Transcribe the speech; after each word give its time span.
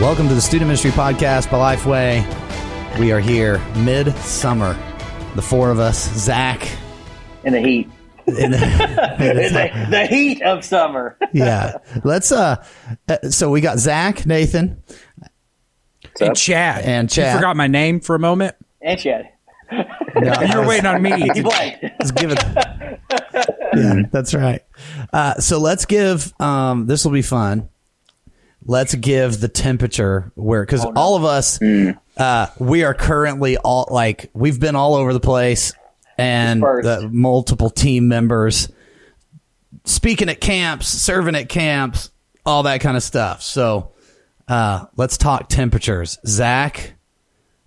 Welcome 0.00 0.28
to 0.28 0.34
the 0.34 0.40
Student 0.40 0.68
Ministry 0.68 0.92
Podcast 0.92 1.50
by 1.50 1.74
Lifeway. 1.74 2.98
We 3.00 3.10
are 3.10 3.18
here 3.18 3.58
mid-summer. 3.78 4.74
The 5.34 5.42
four 5.42 5.72
of 5.72 5.80
us, 5.80 6.08
Zach. 6.16 6.68
In 7.42 7.52
the 7.52 7.60
heat. 7.60 7.90
In 8.28 8.52
the, 8.52 8.58
In 9.18 9.52
the, 9.52 9.86
the 9.90 10.06
heat 10.06 10.40
of 10.42 10.64
summer. 10.64 11.18
yeah. 11.32 11.78
Let's, 12.04 12.30
uh, 12.30 12.64
uh, 13.08 13.30
so 13.30 13.50
we 13.50 13.60
got 13.60 13.80
Zach, 13.80 14.24
Nathan, 14.24 14.80
And 16.20 16.36
Chad. 16.36 16.84
And 16.84 17.10
Chad. 17.10 17.32
You 17.32 17.38
forgot 17.40 17.56
my 17.56 17.66
name 17.66 17.98
for 17.98 18.14
a 18.14 18.20
moment. 18.20 18.54
And 18.80 19.00
Chad. 19.00 19.30
No, 19.72 19.84
You 20.14 20.60
were 20.60 20.66
waiting 20.66 20.86
on 20.86 21.02
me. 21.02 21.10
You 21.34 21.42
blanked. 21.42 21.82
Let's 21.82 22.12
give 22.12 22.30
it. 22.30 22.38
yeah, 23.74 24.02
that's 24.12 24.32
right. 24.32 24.62
Uh, 25.12 25.34
so 25.40 25.58
let's 25.58 25.86
give. 25.86 26.32
Um, 26.40 26.86
this 26.86 27.04
will 27.04 27.12
be 27.12 27.22
fun. 27.22 27.68
Let's 28.64 28.94
give 28.94 29.40
the 29.40 29.48
temperature 29.48 30.30
where 30.34 30.62
because 30.64 30.84
all 30.84 31.16
of 31.16 31.24
us, 31.24 31.60
uh, 32.16 32.46
we 32.58 32.82
are 32.84 32.92
currently 32.94 33.56
all 33.56 33.88
like 33.90 34.30
we've 34.34 34.58
been 34.60 34.74
all 34.76 34.94
over 34.94 35.12
the 35.12 35.20
place, 35.20 35.72
and 36.18 36.60
the 36.62 37.08
multiple 37.10 37.70
team 37.70 38.08
members 38.08 38.70
speaking 39.84 40.28
at 40.28 40.40
camps, 40.40 40.88
serving 40.88 41.34
at 41.34 41.48
camps, 41.48 42.10
all 42.44 42.64
that 42.64 42.80
kind 42.80 42.96
of 42.96 43.02
stuff. 43.02 43.42
So 43.42 43.92
uh, 44.48 44.86
let's 44.96 45.16
talk 45.16 45.48
temperatures. 45.48 46.18
Zach, 46.26 46.94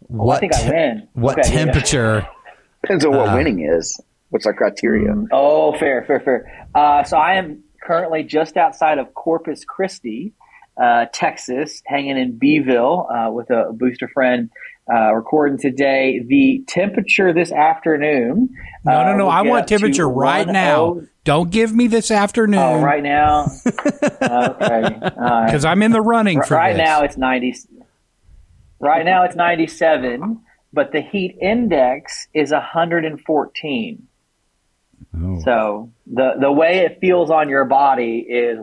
what 0.02 0.38
I 0.38 0.39
think 0.39 0.55
I 0.55 0.61
te- 0.61 0.70
win. 0.70 1.08
what 1.14 1.39
Okay, 1.39 1.50
yeah. 1.53 1.66
temperature? 1.66 2.28
Depends 2.83 3.05
on 3.05 3.16
what 3.16 3.30
Uh, 3.30 3.38
winning 3.38 3.59
is. 3.66 4.00
What's 4.30 4.45
our 4.45 4.53
criteria? 4.53 5.14
Oh, 5.31 5.73
fair, 5.78 6.03
fair, 6.05 6.20
fair. 6.20 6.67
Uh, 6.76 7.03
so 7.03 7.17
I 7.17 7.36
am 7.36 7.64
currently 7.83 8.23
just 8.23 8.55
outside 8.58 8.98
of 8.98 9.14
Corpus 9.14 9.64
Christi, 9.66 10.33
uh, 10.77 11.05
Texas, 11.14 11.81
hanging 11.86 12.17
in 12.17 12.38
Beeville 12.38 13.08
uh, 13.09 13.31
with 13.31 13.50
a 13.50 13.72
booster 13.73 14.08
friend. 14.08 14.50
Uh, 14.91 15.14
recording 15.14 15.58
today. 15.58 16.22
The 16.27 16.66
temperature 16.67 17.31
this 17.31 17.52
afternoon. 17.52 18.50
No, 18.83 18.92
uh, 18.92 19.03
no, 19.05 19.16
no. 19.16 19.23
will 19.25 19.31
I 19.31 19.42
want 19.44 19.67
temperature 19.67 20.09
right 20.09 20.44
10 20.44 20.53
now. 20.53 21.02
Don't 21.23 21.49
give 21.49 21.73
me 21.73 21.88
this 21.88 22.11
afternoon. 22.11 22.59
Oh, 22.59 22.81
right 22.81 23.03
now. 23.03 23.45
okay. 23.66 24.99
Because 24.99 25.64
I'm 25.64 25.81
in 25.83 25.92
the 25.92 26.02
running 26.02 26.42
for 26.42 26.55
right 26.55 26.73
this. 26.75 26.83
now 26.83 27.03
it's 27.03 27.16
90 27.16 27.53
right 28.81 29.05
now 29.05 29.23
it's 29.23 29.36
97 29.36 30.42
but 30.73 30.92
the 30.92 31.02
heat 31.02 31.38
index 31.39 32.27
is 32.33 32.52
114 32.52 34.08
so 35.44 35.92
the 36.08 36.33
the 36.39 36.52
way 36.52 36.80
it 36.80 36.99
feels 36.99 37.30
on 37.30 37.49
your 37.49 37.66
body 37.66 38.19
is 38.19 38.58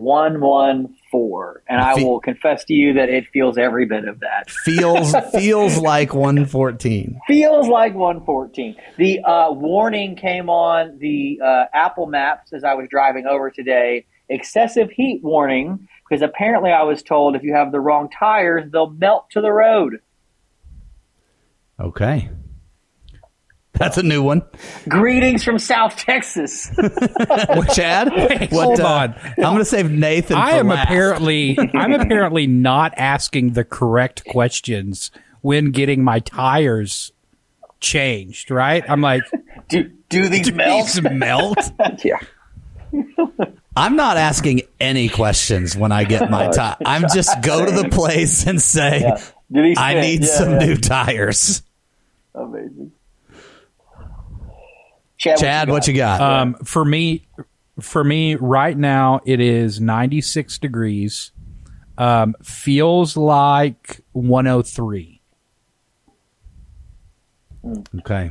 114 1.10 1.62
and 1.68 1.80
i 1.80 1.94
Fe- 1.94 2.04
will 2.04 2.20
confess 2.20 2.64
to 2.64 2.72
you 2.74 2.94
that 2.94 3.08
it 3.08 3.26
feels 3.32 3.58
every 3.58 3.86
bit 3.86 4.06
of 4.06 4.20
that. 4.20 4.50
Feels 4.64 5.14
feels 5.32 5.76
like 5.92 6.14
114. 6.14 7.20
feels 7.26 7.68
like 7.68 7.94
114 7.94 8.76
the 8.96 9.20
uh, 9.20 9.50
warning 9.52 10.16
came 10.16 10.48
on 10.50 10.98
the 10.98 11.40
uh, 11.44 11.64
apple 11.74 12.06
maps 12.06 12.52
as 12.52 12.64
i 12.64 12.74
was 12.74 12.86
driving 12.90 13.26
over 13.26 13.50
today. 13.50 14.06
Excessive 14.30 14.90
heat 14.90 15.20
warning 15.22 15.88
because 16.08 16.22
apparently 16.22 16.70
i 16.70 16.82
was 16.82 17.02
told 17.02 17.34
if 17.34 17.42
you 17.42 17.54
have 17.54 17.72
the 17.72 17.80
wrong 17.80 18.08
tires 18.10 18.70
they'll 18.70 18.90
melt 18.90 19.30
to 19.30 19.40
the 19.40 19.50
road. 19.52 20.00
Okay. 21.80 22.28
That's 23.78 23.96
a 23.96 24.02
new 24.02 24.22
one. 24.22 24.42
Greetings 24.88 25.44
from 25.44 25.58
South 25.58 25.96
Texas. 25.96 26.70
What, 26.78 27.70
Chad? 27.74 28.10
Wait, 28.16 28.50
what, 28.50 28.64
hold 28.64 28.80
uh, 28.80 28.86
on. 28.86 29.14
I'm 29.22 29.34
going 29.36 29.58
to 29.58 29.64
save 29.64 29.90
Nathan. 29.90 30.36
I 30.36 30.52
for 30.52 30.56
am 30.58 30.68
last. 30.68 30.84
apparently 30.84 31.56
I'm 31.74 31.92
apparently 31.92 32.46
not 32.46 32.94
asking 32.96 33.52
the 33.52 33.64
correct 33.64 34.24
questions 34.26 35.10
when 35.40 35.70
getting 35.70 36.02
my 36.02 36.20
tires 36.20 37.12
changed, 37.80 38.50
right? 38.50 38.84
I'm 38.88 39.00
like, 39.00 39.22
do 39.68 39.90
do 40.08 40.28
these 40.28 40.52
melt? 40.52 40.86
these 40.86 41.02
melt? 41.02 41.58
Yeah. 42.04 42.18
I'm 43.76 43.94
not 43.96 44.16
asking 44.16 44.62
any 44.80 45.08
questions 45.08 45.76
when 45.76 45.92
I 45.92 46.04
get 46.04 46.30
my 46.30 46.48
tire. 46.48 46.76
I'm 46.84 47.04
just 47.14 47.40
go 47.42 47.64
to 47.64 47.70
the 47.70 47.88
place 47.88 48.46
and 48.46 48.60
say, 48.60 49.00
Yeah. 49.00 49.74
I 49.78 49.94
need 49.94 50.22
Yeah, 50.22 50.26
some 50.26 50.50
yeah. 50.52 50.58
new 50.58 50.76
tires. 50.76 51.62
Amazing. 52.34 52.92
Chad, 55.18 55.38
Chad, 55.38 55.68
what 55.68 55.86
you 55.88 55.94
got? 55.94 56.20
Um, 56.20 56.54
for 56.64 56.84
me, 56.84 57.26
for 57.80 58.02
me 58.04 58.36
right 58.36 58.76
now, 58.76 59.20
it 59.26 59.40
is 59.40 59.80
96 59.80 60.58
degrees. 60.58 61.32
Um, 61.98 62.34
feels 62.42 63.16
like 63.16 64.00
103. 64.12 65.20
Okay. 67.98 68.30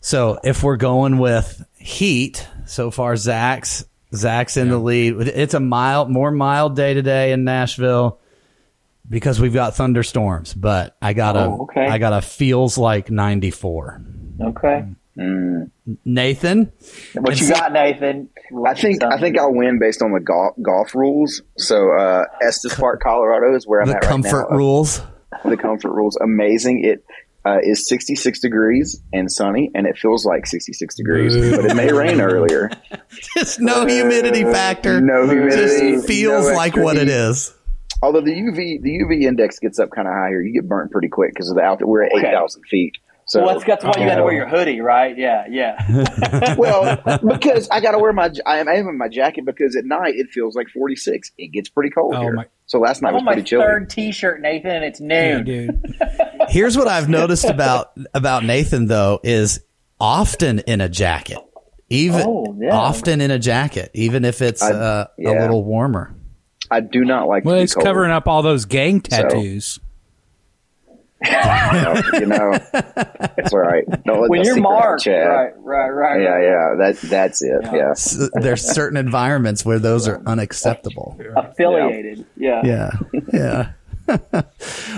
So 0.00 0.40
if 0.42 0.64
we're 0.64 0.76
going 0.76 1.18
with 1.18 1.64
heat, 1.78 2.46
so 2.66 2.90
far 2.90 3.14
Zach's 3.16 3.84
Zach's 4.14 4.56
in 4.56 4.68
the 4.68 4.78
lead. 4.78 5.14
It's 5.28 5.54
a 5.54 5.60
mild, 5.60 6.10
more 6.10 6.30
mild 6.32 6.74
day 6.76 6.92
today 6.94 7.32
in 7.32 7.44
Nashville 7.44 8.18
because 9.08 9.40
we've 9.40 9.54
got 9.54 9.74
thunderstorms. 9.76 10.52
But 10.52 10.96
I 11.00 11.12
got 11.12 11.36
a, 11.36 11.44
Oh, 11.44 11.62
okay. 11.62 11.86
I 11.86 11.98
got 11.98 12.12
a 12.12 12.20
feels 12.20 12.76
like 12.76 13.10
ninety 13.10 13.50
four. 13.52 14.02
Okay. 14.40 14.84
Nathan, 15.16 16.72
What 17.14 17.40
you 17.40 17.48
got, 17.50 17.72
Nathan? 17.72 18.28
I 18.66 18.74
think 18.74 19.02
I 19.04 19.18
think 19.20 19.38
I'll 19.38 19.54
win 19.54 19.78
based 19.78 20.02
on 20.02 20.12
the 20.12 20.20
golf 20.20 20.54
golf 20.62 20.94
rules. 20.94 21.42
So 21.58 21.90
uh, 21.92 22.24
Estes 22.42 22.74
Park, 22.74 23.00
Colorado 23.02 23.54
is 23.54 23.66
where 23.66 23.80
I'm 23.82 23.88
the 23.88 23.96
at 23.96 24.02
comfort 24.02 24.28
right 24.28 24.32
now. 24.32 24.40
Comfort 24.42 24.56
rules. 24.56 25.00
The 25.44 25.56
comfort 25.56 25.92
rules, 25.92 26.16
amazing. 26.22 26.84
It 26.84 27.04
uh, 27.44 27.58
is 27.62 27.88
66 27.88 28.40
degrees 28.40 29.02
and 29.12 29.30
sunny, 29.30 29.70
and 29.74 29.86
it 29.86 29.98
feels 29.98 30.24
like 30.24 30.46
66 30.46 30.94
degrees, 30.94 31.34
but 31.56 31.64
it 31.64 31.74
may 31.74 31.92
rain 31.92 32.20
earlier. 32.20 32.70
Just 33.36 33.60
no 33.60 33.84
humidity 33.86 34.44
factor. 34.44 35.00
No 35.00 35.26
humidity, 35.26 35.62
It 35.62 35.92
Just 35.96 36.06
feels 36.06 36.46
no 36.48 36.54
like 36.54 36.76
what 36.76 36.96
it 36.96 37.08
heat. 37.08 37.14
is. 37.14 37.54
Although 38.02 38.20
the 38.20 38.32
UV 38.32 38.82
the 38.82 38.98
UV 39.00 39.22
index 39.22 39.58
gets 39.58 39.78
up 39.78 39.90
kind 39.90 40.06
of 40.08 40.14
higher, 40.14 40.40
you 40.42 40.52
get 40.52 40.68
burnt 40.68 40.90
pretty 40.90 41.08
quick 41.08 41.32
because 41.34 41.48
of 41.50 41.56
the 41.56 41.62
altitude. 41.62 41.88
We're 41.88 42.04
at 42.04 42.12
Okay. 42.12 42.28
8,000 42.28 42.62
feet. 42.70 42.92
So 43.32 43.40
well, 43.42 43.54
that's, 43.54 43.64
that's 43.64 43.82
why 43.82 43.92
you 43.96 44.06
got 44.06 44.16
to 44.16 44.24
wear 44.24 44.34
your 44.34 44.46
hoodie, 44.46 44.82
right? 44.82 45.16
Yeah, 45.16 45.46
yeah. 45.48 46.54
well, 46.58 46.96
because 47.26 47.66
I 47.70 47.80
got 47.80 47.92
to 47.92 47.98
wear 47.98 48.12
my 48.12 48.30
I 48.44 48.58
am 48.58 48.68
I 48.68 48.74
in 48.74 48.98
my 48.98 49.08
jacket 49.08 49.46
because 49.46 49.74
at 49.74 49.86
night 49.86 50.16
it 50.16 50.26
feels 50.30 50.54
like 50.54 50.68
46. 50.68 51.32
It 51.38 51.46
gets 51.50 51.70
pretty 51.70 51.88
cold 51.88 52.14
Oh, 52.14 52.20
here. 52.20 52.34
my- 52.34 52.46
So 52.66 52.78
last 52.78 53.00
night 53.00 53.08
I'm 53.08 53.14
was 53.14 53.22
my 53.22 53.32
pretty 53.32 53.48
chilly. 53.48 53.64
third 53.64 53.88
T-shirt, 53.88 54.42
Nathan, 54.42 54.70
and 54.72 54.84
it's 54.84 55.00
Yeah, 55.00 55.38
noon. 55.40 55.44
dude. 55.46 55.94
Here's 56.50 56.76
what 56.76 56.88
I've 56.88 57.08
noticed 57.08 57.46
about 57.46 57.92
about 58.12 58.44
Nathan 58.44 58.86
though 58.86 59.18
is 59.22 59.64
often 59.98 60.58
in 60.58 60.82
a 60.82 60.90
jacket. 60.90 61.38
Even 61.88 62.20
Oh, 62.26 62.54
yeah. 62.60 62.74
often 62.76 63.22
in 63.22 63.30
a 63.30 63.38
jacket, 63.38 63.90
even 63.94 64.26
if 64.26 64.42
it's 64.42 64.62
I- 64.62 64.72
uh, 64.72 65.06
a 65.18 65.22
little 65.22 65.64
warmer. 65.64 66.14
I 66.70 66.80
do 66.80 67.02
not 67.06 67.28
like. 67.28 67.46
Well, 67.46 67.54
to 67.54 67.58
be 67.58 67.62
he's 67.62 67.72
cold. 67.74 67.86
covering 67.86 68.10
up 68.10 68.28
all 68.28 68.42
those 68.42 68.66
gang 68.66 69.00
tattoos. 69.00 69.78
No, 71.24 72.02
you 72.14 72.26
know, 72.26 72.52
it's 73.38 73.52
all 73.52 73.60
right. 73.60 73.84
Don't 74.04 74.20
let 74.22 74.30
When 74.30 74.44
you're 74.44 74.54
secret 74.54 74.62
marked, 74.62 75.06
right, 75.06 75.52
right, 75.56 75.88
right. 75.88 76.20
Yeah, 76.22 76.28
right. 76.30 76.42
yeah. 76.44 76.74
That 76.92 77.00
that's 77.02 77.42
it. 77.42 77.60
Yeah. 77.64 77.90
S- 77.90 78.28
There's 78.34 78.62
certain 78.62 78.96
environments 78.96 79.64
where 79.64 79.78
those 79.78 80.08
are 80.08 80.22
unacceptable. 80.26 81.18
Affiliated. 81.36 82.26
Yeah. 82.36 82.62
Yeah, 82.64 82.90
yeah. 83.32 83.72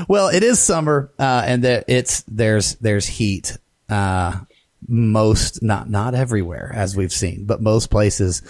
well, 0.08 0.28
it 0.28 0.42
is 0.42 0.58
summer, 0.58 1.10
uh, 1.18 1.42
and 1.46 1.62
there, 1.62 1.84
it's 1.86 2.22
there's 2.22 2.74
there's 2.76 3.06
heat. 3.06 3.58
Uh, 3.88 4.40
most 4.86 5.62
not 5.62 5.88
not 5.88 6.14
everywhere 6.14 6.70
as 6.74 6.96
we've 6.96 7.12
seen, 7.12 7.44
but 7.46 7.60
most 7.62 7.90
places. 7.90 8.42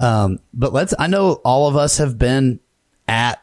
Um, 0.00 0.38
but 0.54 0.72
let's. 0.72 0.94
I 0.98 1.06
know 1.06 1.34
all 1.44 1.68
of 1.68 1.76
us 1.76 1.98
have 1.98 2.18
been 2.18 2.60
at 3.08 3.42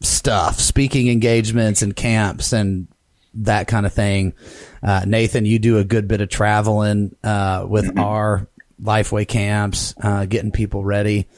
stuff, 0.00 0.58
speaking 0.60 1.08
engagements 1.08 1.82
and 1.82 1.94
camps 1.94 2.52
and 2.52 2.88
that 3.34 3.66
kind 3.68 3.86
of 3.86 3.92
thing. 3.92 4.34
Uh, 4.82 5.04
Nathan, 5.06 5.44
you 5.44 5.58
do 5.58 5.78
a 5.78 5.84
good 5.84 6.08
bit 6.08 6.20
of 6.20 6.28
traveling 6.28 7.14
uh, 7.24 7.64
with 7.68 7.98
our 7.98 8.48
Lifeway 8.82 9.26
camps, 9.26 9.94
uh, 10.02 10.26
getting 10.26 10.52
people 10.52 10.84
ready. 10.84 11.28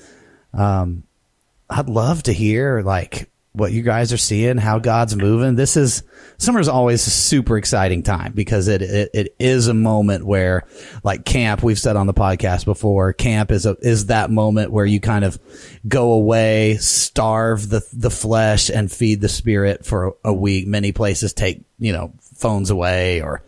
Um, 0.52 1.04
I'd 1.68 1.88
love 1.88 2.22
to 2.24 2.32
hear 2.32 2.82
like 2.82 3.30
what 3.54 3.70
you 3.70 3.82
guys 3.82 4.12
are 4.12 4.18
seeing, 4.18 4.58
how 4.58 4.80
God's 4.80 5.14
moving. 5.14 5.54
This 5.54 5.76
is 5.76 6.02
summer's 6.38 6.66
always 6.66 7.06
a 7.06 7.10
super 7.10 7.56
exciting 7.56 8.02
time 8.02 8.32
because 8.32 8.66
it, 8.66 8.82
it 8.82 9.10
it 9.14 9.36
is 9.38 9.68
a 9.68 9.74
moment 9.74 10.26
where 10.26 10.64
like 11.04 11.24
camp 11.24 11.62
we've 11.62 11.78
said 11.78 11.94
on 11.94 12.08
the 12.08 12.14
podcast 12.14 12.64
before 12.64 13.12
camp 13.12 13.52
is 13.52 13.64
a 13.64 13.76
is 13.80 14.06
that 14.06 14.30
moment 14.30 14.72
where 14.72 14.84
you 14.84 15.00
kind 15.00 15.24
of 15.24 15.38
go 15.86 16.12
away 16.12 16.76
starve 16.78 17.68
the 17.68 17.86
the 17.92 18.10
flesh 18.10 18.70
and 18.70 18.90
feed 18.90 19.20
the 19.20 19.28
spirit 19.28 19.86
for 19.86 20.16
a 20.24 20.32
week 20.32 20.66
many 20.66 20.90
places 20.90 21.32
take 21.32 21.64
you 21.78 21.92
know 21.92 22.12
phones 22.34 22.70
away 22.70 23.22
or 23.22 23.44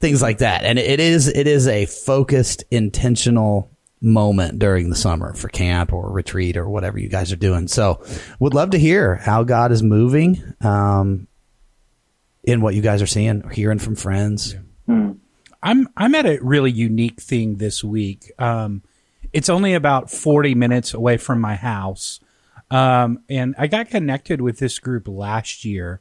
things 0.00 0.22
like 0.22 0.38
that 0.38 0.64
and 0.64 0.78
it 0.78 0.98
is 0.98 1.28
it 1.28 1.46
is 1.46 1.68
a 1.68 1.84
focused 1.86 2.64
intentional 2.70 3.71
moment 4.02 4.58
during 4.58 4.90
the 4.90 4.96
summer 4.96 5.32
for 5.34 5.48
camp 5.48 5.92
or 5.92 6.10
retreat 6.10 6.56
or 6.56 6.68
whatever 6.68 6.98
you 6.98 7.08
guys 7.08 7.32
are 7.32 7.36
doing. 7.36 7.68
So, 7.68 8.02
would 8.40 8.54
love 8.54 8.70
to 8.70 8.78
hear 8.78 9.14
how 9.14 9.44
God 9.44 9.72
is 9.72 9.82
moving 9.82 10.42
um, 10.60 11.28
in 12.44 12.60
what 12.60 12.74
you 12.74 12.82
guys 12.82 13.00
are 13.00 13.06
seeing, 13.06 13.42
or 13.44 13.50
hearing 13.50 13.78
from 13.78 13.94
friends. 13.94 14.56
Hmm. 14.86 15.12
I'm 15.62 15.88
I'm 15.96 16.14
at 16.14 16.26
a 16.26 16.38
really 16.42 16.72
unique 16.72 17.20
thing 17.20 17.56
this 17.56 17.84
week. 17.84 18.32
Um, 18.38 18.82
it's 19.32 19.48
only 19.48 19.74
about 19.74 20.10
40 20.10 20.54
minutes 20.54 20.92
away 20.92 21.16
from 21.16 21.40
my 21.40 21.54
house, 21.54 22.20
um, 22.70 23.20
and 23.28 23.54
I 23.56 23.68
got 23.68 23.88
connected 23.88 24.40
with 24.40 24.58
this 24.58 24.78
group 24.78 25.06
last 25.06 25.64
year. 25.64 26.00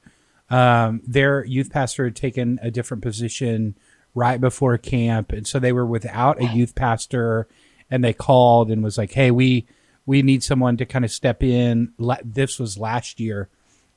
Um, 0.50 1.01
their 1.07 1.45
youth 1.45 1.71
pastor 1.71 2.06
had 2.06 2.15
taken 2.15 2.59
a 2.62 2.71
different 2.71 3.03
position 3.03 3.77
right 4.13 4.42
before 4.42 4.77
camp, 4.77 5.31
and 5.31 5.48
so 5.48 5.59
they 5.59 5.71
were 5.71 5.86
without 5.86 6.42
a 6.42 6.45
youth 6.48 6.75
pastor, 6.75 7.48
and 7.92 8.04
they 8.04 8.14
called 8.14 8.72
and 8.72 8.84
was 8.84 8.98
like, 8.98 9.12
"Hey, 9.12 9.30
we 9.30 9.68
we 10.06 10.24
need 10.24 10.42
someone 10.42 10.78
to 10.78 10.86
kind 10.86 11.06
of 11.06 11.12
step 11.12 11.44
in." 11.44 11.94
This 12.24 12.58
was 12.58 12.78
last 12.78 13.20
year, 13.20 13.50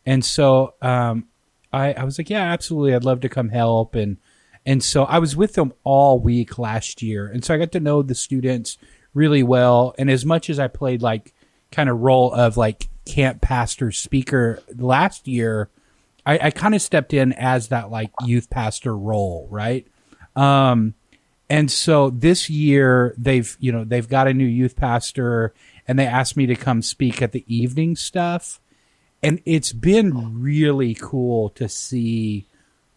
and 0.05 0.25
so 0.25 0.75
um, 0.83 1.29
I, 1.73 1.95
I 1.95 2.05
was 2.05 2.19
like, 2.19 2.29
"Yeah, 2.29 2.43
absolutely, 2.43 2.95
I'd 2.95 3.05
love 3.05 3.21
to 3.21 3.29
come 3.29 3.49
help." 3.49 3.95
And 3.95 4.19
and 4.67 4.83
so 4.83 5.05
I 5.05 5.19
was 5.19 5.37
with 5.37 5.55
them 5.55 5.73
all 5.85 6.19
week 6.19 6.59
last 6.59 7.01
year, 7.01 7.27
and 7.27 7.45
so 7.45 7.55
I 7.55 7.59
got 7.59 7.73
to 7.73 7.81
know 7.81 8.03
the 8.03 8.15
students 8.15 8.77
really 9.15 9.45
well. 9.45 9.95
And 9.97 10.11
as 10.11 10.27
much 10.27 10.51
as 10.51 10.59
I 10.59 10.67
played 10.67 11.01
like 11.01 11.33
kind 11.71 11.89
of 11.89 12.01
role 12.01 12.33
of 12.33 12.57
like 12.57 12.89
camp 13.07 13.41
pastor 13.41 13.93
speaker 13.93 14.61
last 14.77 15.29
year, 15.29 15.71
I, 16.27 16.39
I 16.47 16.51
kind 16.51 16.75
of 16.75 16.83
stepped 16.83 17.15
in 17.15 17.33
as 17.33 17.69
that 17.69 17.91
like 17.91 18.11
youth 18.25 18.51
pastor 18.51 18.97
role, 18.97 19.47
right? 19.51 19.87
Um, 20.35 20.95
and 21.51 21.71
so 21.71 22.11
this 22.11 22.49
year 22.49 23.15
they've 23.19 23.57
you 23.61 23.73
know 23.73 23.85
they've 23.85 24.09
got 24.09 24.29
a 24.29 24.35
new 24.35 24.47
youth 24.47 24.77
pastor, 24.77 25.53
and 25.87 25.99
they 25.99 26.07
asked 26.07 26.37
me 26.37 26.47
to 26.47 26.57
come 26.57 26.83
speak 26.83 27.21
at 27.21 27.33
the 27.33 27.45
evening 27.47 27.97
stuff, 27.97 28.61
and 29.23 29.41
it's 29.45 29.73
been 29.73 30.41
really 30.41 30.95
cool 30.95 31.51
to 31.51 31.69
see 31.69 32.47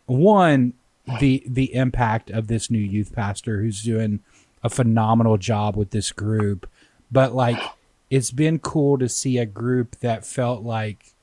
one 0.05 0.73
the 1.19 1.43
the 1.47 1.73
impact 1.73 2.29
of 2.29 2.47
this 2.47 2.69
new 2.69 2.79
youth 2.79 3.13
pastor 3.13 3.61
who's 3.61 3.83
doing 3.83 4.19
a 4.63 4.69
phenomenal 4.69 5.37
job 5.37 5.75
with 5.75 5.91
this 5.91 6.11
group, 6.11 6.69
but 7.11 7.33
like 7.33 7.59
it's 8.09 8.31
been 8.31 8.59
cool 8.59 8.97
to 8.97 9.09
see 9.09 9.37
a 9.37 9.45
group 9.45 9.97
that 9.99 10.25
felt 10.25 10.63
like 10.63 11.13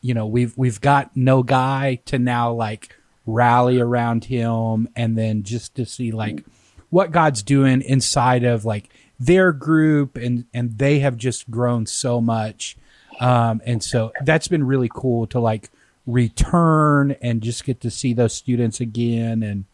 you 0.00 0.14
know 0.14 0.26
we've 0.26 0.56
we've 0.56 0.80
got 0.80 1.16
no 1.16 1.42
guy 1.42 1.96
to 2.04 2.18
now 2.18 2.52
like 2.52 2.94
rally 3.26 3.78
around 3.78 4.24
him 4.24 4.88
and 4.96 5.16
then 5.16 5.42
just 5.42 5.74
to 5.74 5.84
see 5.84 6.10
like 6.10 6.44
what 6.90 7.10
God's 7.10 7.42
doing 7.42 7.82
inside 7.82 8.44
of 8.44 8.64
like 8.64 8.90
their 9.18 9.52
group 9.52 10.16
and 10.16 10.46
and 10.54 10.78
they 10.78 11.00
have 11.00 11.16
just 11.16 11.50
grown 11.50 11.86
so 11.86 12.20
much 12.20 12.76
um 13.20 13.60
and 13.66 13.82
so 13.82 14.12
that's 14.24 14.46
been 14.46 14.64
really 14.64 14.88
cool 14.92 15.26
to 15.26 15.40
like 15.40 15.70
return 16.06 17.16
and 17.20 17.42
just 17.42 17.64
get 17.64 17.80
to 17.80 17.90
see 17.90 18.12
those 18.12 18.32
students 18.32 18.80
again 18.80 19.42
and 19.42 19.64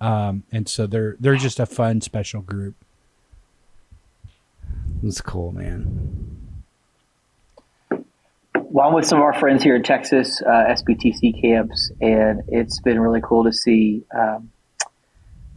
um 0.00 0.44
and 0.52 0.68
so 0.68 0.86
they're 0.86 1.16
they're 1.18 1.34
just 1.34 1.58
a 1.58 1.66
fun 1.66 2.00
special 2.00 2.40
group 2.40 2.76
It's 5.02 5.20
cool, 5.20 5.50
man. 5.50 6.38
Well, 8.54 8.86
I'm 8.86 8.94
with 8.94 9.04
some 9.04 9.18
of 9.18 9.24
our 9.24 9.34
friends 9.34 9.62
here 9.62 9.74
in 9.74 9.82
Texas, 9.82 10.40
uh, 10.46 10.48
SBTC 10.48 11.42
camps, 11.42 11.90
and 12.00 12.42
it's 12.48 12.80
been 12.80 13.00
really 13.00 13.20
cool 13.20 13.44
to 13.44 13.52
see. 13.52 14.04
Um, 14.16 14.50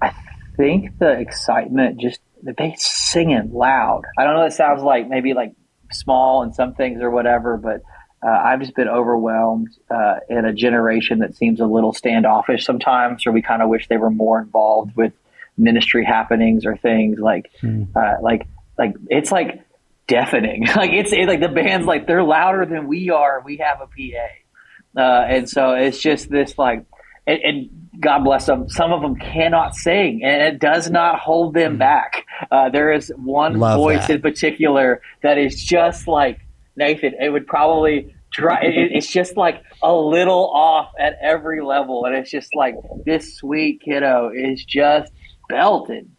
I 0.02 0.14
think 0.58 0.98
the 1.00 1.12
excitement 1.12 2.00
just 2.00 2.20
they 2.42 2.76
singing 2.78 3.52
loud. 3.54 4.04
I 4.18 4.24
don't 4.24 4.36
know. 4.36 4.46
It 4.46 4.54
sounds 4.54 4.84
like 4.84 5.08
maybe 5.08 5.34
like 5.34 5.54
small 5.92 6.44
and 6.44 6.54
some 6.54 6.74
things 6.74 7.02
or 7.02 7.10
whatever, 7.10 7.58
but 7.58 7.82
uh, 8.26 8.30
I've 8.30 8.60
just 8.60 8.76
been 8.76 8.88
overwhelmed 8.88 9.70
uh, 9.90 10.16
in 10.30 10.46
a 10.46 10.54
generation 10.54 11.20
that 11.20 11.36
seems 11.36 11.60
a 11.60 11.66
little 11.66 11.94
standoffish 11.94 12.66
sometimes, 12.66 13.28
or 13.28 13.32
we 13.32 13.42
kind 13.42 13.62
of 13.62 13.70
wish 13.70 13.88
they 13.88 13.98
were 13.98 14.10
more 14.10 14.40
involved 14.40 14.96
with 14.96 15.14
ministry 15.58 16.04
happenings 16.04 16.66
or 16.66 16.76
things 16.76 17.20
like 17.20 17.52
uh, 17.96 18.16
like 18.22 18.48
like 18.78 18.96
it's 19.10 19.32
like 19.32 19.64
deafening. 20.08 20.66
like 20.76 20.92
it's 20.92 21.14
it, 21.14 21.28
like 21.28 21.40
the 21.40 21.50
band's 21.50 21.86
like 21.86 22.08
they're 22.08 22.24
louder 22.24 22.66
than 22.66 22.88
we 22.88 23.10
are. 23.10 23.42
We 23.46 23.58
have 23.58 23.82
a 23.82 23.88
PA, 23.88 25.02
uh, 25.02 25.26
and 25.28 25.50
so 25.50 25.74
it's 25.74 26.00
just 26.00 26.30
this 26.30 26.58
like, 26.58 26.86
and, 27.28 27.40
and 27.44 27.85
God 28.00 28.24
bless 28.24 28.46
them. 28.46 28.70
Some 28.70 28.92
of 28.92 29.02
them 29.02 29.16
cannot 29.16 29.76
sing, 29.76 30.22
and 30.24 30.42
it 30.42 30.60
does 30.60 30.90
not 30.90 31.20
hold 31.20 31.54
them 31.54 31.78
back. 31.78 32.26
Uh, 32.52 32.70
there 32.70 32.94
is 32.94 33.12
one 33.16 33.60
Love 33.60 33.78
voice 33.78 34.08
that. 34.08 34.16
in 34.16 34.22
particular 34.22 35.02
that 35.24 35.38
is 35.38 35.64
just 35.64 36.08
like 36.08 36.40
Nathan. 36.76 37.14
It 37.20 37.30
would 37.30 37.48
probably. 37.48 38.14
Try, 38.34 38.64
it, 38.64 38.92
it's 38.92 39.08
just 39.08 39.38
like 39.38 39.64
a 39.82 39.94
little 39.94 40.52
off 40.54 40.92
at 41.00 41.18
every 41.22 41.62
level, 41.62 42.04
and 42.04 42.14
it's 42.18 42.30
just 42.30 42.54
like 42.54 42.76
this 43.06 43.38
sweet 43.38 43.82
kiddo 43.82 44.30
is 44.36 44.66
just 44.66 45.10
belted. 45.48 46.10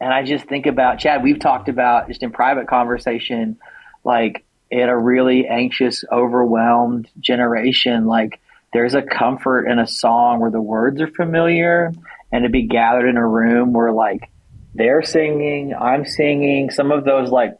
And 0.00 0.12
I 0.12 0.24
just 0.24 0.46
think 0.46 0.66
about 0.66 0.98
Chad, 0.98 1.22
we've 1.22 1.38
talked 1.38 1.68
about 1.68 2.08
just 2.08 2.24
in 2.24 2.32
private 2.32 2.66
conversation, 2.66 3.58
like 4.02 4.44
in 4.72 4.88
a 4.88 4.98
really 4.98 5.46
anxious, 5.46 6.02
overwhelmed 6.10 7.08
generation, 7.20 8.06
like 8.06 8.40
there's 8.72 8.94
a 8.94 9.02
comfort 9.02 9.66
in 9.66 9.78
a 9.78 9.86
song 9.86 10.40
where 10.40 10.50
the 10.50 10.60
words 10.60 11.00
are 11.00 11.08
familiar 11.08 11.92
and 12.32 12.44
to 12.44 12.50
be 12.50 12.62
gathered 12.62 13.08
in 13.08 13.16
a 13.16 13.26
room 13.26 13.72
where 13.72 13.92
like 13.92 14.30
they're 14.74 15.02
singing, 15.02 15.74
I'm 15.74 16.06
singing, 16.06 16.70
some 16.70 16.90
of 16.90 17.04
those 17.04 17.30
like 17.30 17.54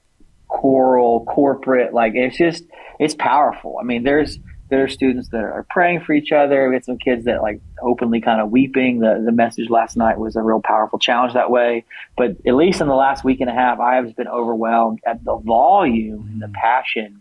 choral, 0.48 1.24
corporate, 1.24 1.92
like 1.92 2.14
it's 2.14 2.36
just, 2.36 2.64
it's 2.98 3.14
powerful. 3.14 3.76
I 3.80 3.84
mean, 3.84 4.02
there's, 4.02 4.38
there 4.70 4.84
are 4.84 4.88
students 4.88 5.28
that 5.28 5.42
are 5.42 5.66
praying 5.68 6.00
for 6.00 6.14
each 6.14 6.32
other. 6.32 6.70
We 6.70 6.76
had 6.76 6.84
some 6.86 6.96
kids 6.96 7.26
that 7.26 7.42
like 7.42 7.60
openly 7.82 8.22
kind 8.22 8.40
of 8.40 8.50
weeping. 8.50 9.00
The 9.00 9.22
the 9.22 9.30
message 9.30 9.68
last 9.68 9.98
night 9.98 10.18
was 10.18 10.34
a 10.34 10.40
real 10.40 10.62
powerful 10.64 10.98
challenge 10.98 11.34
that 11.34 11.50
way. 11.50 11.84
But 12.16 12.38
at 12.46 12.54
least 12.54 12.80
in 12.80 12.88
the 12.88 12.94
last 12.94 13.22
week 13.22 13.42
and 13.42 13.50
a 13.50 13.52
half, 13.52 13.80
I 13.80 13.96
have 13.96 14.16
been 14.16 14.28
overwhelmed 14.28 15.00
at 15.04 15.22
the 15.22 15.36
volume 15.36 16.26
and 16.32 16.40
the 16.40 16.48
passion 16.54 17.20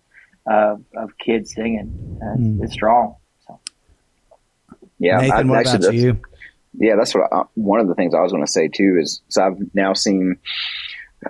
of, 0.49 0.81
of 0.95 1.17
kids 1.17 1.53
singing. 1.53 2.19
Uh, 2.23 2.35
it's, 2.39 2.63
it's 2.63 2.73
strong. 2.73 3.17
Yeah, 5.01 5.17
Nathan, 5.17 5.47
what 5.47 5.59
actually, 5.59 5.71
about 5.71 5.81
that's- 5.81 6.01
you? 6.01 6.21
Yeah, 6.79 6.95
that's 6.95 7.13
what 7.13 7.33
I, 7.33 7.43
one 7.55 7.81
of 7.81 7.89
the 7.89 7.95
things 7.95 8.13
I 8.15 8.21
was 8.21 8.31
going 8.31 8.45
to 8.45 8.51
say 8.51 8.69
too 8.69 8.97
is 9.01 9.21
so 9.27 9.43
I've 9.43 9.57
now 9.73 9.91
seen 9.93 10.37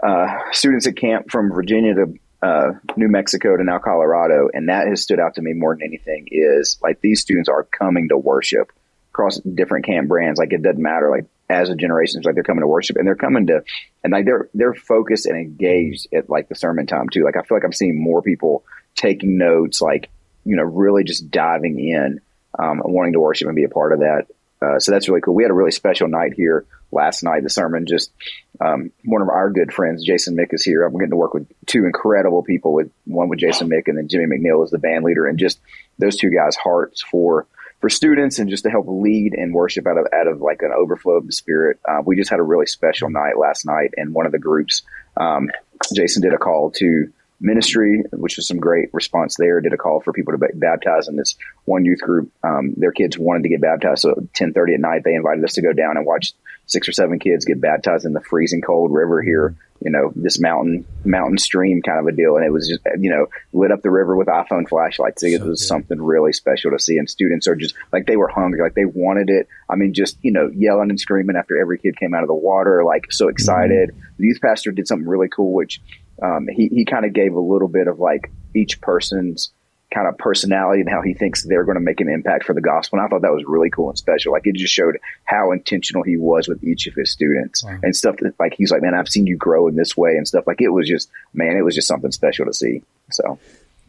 uh, 0.03 0.27
students 0.51 0.85
at 0.85 0.95
camp 0.95 1.31
from 1.31 1.51
Virginia 1.51 1.95
to 1.95 2.13
uh, 2.43 2.71
New 2.95 3.07
Mexico 3.07 3.57
to 3.57 3.63
now 3.63 3.79
Colorado, 3.79 4.49
and 4.53 4.69
that 4.69 4.87
has 4.87 5.01
stood 5.01 5.19
out 5.19 5.35
to 5.35 5.41
me 5.41 5.53
more 5.53 5.73
than 5.75 5.83
anything. 5.87 6.27
Is 6.29 6.77
like 6.83 7.01
these 7.01 7.21
students 7.21 7.49
are 7.49 7.63
coming 7.63 8.09
to 8.09 8.17
worship 8.17 8.71
across 9.11 9.39
different 9.39 9.85
camp 9.85 10.09
brands. 10.09 10.37
Like 10.37 10.53
it 10.53 10.61
doesn't 10.61 10.81
matter. 10.81 11.09
Like 11.09 11.25
as 11.49 11.69
a 11.69 11.75
generation, 11.75 12.19
it's 12.19 12.25
like 12.25 12.35
they're 12.35 12.43
coming 12.43 12.61
to 12.61 12.67
worship, 12.67 12.97
and 12.97 13.07
they're 13.07 13.15
coming 13.15 13.47
to, 13.47 13.63
and 14.03 14.13
like 14.13 14.25
they're 14.25 14.49
they're 14.53 14.75
focused 14.75 15.25
and 15.25 15.37
engaged 15.37 16.07
at 16.13 16.29
like 16.29 16.49
the 16.49 16.55
sermon 16.55 16.85
time 16.85 17.09
too. 17.09 17.23
Like 17.23 17.35
I 17.35 17.41
feel 17.41 17.57
like 17.57 17.65
I'm 17.65 17.73
seeing 17.73 18.01
more 18.01 18.21
people 18.21 18.63
taking 18.95 19.37
notes, 19.39 19.81
like 19.81 20.09
you 20.45 20.55
know, 20.55 20.63
really 20.63 21.03
just 21.03 21.31
diving 21.31 21.79
in, 21.79 22.21
um, 22.58 22.81
wanting 22.84 23.13
to 23.13 23.20
worship 23.20 23.48
and 23.48 23.55
be 23.55 23.63
a 23.63 23.70
part 23.70 23.93
of 23.93 24.00
that. 24.00 24.27
Uh, 24.62 24.79
so 24.79 24.91
that's 24.91 25.10
really 25.10 25.22
cool. 25.22 25.34
We 25.34 25.43
had 25.43 25.51
a 25.51 25.55
really 25.55 25.72
special 25.72 26.08
night 26.08 26.34
here 26.36 26.65
last 26.91 27.24
night. 27.24 27.43
The 27.43 27.50
sermon 27.50 27.88
just 27.88 28.12
um, 28.60 28.91
one 29.03 29.24
of 29.24 29.29
our 29.29 29.50
good 29.50 29.74
friends, 29.74 30.03
Jason 30.05 30.38
Mick, 30.38 30.53
is 30.53 30.63
here. 30.63 30.84
I'm 30.84 30.93
getting 30.93 31.10
to 31.10 31.15
work 31.15 31.34
with 31.34 31.48
two 31.65 31.86
incredible 31.86 32.43
people. 32.43 32.74
With 32.74 32.91
one 33.05 33.29
with 33.29 33.39
Jason 33.39 33.70
Mick, 33.70 33.88
and 33.88 33.98
then 33.98 34.08
Jimmy 34.08 34.38
McNeil 34.38 34.63
is 34.63 34.70
the 34.70 34.77
band 34.77 35.03
leader, 35.03 35.25
and 35.25 35.39
just 35.39 35.60
those 35.98 36.15
two 36.17 36.29
guys' 36.29 36.55
hearts 36.55 37.01
for 37.01 37.48
for 37.79 37.89
students 37.89 38.38
and 38.38 38.50
just 38.50 38.63
to 38.63 38.70
help 38.70 38.86
lead 38.88 39.34
and 39.34 39.53
worship 39.53 39.88
out 39.88 39.98
of 39.98 40.05
out 40.13 40.27
of 40.27 40.41
like 40.41 40.62
an 40.62 40.72
overflow 40.72 41.13
of 41.13 41.25
the 41.25 41.34
spirit. 41.34 41.79
Uh, 41.88 42.01
we 42.05 42.15
just 42.15 42.29
had 42.29 42.39
a 42.39 42.43
really 42.43 42.67
special 42.67 43.10
night 43.10 43.38
last 43.39 43.65
night, 43.65 43.96
and 43.98 44.13
one 44.13 44.27
of 44.27 44.31
the 44.31 44.39
groups, 44.39 44.84
um, 45.17 45.50
Jason 45.96 46.22
did 46.22 46.34
a 46.34 46.38
call 46.38 46.70
to 46.72 47.12
ministry, 47.41 48.03
which 48.13 48.38
was 48.38 48.48
some 48.48 48.60
great 48.60 48.93
response 48.93 49.36
there. 49.38 49.60
Did 49.60 49.74
a 49.74 49.77
call 49.77 50.00
for 50.00 50.13
people 50.13 50.33
to 50.33 50.38
be 50.38 50.48
baptized 50.53 51.10
in 51.10 51.15
this 51.17 51.36
one 51.65 51.83
youth 51.83 52.00
group. 52.00 52.31
Um, 52.43 52.74
their 52.77 52.91
kids 52.91 53.17
wanted 53.17 53.43
to 53.43 53.50
get 53.50 53.62
baptized, 53.62 54.03
so 54.03 54.12
at 54.12 54.33
ten 54.33 54.53
thirty 54.53 54.75
at 54.75 54.79
night 54.79 55.01
they 55.03 55.15
invited 55.15 55.43
us 55.43 55.53
to 55.55 55.62
go 55.62 55.74
down 55.74 55.98
and 55.98 56.05
watch 56.05 56.33
six 56.67 56.88
or 56.88 56.91
seven 56.93 57.19
kids 57.19 57.43
get 57.43 57.60
baptized 57.60 58.05
in 58.05 58.13
the 58.13 58.21
freezing 58.21 58.62
cold 58.62 58.93
river 58.93 59.21
here. 59.21 59.55
You 59.83 59.89
know, 59.89 60.13
this 60.15 60.39
mountain 60.39 60.86
mountain 61.03 61.39
stream 61.39 61.81
kind 61.81 62.00
of 62.00 62.05
a 62.05 62.12
deal, 62.15 62.36
and 62.36 62.45
it 62.45 62.51
was 62.51 62.67
just 62.67 62.81
you 63.00 63.10
know 63.10 63.25
lit 63.51 63.71
up 63.71 63.81
the 63.81 63.89
river 63.89 64.15
with 64.15 64.27
iPhone 64.27 64.69
flashlights. 64.69 65.24
It 65.24 65.39
So 65.39 65.48
was 65.48 65.62
good. 65.62 65.65
something 65.65 66.00
really 66.01 66.33
special 66.33 66.69
to 66.69 66.77
see, 66.79 66.98
and 66.98 67.10
students 67.10 67.48
are 67.48 67.55
just 67.55 67.74
like 67.91 68.05
they 68.05 68.15
were 68.15 68.27
hungry, 68.27 68.62
like 68.62 68.75
they 68.75 68.86
wanted 68.86 69.31
it. 69.31 69.48
I 69.67 69.75
mean, 69.75 69.95
just 69.95 70.17
you 70.21 70.31
know, 70.31 70.51
yelling 70.53 70.91
and 70.91 71.00
screaming 71.00 71.36
after 71.36 71.60
every 71.60 71.79
kid 71.79 71.98
came 71.98 72.13
out 72.13 72.21
of 72.21 72.27
the 72.27 72.36
water, 72.36 72.83
like 72.83 73.12
so 73.12 73.27
excited. 73.27 73.95
The 74.19 74.27
youth 74.27 74.39
pastor 74.39 74.71
did 74.71 74.88
something 74.88 75.07
really 75.07 75.29
cool, 75.29 75.51
which 75.51 75.81
um, 76.21 76.47
he 76.47 76.67
he 76.67 76.85
kind 76.85 77.05
of 77.05 77.13
gave 77.13 77.33
a 77.33 77.39
little 77.39 77.67
bit 77.67 77.87
of 77.87 77.99
like 77.99 78.31
each 78.53 78.81
person's 78.81 79.51
kind 79.93 80.07
of 80.07 80.17
personality 80.17 80.81
and 80.81 80.89
how 80.89 81.01
he 81.01 81.13
thinks 81.13 81.43
they're 81.43 81.65
going 81.65 81.75
to 81.75 81.81
make 81.83 81.99
an 81.99 82.09
impact 82.09 82.45
for 82.45 82.53
the 82.53 82.61
gospel. 82.61 82.97
And 82.97 83.05
I 83.05 83.09
thought 83.09 83.23
that 83.23 83.33
was 83.33 83.43
really 83.45 83.69
cool 83.69 83.89
and 83.89 83.97
special. 83.97 84.31
Like 84.31 84.43
it 84.45 84.55
just 84.55 84.73
showed 84.73 84.97
how 85.25 85.51
intentional 85.51 86.03
he 86.03 86.15
was 86.15 86.47
with 86.47 86.63
each 86.63 86.87
of 86.87 86.93
his 86.93 87.11
students 87.11 87.63
wow. 87.63 87.77
and 87.83 87.95
stuff 87.95 88.15
that 88.17 88.39
like 88.39 88.53
he's 88.53 88.71
like, 88.71 88.81
man, 88.81 88.93
I've 88.93 89.09
seen 89.09 89.27
you 89.27 89.35
grow 89.35 89.67
in 89.67 89.75
this 89.75 89.97
way 89.97 90.11
and 90.11 90.27
stuff. 90.27 90.47
Like 90.47 90.61
it 90.61 90.69
was 90.69 90.87
just, 90.87 91.09
man, 91.33 91.57
it 91.57 91.63
was 91.63 91.75
just 91.75 91.87
something 91.87 92.11
special 92.11 92.45
to 92.45 92.53
see. 92.53 92.83
So 93.11 93.37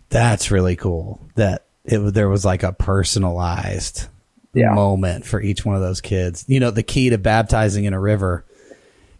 that's 0.08 0.50
really 0.50 0.76
cool 0.76 1.20
that 1.36 1.66
it 1.84 1.98
there 2.12 2.28
was 2.28 2.44
like 2.44 2.64
a 2.64 2.72
personalized 2.72 4.08
yeah. 4.54 4.74
moment 4.74 5.24
for 5.24 5.40
each 5.40 5.64
one 5.64 5.76
of 5.76 5.82
those 5.82 6.00
kids. 6.00 6.44
You 6.48 6.58
know, 6.58 6.72
the 6.72 6.82
key 6.82 7.10
to 7.10 7.18
baptizing 7.18 7.84
in 7.84 7.94
a 7.94 8.00
river 8.00 8.44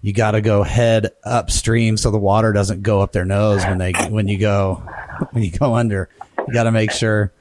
you 0.02 0.12
got 0.12 0.32
to 0.32 0.40
go 0.40 0.64
head 0.64 1.12
upstream 1.24 1.96
so 1.96 2.10
the 2.10 2.18
water 2.18 2.52
doesn't 2.52 2.82
go 2.82 3.00
up 3.00 3.12
their 3.12 3.24
nose 3.24 3.64
when 3.64 3.78
they 3.78 3.92
when 4.10 4.26
you 4.26 4.36
go 4.36 4.82
when 5.30 5.44
you 5.44 5.50
go 5.50 5.74
under. 5.74 6.08
You 6.46 6.52
got 6.52 6.64
to 6.64 6.72
make 6.72 6.90
sure 6.90 7.32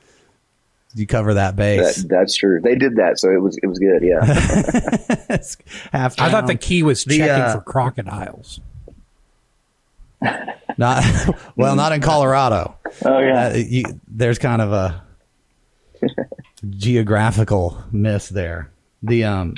you 0.93 1.07
cover 1.07 1.33
that 1.33 1.55
base. 1.55 2.03
That, 2.03 2.09
that's 2.09 2.35
true. 2.35 2.61
They 2.61 2.75
did 2.75 2.97
that, 2.97 3.17
so 3.17 3.31
it 3.31 3.41
was 3.41 3.57
it 3.61 3.67
was 3.67 3.79
good. 3.79 4.03
Yeah. 4.03 4.23
Half 5.91 6.19
I 6.19 6.29
thought 6.29 6.47
the 6.47 6.55
key 6.55 6.83
was 6.83 7.03
checking 7.03 7.25
the, 7.25 7.31
uh, 7.31 7.53
for 7.55 7.61
crocodiles. 7.61 8.59
Not 10.77 11.03
well, 11.57 11.75
not 11.75 11.91
in 11.91 11.99
Colorado. 11.99 12.75
Oh 13.03 13.19
yeah. 13.19 13.47
Uh, 13.47 13.55
you, 13.55 13.83
there's 14.07 14.39
kind 14.39 14.61
of 14.61 14.71
a 14.71 15.03
geographical 16.69 17.83
miss 17.91 18.29
there. 18.29 18.71
The 19.03 19.25
um, 19.25 19.55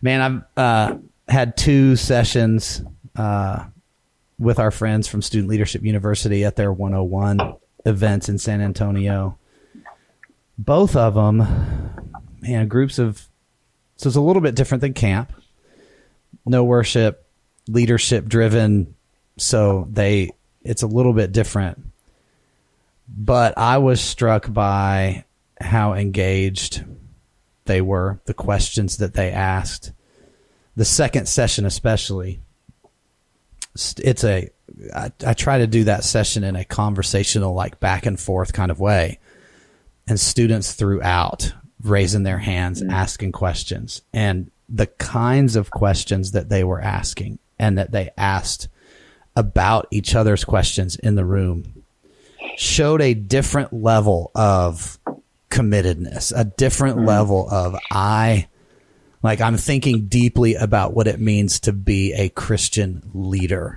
man, 0.00 0.20
I've 0.20 0.42
uh, 0.56 0.96
had 1.28 1.56
two 1.56 1.96
sessions 1.96 2.82
uh, 3.16 3.66
with 4.38 4.58
our 4.58 4.70
friends 4.70 5.06
from 5.08 5.22
Student 5.22 5.50
Leadership 5.50 5.82
University 5.82 6.44
at 6.44 6.56
their 6.56 6.72
101 6.72 7.54
events 7.84 8.28
in 8.28 8.38
San 8.38 8.60
Antonio. 8.60 9.38
Both 10.56 10.96
of 10.96 11.14
them, 11.14 11.46
man, 12.40 12.68
groups 12.68 12.98
of, 12.98 13.28
so 13.96 14.08
it's 14.08 14.16
a 14.16 14.20
little 14.20 14.42
bit 14.42 14.54
different 14.54 14.80
than 14.80 14.94
camp. 14.94 15.32
No 16.46 16.64
worship, 16.64 17.26
leadership 17.68 18.26
driven. 18.26 18.94
So 19.36 19.86
they, 19.90 20.30
it's 20.62 20.82
a 20.82 20.86
little 20.86 21.12
bit 21.12 21.32
different. 21.32 21.78
But 23.08 23.56
I 23.56 23.78
was 23.78 24.00
struck 24.00 24.52
by 24.52 25.24
how 25.60 25.94
engaged 25.94 26.84
they 27.64 27.80
were, 27.80 28.20
the 28.24 28.34
questions 28.34 28.98
that 28.98 29.14
they 29.14 29.30
asked 29.30 29.92
the 30.78 30.84
second 30.84 31.26
session 31.26 31.66
especially 31.66 32.40
it's 33.98 34.22
a 34.22 34.48
I, 34.94 35.10
I 35.26 35.34
try 35.34 35.58
to 35.58 35.66
do 35.66 35.84
that 35.84 36.04
session 36.04 36.44
in 36.44 36.54
a 36.54 36.64
conversational 36.64 37.52
like 37.52 37.80
back 37.80 38.06
and 38.06 38.18
forth 38.18 38.52
kind 38.52 38.70
of 38.70 38.78
way 38.78 39.18
and 40.06 40.20
students 40.20 40.74
throughout 40.74 41.52
raising 41.82 42.22
their 42.22 42.38
hands 42.38 42.80
mm-hmm. 42.80 42.92
asking 42.92 43.32
questions 43.32 44.02
and 44.12 44.52
the 44.68 44.86
kinds 44.86 45.56
of 45.56 45.72
questions 45.72 46.30
that 46.30 46.48
they 46.48 46.62
were 46.62 46.80
asking 46.80 47.40
and 47.58 47.76
that 47.76 47.90
they 47.90 48.10
asked 48.16 48.68
about 49.34 49.88
each 49.90 50.14
other's 50.14 50.44
questions 50.44 50.94
in 50.94 51.16
the 51.16 51.24
room 51.24 51.82
showed 52.56 53.02
a 53.02 53.14
different 53.14 53.72
level 53.72 54.30
of 54.36 54.96
committedness 55.50 56.32
a 56.36 56.44
different 56.44 56.98
mm-hmm. 56.98 57.08
level 57.08 57.50
of 57.50 57.74
i 57.90 58.46
like 59.22 59.40
I'm 59.40 59.56
thinking 59.56 60.06
deeply 60.06 60.54
about 60.54 60.94
what 60.94 61.06
it 61.06 61.20
means 61.20 61.60
to 61.60 61.72
be 61.72 62.12
a 62.12 62.28
Christian 62.28 63.10
leader, 63.14 63.76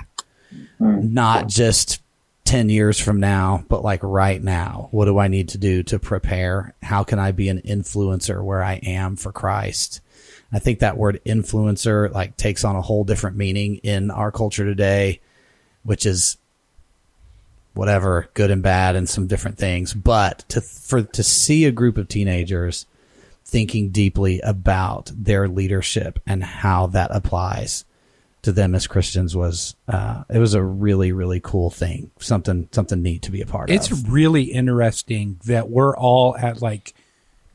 mm. 0.79 1.12
not 1.12 1.48
just 1.48 2.01
10 2.45 2.69
years 2.69 3.00
from 3.00 3.19
now, 3.19 3.63
but 3.69 3.83
like 3.83 4.01
right 4.03 4.41
now. 4.41 4.89
What 4.91 5.05
do 5.05 5.17
I 5.17 5.27
need 5.27 5.50
to 5.50 5.57
do 5.57 5.83
to 5.83 6.00
prepare? 6.00 6.75
How 6.83 7.03
can 7.03 7.17
I 7.17 7.31
be 7.31 7.50
an 7.50 7.62
influencer 7.62 8.43
where 8.43 8.63
I 8.63 8.74
am 8.83 9.15
for 9.15 9.31
Christ? 9.31 10.01
I 10.51 10.60
think 10.60 10.79
that 10.79 10.98
word 10.98 11.21
influencer 11.25 12.12
like 12.12 12.36
takes 12.36 12.63
on 12.63 12.75
a 12.75 12.81
whole 12.81 13.03
different 13.03 13.38
meaning 13.38 13.77
in 13.77 14.12
our 14.12 14.31
culture 14.31 14.65
today, 14.65 15.21
which 15.83 16.05
is 16.05 16.38
whatever, 17.74 18.29
good 18.33 18.51
and 18.51 18.62
bad 18.62 18.95
and 18.95 19.07
some 19.07 19.27
different 19.27 19.57
things. 19.57 19.93
But 19.93 20.39
to, 20.50 20.62
for, 20.62 21.03
to 21.03 21.24
see 21.24 21.65
a 21.65 21.71
group 21.71 21.98
of 21.98 22.10
teenagers 22.10 22.86
thinking 23.45 23.89
deeply 23.89 24.39
about 24.41 25.12
their 25.15 25.48
leadership 25.48 26.19
and 26.25 26.43
how 26.43 26.88
that 26.88 27.12
applies 27.13 27.86
to 28.41 28.51
them 28.51 28.74
as 28.74 28.88
Christians 28.88 29.36
was 29.36 29.75
uh, 29.88 30.24
it 30.29 30.39
was 30.39 30.53
a 30.53 30.63
really 30.63 31.12
really 31.12 31.39
cool 31.39 31.69
thing 31.69 32.12
something 32.19 32.67
something 32.71 33.01
neat 33.01 33.21
to 33.24 33.31
be 33.31 33.41
a 33.41 33.45
part 33.45 33.69
it's 33.69 33.91
of. 33.91 34.00
It's 34.00 34.07
really 34.07 34.43
interesting 34.43 35.39
that 35.45 35.69
we're 35.69 35.95
all 35.95 36.36
at 36.38 36.62
like 36.62 36.93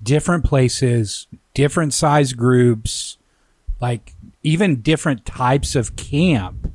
different 0.03 0.45
places, 0.45 1.27
different 1.55 1.93
size 1.93 2.33
groups, 2.35 3.19
like 3.81 4.15
even 4.43 4.81
different 4.81 5.25
types 5.25 5.75
of 5.75 5.97
camp 5.97 6.71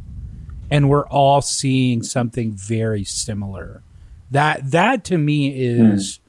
and 0.72 0.90
we're 0.90 1.08
all 1.08 1.42
seeing 1.42 2.02
something 2.02 2.54
very 2.54 3.04
similar. 3.04 3.84
That 4.32 4.72
that 4.72 5.04
to 5.06 5.18
me 5.18 5.50
is 5.50 6.21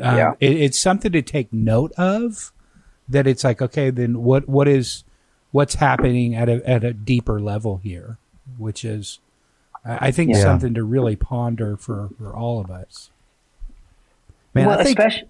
um, 0.00 0.16
yeah. 0.16 0.32
It, 0.40 0.56
it's 0.56 0.78
something 0.78 1.12
to 1.12 1.22
take 1.22 1.52
note 1.52 1.92
of. 1.92 2.52
That 3.08 3.28
it's 3.28 3.44
like, 3.44 3.62
okay, 3.62 3.90
then 3.90 4.22
what 4.22 4.48
what 4.48 4.66
is 4.66 5.04
what's 5.52 5.76
happening 5.76 6.34
at 6.34 6.48
a 6.48 6.68
at 6.68 6.82
a 6.82 6.92
deeper 6.92 7.40
level 7.40 7.76
here, 7.76 8.18
which 8.58 8.84
is, 8.84 9.20
I, 9.84 10.08
I 10.08 10.10
think, 10.10 10.34
yeah. 10.34 10.42
something 10.42 10.74
to 10.74 10.82
really 10.82 11.14
ponder 11.14 11.76
for 11.76 12.10
for 12.18 12.34
all 12.34 12.60
of 12.60 12.70
us. 12.70 13.10
Man, 14.54 14.66
well, 14.66 14.78
think- 14.78 14.98
especially 14.98 15.28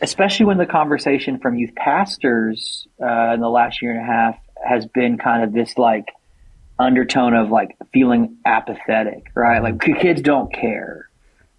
especially 0.00 0.46
when 0.46 0.58
the 0.58 0.66
conversation 0.66 1.38
from 1.40 1.56
youth 1.56 1.74
pastors 1.74 2.86
uh, 3.02 3.34
in 3.34 3.40
the 3.40 3.50
last 3.50 3.82
year 3.82 3.92
and 3.92 4.00
a 4.00 4.04
half 4.04 4.38
has 4.64 4.86
been 4.86 5.18
kind 5.18 5.42
of 5.42 5.52
this 5.52 5.76
like 5.76 6.06
undertone 6.78 7.34
of 7.34 7.50
like 7.50 7.76
feeling 7.92 8.36
apathetic, 8.46 9.30
right? 9.34 9.62
Like 9.62 9.80
kids 9.80 10.22
don't 10.22 10.52
care. 10.52 11.09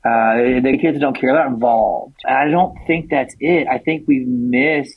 Uh, 0.03 0.61
the 0.61 0.77
kids 0.81 0.99
don't 0.99 1.15
care. 1.15 1.33
They're 1.33 1.43
not 1.43 1.53
involved. 1.53 2.15
I 2.27 2.49
don't 2.49 2.75
think 2.87 3.09
that's 3.11 3.35
it. 3.39 3.67
I 3.67 3.77
think 3.77 4.07
we've 4.07 4.27
missed 4.27 4.95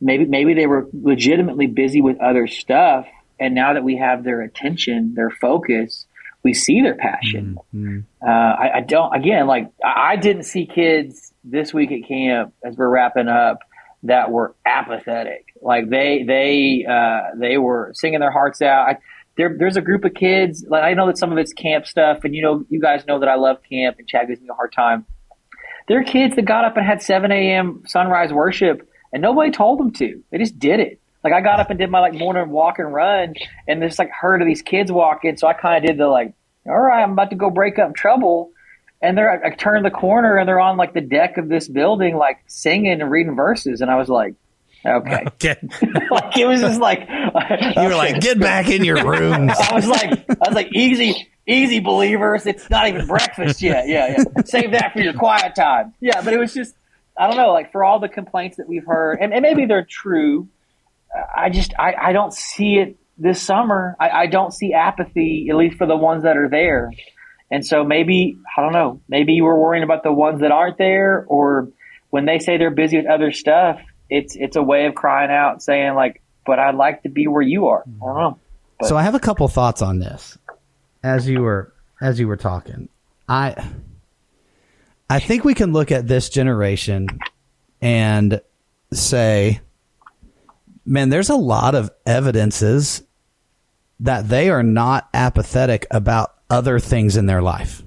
maybe 0.00 0.26
maybe 0.26 0.54
they 0.54 0.66
were 0.66 0.88
legitimately 0.92 1.66
busy 1.66 2.00
with 2.00 2.20
other 2.20 2.46
stuff, 2.46 3.06
and 3.40 3.54
now 3.54 3.72
that 3.72 3.82
we 3.82 3.96
have 3.96 4.22
their 4.22 4.42
attention, 4.42 5.14
their 5.14 5.30
focus, 5.30 6.06
we 6.42 6.54
see 6.54 6.82
their 6.82 6.94
passion. 6.94 7.56
Mm-hmm. 7.74 8.00
Uh, 8.22 8.30
I, 8.30 8.76
I, 8.76 8.80
don't. 8.80 9.14
Again, 9.14 9.46
like 9.46 9.72
I, 9.82 10.12
I 10.12 10.16
didn't 10.16 10.44
see 10.44 10.66
kids 10.66 11.32
this 11.42 11.72
week 11.72 11.90
at 11.90 12.06
camp 12.06 12.54
as 12.62 12.76
we're 12.76 12.88
wrapping 12.88 13.28
up 13.28 13.60
that 14.04 14.30
were 14.30 14.54
apathetic. 14.66 15.46
Like 15.60 15.88
they 15.88 16.22
they 16.24 16.86
uh, 16.88 17.36
they 17.38 17.56
were 17.56 17.92
singing 17.94 18.20
their 18.20 18.30
hearts 18.30 18.60
out. 18.62 18.88
I, 18.88 18.98
there, 19.36 19.54
there's 19.58 19.76
a 19.76 19.80
group 19.80 20.04
of 20.04 20.14
kids. 20.14 20.64
Like 20.68 20.84
I 20.84 20.94
know 20.94 21.06
that 21.06 21.18
some 21.18 21.32
of 21.32 21.38
it's 21.38 21.52
camp 21.52 21.86
stuff, 21.86 22.24
and 22.24 22.34
you 22.34 22.42
know, 22.42 22.64
you 22.68 22.80
guys 22.80 23.06
know 23.06 23.18
that 23.20 23.28
I 23.28 23.34
love 23.36 23.58
camp, 23.68 23.96
and 23.98 24.06
Chad 24.06 24.28
gives 24.28 24.40
me 24.40 24.48
a 24.50 24.54
hard 24.54 24.72
time. 24.72 25.06
There 25.88 25.98
are 26.00 26.04
kids 26.04 26.36
that 26.36 26.44
got 26.44 26.64
up 26.64 26.76
and 26.76 26.86
had 26.86 27.02
7 27.02 27.30
a.m. 27.30 27.82
sunrise 27.86 28.32
worship, 28.32 28.88
and 29.12 29.20
nobody 29.20 29.50
told 29.50 29.78
them 29.78 29.92
to. 29.92 30.22
They 30.30 30.38
just 30.38 30.58
did 30.58 30.80
it. 30.80 31.00
Like 31.22 31.32
I 31.32 31.40
got 31.40 31.58
up 31.58 31.70
and 31.70 31.78
did 31.78 31.90
my 31.90 32.00
like 32.00 32.14
morning 32.14 32.50
walk 32.50 32.78
and 32.78 32.92
run, 32.92 33.34
and 33.66 33.80
there's 33.80 33.98
like 33.98 34.10
herd 34.10 34.42
of 34.42 34.46
these 34.46 34.62
kids 34.62 34.92
walking. 34.92 35.36
So 35.36 35.48
I 35.48 35.54
kind 35.54 35.82
of 35.82 35.88
did 35.88 35.98
the 35.98 36.06
like, 36.06 36.34
all 36.66 36.78
right, 36.78 37.02
I'm 37.02 37.12
about 37.12 37.30
to 37.30 37.36
go 37.36 37.50
break 37.50 37.78
up 37.78 37.94
trouble. 37.94 38.50
And 39.02 39.18
they're 39.18 39.44
I 39.44 39.54
turned 39.54 39.84
the 39.84 39.90
corner 39.90 40.38
and 40.38 40.48
they're 40.48 40.60
on 40.60 40.76
like 40.76 40.94
the 40.94 41.00
deck 41.00 41.36
of 41.36 41.48
this 41.48 41.68
building, 41.68 42.16
like 42.16 42.38
singing 42.46 43.00
and 43.00 43.10
reading 43.10 43.34
verses, 43.36 43.80
and 43.80 43.90
I 43.90 43.96
was 43.96 44.08
like, 44.08 44.34
Okay. 44.86 45.24
okay. 45.26 45.56
like 46.10 46.36
it 46.36 46.46
was 46.46 46.60
just 46.60 46.80
like 46.80 47.00
you 47.76 47.82
were 47.82 47.94
like, 47.94 48.20
get 48.20 48.38
back 48.38 48.68
in 48.68 48.84
your 48.84 49.04
rooms. 49.04 49.52
I 49.58 49.74
was 49.74 49.86
like, 49.86 50.10
I 50.28 50.48
was 50.48 50.54
like, 50.54 50.74
easy, 50.74 51.28
easy, 51.46 51.80
believers. 51.80 52.46
It's 52.46 52.68
not 52.70 52.88
even 52.88 53.06
breakfast 53.06 53.62
yet. 53.62 53.88
Yeah, 53.88 54.16
yeah. 54.18 54.42
Save 54.44 54.72
that 54.72 54.92
for 54.92 55.00
your 55.00 55.14
quiet 55.14 55.54
time. 55.54 55.94
Yeah, 56.00 56.22
but 56.22 56.32
it 56.34 56.38
was 56.38 56.52
just, 56.52 56.74
I 57.16 57.26
don't 57.26 57.36
know, 57.36 57.52
like 57.52 57.72
for 57.72 57.84
all 57.84 57.98
the 57.98 58.08
complaints 58.08 58.58
that 58.58 58.68
we've 58.68 58.84
heard, 58.84 59.18
and, 59.20 59.32
and 59.32 59.42
maybe 59.42 59.66
they're 59.66 59.86
true. 59.88 60.48
I 61.36 61.48
just, 61.48 61.72
I, 61.78 61.94
I 61.94 62.12
don't 62.12 62.32
see 62.32 62.74
it 62.74 62.96
this 63.16 63.40
summer. 63.40 63.96
I, 64.00 64.10
I 64.10 64.26
don't 64.26 64.52
see 64.52 64.72
apathy, 64.72 65.46
at 65.48 65.56
least 65.56 65.76
for 65.76 65.86
the 65.86 65.96
ones 65.96 66.24
that 66.24 66.36
are 66.36 66.48
there. 66.48 66.90
And 67.50 67.64
so 67.64 67.84
maybe, 67.84 68.36
I 68.56 68.62
don't 68.62 68.72
know, 68.72 69.00
maybe 69.08 69.34
you 69.34 69.44
were 69.44 69.58
worrying 69.58 69.84
about 69.84 70.02
the 70.02 70.12
ones 70.12 70.40
that 70.40 70.50
aren't 70.50 70.76
there, 70.76 71.24
or 71.28 71.68
when 72.10 72.24
they 72.24 72.38
say 72.38 72.58
they're 72.58 72.70
busy 72.70 72.96
with 72.96 73.06
other 73.06 73.30
stuff, 73.30 73.80
it's 74.14 74.36
it's 74.36 74.56
a 74.56 74.62
way 74.62 74.86
of 74.86 74.94
crying 74.94 75.30
out, 75.30 75.62
saying 75.62 75.94
like, 75.94 76.22
"But 76.46 76.58
I'd 76.58 76.76
like 76.76 77.02
to 77.02 77.08
be 77.08 77.26
where 77.26 77.42
you 77.42 77.66
are." 77.68 77.82
Mm-hmm. 77.82 78.02
I 78.02 78.06
don't 78.06 78.16
know. 78.16 78.38
But. 78.78 78.88
So 78.88 78.96
I 78.96 79.02
have 79.02 79.14
a 79.14 79.20
couple 79.20 79.48
thoughts 79.48 79.82
on 79.82 79.98
this 79.98 80.38
as 81.02 81.28
you 81.28 81.42
were 81.42 81.72
as 82.00 82.20
you 82.20 82.28
were 82.28 82.36
talking. 82.36 82.88
I 83.28 83.56
I 85.10 85.18
think 85.18 85.44
we 85.44 85.54
can 85.54 85.72
look 85.72 85.90
at 85.90 86.06
this 86.06 86.28
generation 86.28 87.08
and 87.80 88.40
say, 88.92 89.60
man, 90.86 91.08
there's 91.08 91.30
a 91.30 91.36
lot 91.36 91.74
of 91.74 91.90
evidences 92.06 93.02
that 94.00 94.28
they 94.28 94.48
are 94.48 94.62
not 94.62 95.08
apathetic 95.12 95.86
about 95.90 96.34
other 96.50 96.78
things 96.78 97.16
in 97.16 97.26
their 97.26 97.42
life 97.42 97.82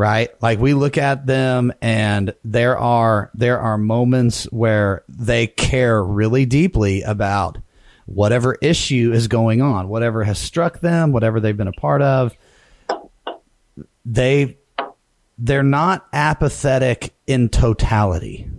right? 0.00 0.30
Like 0.40 0.58
we 0.58 0.72
look 0.72 0.96
at 0.96 1.26
them 1.26 1.74
and 1.82 2.34
there 2.42 2.78
are 2.78 3.30
there 3.34 3.60
are 3.60 3.76
moments 3.76 4.44
where 4.44 5.04
they 5.10 5.46
care 5.46 6.02
really 6.02 6.46
deeply 6.46 7.02
about 7.02 7.58
whatever 8.06 8.56
issue 8.62 9.12
is 9.12 9.28
going 9.28 9.60
on, 9.60 9.90
whatever 9.90 10.24
has 10.24 10.38
struck 10.38 10.80
them, 10.80 11.12
whatever 11.12 11.38
they've 11.38 11.54
been 11.54 11.68
a 11.68 11.72
part 11.72 12.00
of. 12.00 12.34
They 14.06 14.56
they're 15.36 15.62
not 15.62 16.06
apathetic 16.14 17.12
in 17.26 17.50
totality. 17.50 18.50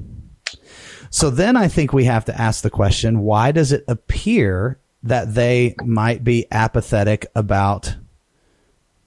So 1.09 1.31
then 1.31 1.57
I 1.57 1.67
think 1.69 1.91
we 1.91 2.05
have 2.05 2.25
to 2.25 2.39
ask 2.39 2.61
the 2.61 2.69
question, 2.69 3.21
why 3.21 3.51
does 3.51 3.71
it 3.71 3.83
appear 3.87 4.79
that 5.01 5.33
they 5.33 5.73
might 5.83 6.23
be 6.23 6.45
apathetic 6.51 7.25
about 7.35 7.95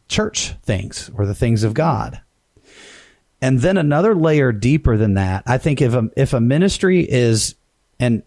church 0.09 0.55
things 0.65 1.13
or 1.15 1.27
the 1.27 1.35
things 1.35 1.63
of 1.63 1.75
God? 1.75 2.21
And 3.45 3.61
then 3.61 3.77
another 3.77 4.15
layer 4.15 4.53
deeper 4.53 4.97
than 4.97 5.15
that, 5.15 5.43
I 5.47 5.59
think 5.59 5.83
if 5.83 5.93
a, 5.93 6.09
if 6.17 6.33
a 6.33 6.41
ministry 6.41 7.07
is, 7.07 7.57
and 8.01 8.23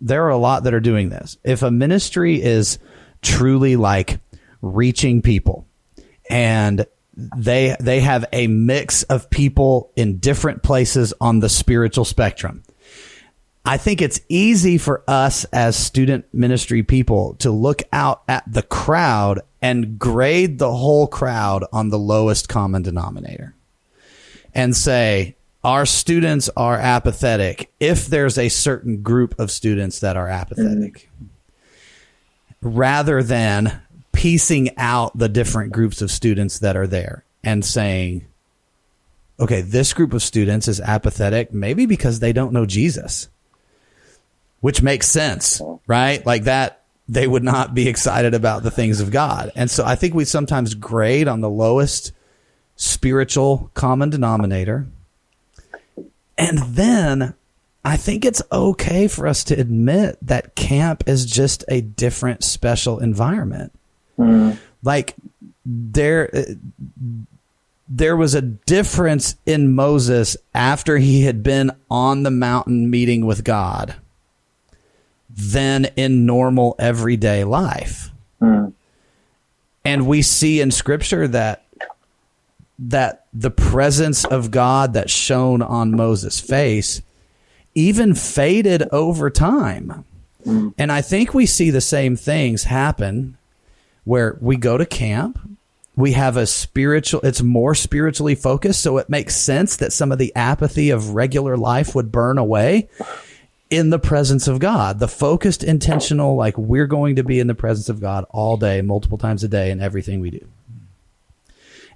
there 0.00 0.24
are 0.24 0.30
a 0.30 0.38
lot 0.38 0.64
that 0.64 0.72
are 0.72 0.80
doing 0.80 1.10
this, 1.10 1.36
if 1.44 1.60
a 1.62 1.70
ministry 1.70 2.40
is 2.40 2.78
truly 3.20 3.76
like 3.76 4.20
reaching 4.62 5.20
people 5.20 5.66
and 6.30 6.86
they 7.36 7.76
they 7.78 8.00
have 8.00 8.24
a 8.32 8.46
mix 8.46 9.02
of 9.02 9.28
people 9.28 9.92
in 9.96 10.18
different 10.18 10.62
places 10.62 11.12
on 11.20 11.40
the 11.40 11.50
spiritual 11.50 12.06
spectrum. 12.06 12.62
I 13.66 13.76
think 13.76 14.00
it's 14.00 14.20
easy 14.30 14.78
for 14.78 15.04
us 15.06 15.44
as 15.52 15.76
student 15.76 16.24
ministry 16.32 16.82
people 16.82 17.34
to 17.40 17.50
look 17.50 17.82
out 17.92 18.22
at 18.26 18.50
the 18.50 18.62
crowd 18.62 19.42
and 19.60 19.98
grade 19.98 20.58
the 20.58 20.72
whole 20.72 21.06
crowd 21.06 21.66
on 21.70 21.90
the 21.90 21.98
lowest 21.98 22.48
common 22.48 22.80
denominator 22.80 23.54
and 24.58 24.76
say, 24.76 25.36
our 25.62 25.86
students 25.86 26.50
are 26.56 26.76
apathetic 26.76 27.70
if 27.78 28.06
there's 28.06 28.38
a 28.38 28.48
certain 28.48 29.02
group 29.02 29.38
of 29.38 29.52
students 29.52 30.00
that 30.00 30.16
are 30.16 30.28
apathetic 30.28 31.08
mm-hmm. 31.14 32.76
rather 32.76 33.22
than 33.22 33.80
piecing 34.12 34.76
out 34.76 35.16
the 35.16 35.28
different 35.28 35.72
groups 35.72 36.02
of 36.02 36.10
students 36.10 36.58
that 36.58 36.76
are 36.76 36.88
there 36.88 37.24
and 37.44 37.64
saying 37.64 38.26
okay 39.38 39.60
this 39.60 39.92
group 39.92 40.12
of 40.12 40.22
students 40.22 40.66
is 40.66 40.80
apathetic 40.80 41.52
maybe 41.52 41.86
because 41.86 42.18
they 42.18 42.32
don't 42.32 42.52
know 42.52 42.66
jesus 42.66 43.28
which 44.60 44.82
makes 44.82 45.06
sense 45.06 45.62
right 45.86 46.24
like 46.26 46.44
that 46.44 46.82
they 47.08 47.28
would 47.28 47.44
not 47.44 47.74
be 47.74 47.88
excited 47.88 48.34
about 48.34 48.64
the 48.64 48.70
things 48.72 49.00
of 49.00 49.10
god 49.12 49.52
and 49.54 49.70
so 49.70 49.84
i 49.84 49.94
think 49.94 50.14
we 50.14 50.24
sometimes 50.24 50.74
grade 50.74 51.28
on 51.28 51.40
the 51.40 51.50
lowest 51.50 52.12
spiritual 52.78 53.70
common 53.74 54.08
denominator. 54.08 54.86
And 56.38 56.58
then 56.58 57.34
I 57.84 57.96
think 57.96 58.24
it's 58.24 58.40
okay 58.50 59.08
for 59.08 59.26
us 59.26 59.44
to 59.44 59.54
admit 59.58 60.16
that 60.22 60.54
camp 60.54 61.04
is 61.06 61.26
just 61.26 61.64
a 61.68 61.80
different 61.82 62.44
special 62.44 63.00
environment. 63.00 63.72
Mm. 64.16 64.56
Like 64.82 65.16
there 65.66 66.30
there 67.88 68.16
was 68.16 68.34
a 68.34 68.42
difference 68.42 69.36
in 69.44 69.74
Moses 69.74 70.36
after 70.54 70.98
he 70.98 71.22
had 71.22 71.42
been 71.42 71.72
on 71.90 72.22
the 72.22 72.30
mountain 72.30 72.90
meeting 72.90 73.26
with 73.26 73.42
God 73.42 73.96
than 75.30 75.86
in 75.96 76.26
normal 76.26 76.76
everyday 76.78 77.44
life. 77.44 78.10
Mm. 78.40 78.72
And 79.84 80.06
we 80.06 80.20
see 80.22 80.60
in 80.60 80.70
scripture 80.70 81.26
that 81.28 81.64
that 82.78 83.26
the 83.32 83.50
presence 83.50 84.24
of 84.24 84.50
God 84.50 84.92
that 84.94 85.10
shone 85.10 85.62
on 85.62 85.96
Moses' 85.96 86.40
face 86.40 87.02
even 87.74 88.14
faded 88.14 88.84
over 88.92 89.30
time. 89.30 90.04
Mm. 90.44 90.74
And 90.78 90.92
I 90.92 91.02
think 91.02 91.34
we 91.34 91.46
see 91.46 91.70
the 91.70 91.80
same 91.80 92.16
things 92.16 92.64
happen 92.64 93.36
where 94.04 94.38
we 94.40 94.56
go 94.56 94.78
to 94.78 94.86
camp, 94.86 95.38
we 95.96 96.12
have 96.12 96.36
a 96.36 96.46
spiritual 96.46 97.20
it's 97.22 97.42
more 97.42 97.74
spiritually 97.74 98.36
focused 98.36 98.80
so 98.80 98.98
it 98.98 99.08
makes 99.08 99.34
sense 99.34 99.76
that 99.78 99.92
some 99.92 100.12
of 100.12 100.18
the 100.18 100.32
apathy 100.36 100.90
of 100.90 101.10
regular 101.10 101.56
life 101.56 101.92
would 101.94 102.12
burn 102.12 102.38
away 102.38 102.88
in 103.68 103.90
the 103.90 103.98
presence 103.98 104.46
of 104.46 104.60
God. 104.60 105.00
The 105.00 105.08
focused 105.08 105.64
intentional 105.64 106.36
like 106.36 106.56
we're 106.56 106.86
going 106.86 107.16
to 107.16 107.24
be 107.24 107.40
in 107.40 107.48
the 107.48 107.54
presence 107.54 107.88
of 107.88 108.00
God 108.00 108.24
all 108.30 108.56
day, 108.56 108.80
multiple 108.80 109.18
times 109.18 109.42
a 109.44 109.48
day 109.48 109.70
in 109.70 109.80
everything 109.80 110.20
we 110.20 110.30
do. 110.30 110.46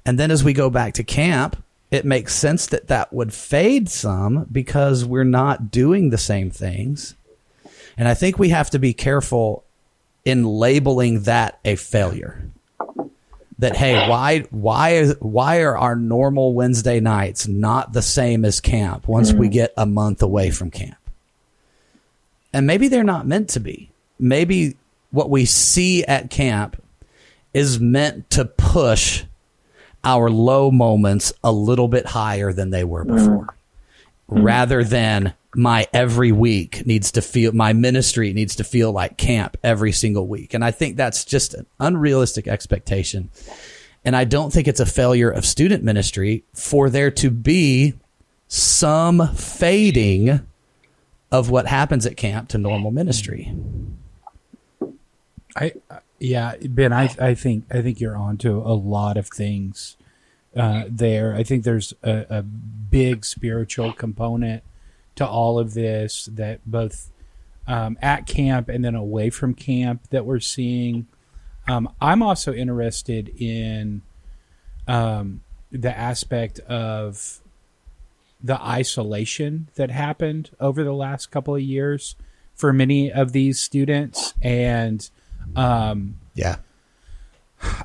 And 0.04 0.18
then 0.18 0.30
as 0.30 0.42
we 0.42 0.52
go 0.52 0.70
back 0.70 0.94
to 0.94 1.04
camp, 1.04 1.62
it 1.90 2.04
makes 2.04 2.34
sense 2.34 2.66
that 2.68 2.88
that 2.88 3.12
would 3.12 3.32
fade 3.32 3.88
some 3.88 4.46
because 4.50 5.04
we're 5.04 5.24
not 5.24 5.70
doing 5.70 6.10
the 6.10 6.18
same 6.18 6.50
things. 6.50 7.14
And 7.96 8.08
I 8.08 8.14
think 8.14 8.38
we 8.38 8.48
have 8.48 8.70
to 8.70 8.78
be 8.78 8.94
careful 8.94 9.64
in 10.24 10.44
labeling 10.44 11.22
that 11.24 11.58
a 11.64 11.76
failure. 11.76 12.42
That 13.58 13.76
hey, 13.76 14.08
why 14.08 14.40
why 14.50 15.08
why 15.20 15.60
are 15.60 15.76
our 15.76 15.94
normal 15.94 16.54
Wednesday 16.54 16.98
nights 16.98 17.46
not 17.46 17.92
the 17.92 18.02
same 18.02 18.44
as 18.44 18.60
camp 18.60 19.06
once 19.06 19.30
mm-hmm. 19.30 19.40
we 19.40 19.48
get 19.48 19.72
a 19.76 19.86
month 19.86 20.22
away 20.22 20.50
from 20.50 20.70
camp? 20.70 20.96
And 22.52 22.66
maybe 22.66 22.88
they're 22.88 23.04
not 23.04 23.26
meant 23.26 23.50
to 23.50 23.60
be. 23.60 23.90
Maybe 24.18 24.76
what 25.10 25.30
we 25.30 25.44
see 25.44 26.04
at 26.04 26.30
camp 26.30 26.82
is 27.54 27.78
meant 27.78 28.30
to 28.30 28.46
push 28.46 29.24
our 30.04 30.30
low 30.30 30.70
moments 30.70 31.32
a 31.44 31.52
little 31.52 31.88
bit 31.88 32.06
higher 32.06 32.52
than 32.52 32.70
they 32.70 32.84
were 32.84 33.04
before, 33.04 33.54
mm-hmm. 34.30 34.42
rather 34.42 34.84
than 34.84 35.34
my 35.54 35.86
every 35.92 36.32
week 36.32 36.86
needs 36.86 37.12
to 37.12 37.22
feel 37.22 37.52
my 37.52 37.72
ministry 37.72 38.32
needs 38.32 38.56
to 38.56 38.64
feel 38.64 38.90
like 38.90 39.18
camp 39.18 39.56
every 39.62 39.92
single 39.92 40.26
week. 40.26 40.54
And 40.54 40.64
I 40.64 40.70
think 40.70 40.96
that's 40.96 41.24
just 41.24 41.54
an 41.54 41.66
unrealistic 41.78 42.48
expectation. 42.48 43.30
And 44.04 44.16
I 44.16 44.24
don't 44.24 44.52
think 44.52 44.66
it's 44.66 44.80
a 44.80 44.86
failure 44.86 45.30
of 45.30 45.44
student 45.44 45.84
ministry 45.84 46.44
for 46.54 46.90
there 46.90 47.10
to 47.12 47.30
be 47.30 47.94
some 48.48 49.28
fading 49.34 50.40
of 51.30 51.50
what 51.50 51.66
happens 51.66 52.04
at 52.04 52.16
camp 52.16 52.48
to 52.50 52.58
normal 52.58 52.90
ministry. 52.90 53.54
I 55.54 55.72
yeah, 56.22 56.54
Ben, 56.62 56.92
I 56.92 57.14
I 57.20 57.34
think 57.34 57.64
I 57.70 57.82
think 57.82 58.00
you're 58.00 58.16
onto 58.16 58.58
a 58.58 58.74
lot 58.74 59.16
of 59.16 59.26
things 59.26 59.96
uh, 60.56 60.84
there. 60.88 61.34
I 61.34 61.42
think 61.42 61.64
there's 61.64 61.94
a, 62.02 62.26
a, 62.30 62.42
big 62.42 63.24
spiritual 63.24 63.92
component 63.92 64.62
to 65.14 65.26
all 65.26 65.58
of 65.58 65.74
this 65.74 66.26
that 66.32 66.60
both 66.64 67.10
um, 67.66 67.98
at 68.02 68.26
camp 68.26 68.68
and 68.68 68.84
then 68.84 68.94
away 68.94 69.30
from 69.30 69.54
camp 69.54 70.08
that 70.10 70.24
we're 70.24 70.40
seeing. 70.40 71.06
Um, 71.66 71.88
I'm 72.00 72.22
also 72.22 72.52
interested 72.52 73.28
in 73.40 74.02
um, 74.86 75.40
the 75.70 75.96
aspect 75.96 76.60
of 76.60 77.40
the 78.42 78.60
isolation 78.62 79.68
that 79.76 79.90
happened 79.90 80.50
over 80.60 80.84
the 80.84 80.92
last 80.92 81.30
couple 81.30 81.54
of 81.54 81.62
years 81.62 82.14
for 82.54 82.72
many 82.72 83.10
of 83.10 83.32
these 83.32 83.58
students 83.58 84.34
and 84.42 85.10
um, 85.56 86.16
yeah 86.34 86.56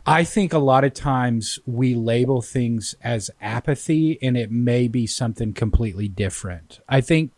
I 0.06 0.24
think 0.24 0.54
a 0.54 0.60
lot 0.60 0.84
of 0.84 0.94
times 0.94 1.60
we 1.66 1.94
label 1.94 2.42
things 2.42 2.96
as 3.04 3.30
apathy 3.42 4.18
and 4.22 4.38
it 4.38 4.52
may 4.52 4.88
be 4.88 5.06
something 5.06 5.54
completely 5.54 6.08
different. 6.08 6.80
I 6.90 7.02
think 7.02 7.32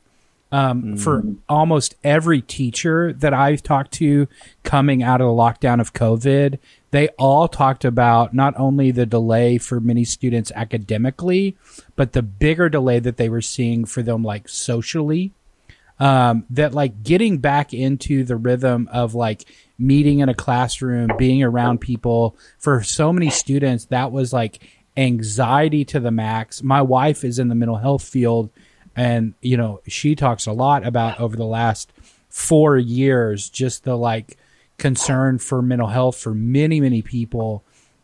um, 0.51 0.83
mm. 0.83 0.99
for 0.99 1.23
almost 1.47 1.95
every 2.03 2.41
teacher 2.41 3.13
that 3.13 3.33
I've 3.33 3.61
talked 3.61 3.91
to 3.93 4.27
coming 4.63 5.03
out 5.03 5.21
of 5.21 5.27
the 5.27 5.33
lockdown 5.33 5.79
of 5.79 5.93
COVID, 5.93 6.57
they 6.91 7.09
all 7.19 7.47
talked 7.47 7.85
about 7.85 8.33
not 8.33 8.55
only 8.57 8.89
the 8.91 9.05
delay 9.05 9.57
for 9.57 9.79
many 9.79 10.03
students 10.03 10.51
academically, 10.55 11.55
but 11.95 12.13
the 12.13 12.23
bigger 12.23 12.67
delay 12.67 12.99
that 12.99 13.17
they 13.17 13.29
were 13.29 13.41
seeing 13.41 13.85
for 13.85 14.01
them, 14.01 14.23
like 14.23 14.49
socially. 14.49 15.33
Um, 15.99 16.45
that 16.49 16.73
like 16.73 17.03
getting 17.03 17.39
back 17.39 17.73
into 17.73 18.23
the 18.23 18.37
rhythm 18.37 18.87
of 18.89 19.13
like 19.13 19.43
meeting 19.79 20.19
in 20.19 20.29
a 20.29 20.33
classroom, 20.35 21.09
being 21.17 21.41
around 21.41 21.79
people. 21.79 22.37
For 22.59 22.83
so 22.83 23.11
many 23.11 23.29
students, 23.29 23.85
that 23.85 24.11
was 24.11 24.33
like 24.33 24.59
anxiety 24.97 25.85
to 25.85 25.99
the 25.99 26.11
max. 26.11 26.61
My 26.61 26.81
wife 26.81 27.23
is 27.23 27.39
in 27.39 27.47
the 27.47 27.55
mental 27.55 27.77
health 27.77 28.03
field, 28.03 28.51
and 28.95 29.33
you 29.41 29.55
know 29.55 29.81
she 29.87 30.13
talks 30.13 30.45
a 30.45 30.51
lot 30.51 30.85
about 30.85 31.19
over 31.19 31.35
the 31.35 31.45
last 31.45 31.93
four 32.27 32.77
years 32.77 33.49
just 33.49 33.83
the 33.85 33.95
like 33.95 34.37
concern 34.77 35.37
for 35.37 35.61
mental 35.61 35.87
health 35.87 36.17
for 36.17 36.33
many 36.33 36.79
many 36.79 37.01
people 37.01 37.63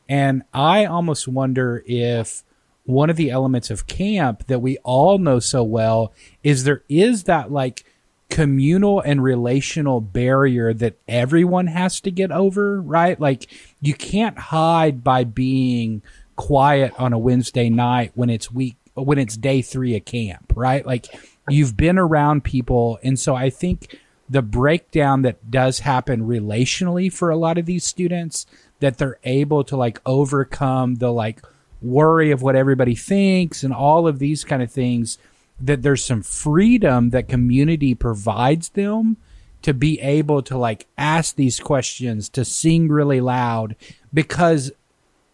and 0.10 0.42
i 0.54 0.86
almost 0.86 1.28
wonder 1.28 1.84
if 1.86 2.44
one 2.86 3.10
of 3.10 3.16
the 3.16 3.30
elements 3.30 3.70
of 3.70 3.88
camp 3.88 4.48
that 4.48 4.60
we 4.60 4.78
all 4.80 5.18
know 5.18 5.40
so 5.40 5.64
well 5.64 6.14
is 6.44 6.64
there 6.64 6.84
is 6.90 7.26
that 7.26 7.52
like 7.52 7.84
communal 8.30 9.00
and 9.02 9.24
relational 9.24 10.02
barrier 10.02 10.74
that 10.74 10.98
everyone 11.08 11.68
has 11.68 12.02
to 12.02 12.12
get 12.12 12.32
over, 12.32 12.82
right? 12.82 13.20
Like 13.20 13.48
you 13.82 13.94
can't 13.94 14.38
hide 14.38 15.04
by 15.04 15.24
being 15.24 16.02
quiet 16.36 16.94
on 16.98 17.14
a 17.14 17.20
Wednesday 17.20 17.70
night 17.70 18.12
when 18.16 18.30
it's 18.30 18.52
week 18.52 18.76
when 18.94 19.18
it's 19.18 19.38
day 19.38 19.62
three 19.62 19.96
of 19.96 20.06
camp, 20.06 20.54
right? 20.56 20.86
Like 20.86 21.08
you've 21.50 21.78
been 21.78 21.98
around 21.98 22.44
people, 22.44 23.00
and 23.04 23.20
so 23.20 23.36
I 23.36 23.50
think 23.50 24.00
the 24.30 24.42
breakdown 24.42 25.22
that 25.22 25.52
does 25.52 25.80
happen 25.80 26.28
relationally 26.28 27.12
for 27.14 27.30
a 27.30 27.38
lot 27.38 27.58
of 27.58 27.66
these 27.66 27.86
students 27.86 28.46
that 28.80 28.98
they're 28.98 29.20
able 29.24 29.64
to 29.66 29.78
like 29.78 30.02
overcome 30.06 30.96
the 30.96 31.12
like 31.12 31.42
worry 31.82 32.32
of 32.32 32.42
what 32.42 32.56
everybody 32.56 32.96
thinks 32.96 33.64
and 33.64 33.74
all 33.74 34.08
of 34.08 34.18
these 34.18 34.44
kind 34.44 34.64
of 34.64 34.72
things 34.72 35.18
that 35.60 35.82
there's 35.82 36.04
some 36.04 36.22
freedom 36.22 37.12
that 37.12 37.28
community 37.28 37.96
provides 37.96 38.70
them 38.70 39.18
to 39.62 39.74
be 39.74 40.00
able 40.02 40.42
to 40.44 40.58
like 40.58 40.86
ask 40.98 41.36
these 41.36 41.60
questions 41.60 42.30
to 42.30 42.46
sing 42.46 42.88
really 42.88 43.22
loud 43.22 43.76
because 44.14 44.72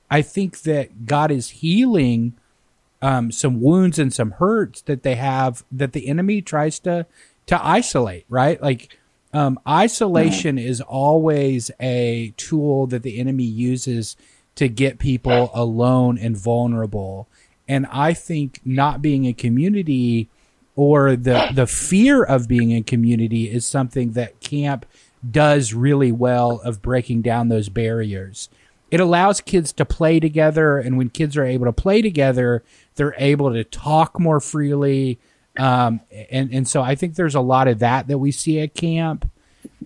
i 0.09 0.21
think 0.21 0.61
that 0.61 1.05
god 1.05 1.31
is 1.31 1.49
healing 1.49 2.33
um, 3.03 3.31
some 3.31 3.59
wounds 3.59 3.97
and 3.97 4.13
some 4.13 4.31
hurts 4.31 4.81
that 4.83 5.01
they 5.01 5.15
have 5.15 5.63
that 5.71 5.93
the 5.93 6.07
enemy 6.07 6.41
tries 6.41 6.79
to 6.79 7.05
to 7.47 7.65
isolate 7.65 8.25
right 8.29 8.61
like 8.61 8.97
um, 9.33 9.59
isolation 9.67 10.57
mm-hmm. 10.57 10.67
is 10.67 10.81
always 10.81 11.71
a 11.79 12.33
tool 12.37 12.87
that 12.87 13.03
the 13.03 13.19
enemy 13.19 13.45
uses 13.45 14.15
to 14.55 14.67
get 14.67 14.99
people 14.99 15.49
alone 15.53 16.17
and 16.17 16.35
vulnerable. 16.35 17.27
And 17.71 17.87
I 17.89 18.13
think 18.13 18.59
not 18.65 19.01
being 19.01 19.25
a 19.25 19.31
community 19.31 20.27
or 20.75 21.15
the 21.15 21.51
the 21.53 21.65
fear 21.65 22.21
of 22.21 22.49
being 22.49 22.71
in 22.71 22.83
community 22.83 23.49
is 23.49 23.65
something 23.65 24.11
that 24.11 24.41
camp 24.41 24.85
does 25.29 25.73
really 25.73 26.11
well 26.11 26.59
of 26.65 26.81
breaking 26.81 27.21
down 27.21 27.47
those 27.47 27.69
barriers. 27.69 28.49
It 28.89 28.99
allows 28.99 29.39
kids 29.39 29.71
to 29.73 29.85
play 29.85 30.19
together, 30.19 30.79
and 30.79 30.97
when 30.97 31.11
kids 31.11 31.37
are 31.37 31.45
able 31.45 31.65
to 31.65 31.71
play 31.71 32.01
together, 32.01 32.61
they're 32.95 33.15
able 33.17 33.53
to 33.53 33.63
talk 33.63 34.19
more 34.19 34.41
freely. 34.41 35.17
Um, 35.57 36.01
and 36.29 36.53
and 36.53 36.67
so 36.67 36.81
I 36.81 36.95
think 36.95 37.15
there's 37.15 37.35
a 37.35 37.39
lot 37.41 37.69
of 37.69 37.79
that 37.79 38.09
that 38.09 38.17
we 38.17 38.33
see 38.33 38.59
at 38.59 38.73
camp 38.73 39.31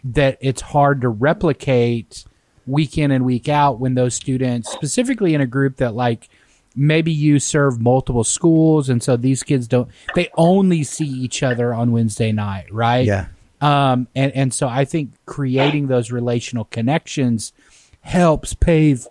that 0.04 0.40
it's 0.42 0.62
hard 0.62 1.02
to 1.02 1.10
replicate 1.10 2.26
week 2.66 2.98
in 2.98 3.12
and 3.12 3.26
week 3.26 3.48
out 3.48 3.80
when 3.80 3.94
those 3.94 4.16
students, 4.16 4.72
specifically 4.72 5.36
in 5.36 5.42
a 5.42 5.46
group 5.46 5.78
that 5.78 5.94
like 5.94 6.30
maybe 6.76 7.12
you 7.12 7.40
serve 7.40 7.80
multiple 7.80 8.24
schools 8.24 8.90
and 8.90 9.02
so 9.02 9.16
these 9.16 9.44
kids 9.44 9.68
don't 9.68 9.90
they 10.14 10.30
only 10.36 10.84
see 10.84 11.08
each 11.08 11.44
other 11.44 11.74
on 11.74 11.92
Wednesday 11.92 12.32
night, 12.32 12.72
right? 12.74 13.06
Yeah. 13.06 13.28
Um 13.62 14.08
and 14.16 14.32
and 14.34 14.54
so 14.54 14.68
I 14.68 14.86
think 14.86 15.12
creating 15.26 15.88
those 15.88 16.12
relational 16.12 16.66
connections 16.66 17.54
helps 18.02 18.54
pave 18.54 19.08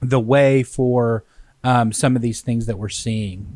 the 0.00 0.20
way 0.20 0.62
for 0.62 1.24
um, 1.64 1.92
some 1.92 2.16
of 2.16 2.22
these 2.22 2.40
things 2.40 2.66
that 2.66 2.78
we're 2.78 2.88
seeing. 2.88 3.46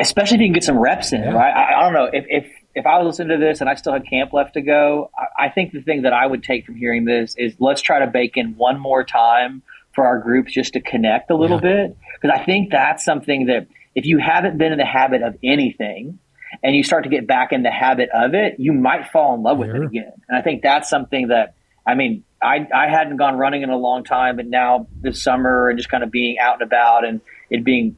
Especially 0.00 0.36
if 0.36 0.40
you 0.40 0.46
can 0.48 0.54
get 0.54 0.64
some 0.64 0.78
reps 0.78 1.12
in, 1.12 1.22
yeah. 1.22 1.32
right? 1.32 1.54
I, 1.54 1.78
I, 1.78 1.82
don't 1.82 1.92
know 1.92 2.10
if, 2.12 2.24
if 2.28 2.52
if 2.74 2.86
I 2.86 2.98
was 2.98 3.06
listening 3.06 3.38
to 3.38 3.44
this 3.44 3.60
and 3.60 3.70
I 3.70 3.74
still 3.74 3.92
had 3.92 4.08
camp 4.08 4.32
left 4.32 4.54
to 4.54 4.60
go, 4.60 5.10
I, 5.16 5.46
I 5.46 5.48
think 5.50 5.72
the 5.72 5.82
thing 5.82 6.02
that 6.02 6.12
I 6.12 6.26
would 6.26 6.42
take 6.42 6.66
from 6.66 6.74
hearing 6.74 7.04
this 7.04 7.36
is 7.38 7.54
let's 7.60 7.80
try 7.80 8.00
to 8.00 8.06
bake 8.06 8.36
in 8.36 8.56
one 8.56 8.80
more 8.80 9.04
time 9.04 9.62
for 9.94 10.06
our 10.06 10.18
groups 10.18 10.52
just 10.52 10.74
to 10.74 10.80
connect 10.80 11.30
a 11.30 11.36
little 11.36 11.60
yeah. 11.62 11.86
bit. 11.86 11.96
Because 12.20 12.38
I 12.38 12.44
think 12.44 12.70
that's 12.70 13.04
something 13.04 13.46
that 13.46 13.66
if 13.94 14.06
you 14.06 14.18
haven't 14.18 14.58
been 14.58 14.72
in 14.72 14.78
the 14.78 14.84
habit 14.84 15.22
of 15.22 15.36
anything 15.42 16.18
and 16.62 16.74
you 16.74 16.82
start 16.82 17.04
to 17.04 17.10
get 17.10 17.26
back 17.26 17.52
in 17.52 17.62
the 17.62 17.70
habit 17.70 18.08
of 18.12 18.34
it, 18.34 18.56
you 18.58 18.72
might 18.72 19.08
fall 19.08 19.34
in 19.34 19.42
love 19.42 19.58
with 19.58 19.70
it 19.70 19.82
again. 19.82 20.12
And 20.28 20.38
I 20.38 20.42
think 20.42 20.62
that's 20.62 20.88
something 20.88 21.28
that, 21.28 21.54
I 21.86 21.94
mean, 21.94 22.24
I, 22.42 22.66
I 22.74 22.88
hadn't 22.88 23.16
gone 23.16 23.36
running 23.36 23.62
in 23.62 23.70
a 23.70 23.76
long 23.76 24.04
time, 24.04 24.36
but 24.36 24.46
now 24.46 24.86
this 25.00 25.22
summer 25.22 25.68
and 25.68 25.78
just 25.78 25.88
kind 25.88 26.04
of 26.04 26.10
being 26.10 26.38
out 26.38 26.54
and 26.54 26.62
about 26.62 27.04
and 27.04 27.20
it 27.50 27.64
being 27.64 27.96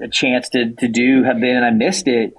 a 0.00 0.08
chance 0.08 0.48
to, 0.50 0.74
to 0.74 0.88
do 0.88 1.24
have 1.24 1.40
been, 1.40 1.56
and 1.56 1.64
I 1.64 1.70
missed 1.70 2.06
it 2.06 2.34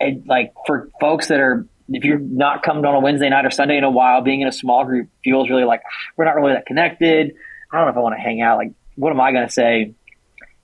and 0.00 0.26
like 0.26 0.54
for 0.66 0.88
folks 1.00 1.28
that 1.28 1.40
are 1.40 1.66
if 1.92 2.04
you're 2.04 2.18
not 2.18 2.62
coming 2.62 2.84
on 2.84 2.94
a 2.94 3.00
Wednesday 3.00 3.28
night 3.28 3.44
or 3.44 3.50
Sunday 3.50 3.76
in 3.76 3.84
a 3.84 3.90
while, 3.90 4.22
being 4.22 4.40
in 4.40 4.48
a 4.48 4.52
small 4.52 4.84
group 4.84 5.08
feels 5.22 5.50
really 5.50 5.64
like 5.64 5.82
ah, 5.84 5.90
we're 6.16 6.24
not 6.24 6.36
really 6.36 6.54
that 6.54 6.66
connected. 6.66 7.34
I 7.72 7.76
don't 7.76 7.86
know 7.86 7.90
if 7.90 7.96
I 7.96 8.00
want 8.00 8.16
to 8.16 8.20
hang 8.20 8.40
out. 8.40 8.58
Like, 8.58 8.72
what 8.96 9.10
am 9.10 9.20
I 9.20 9.32
going 9.32 9.46
to 9.46 9.52
say? 9.52 9.94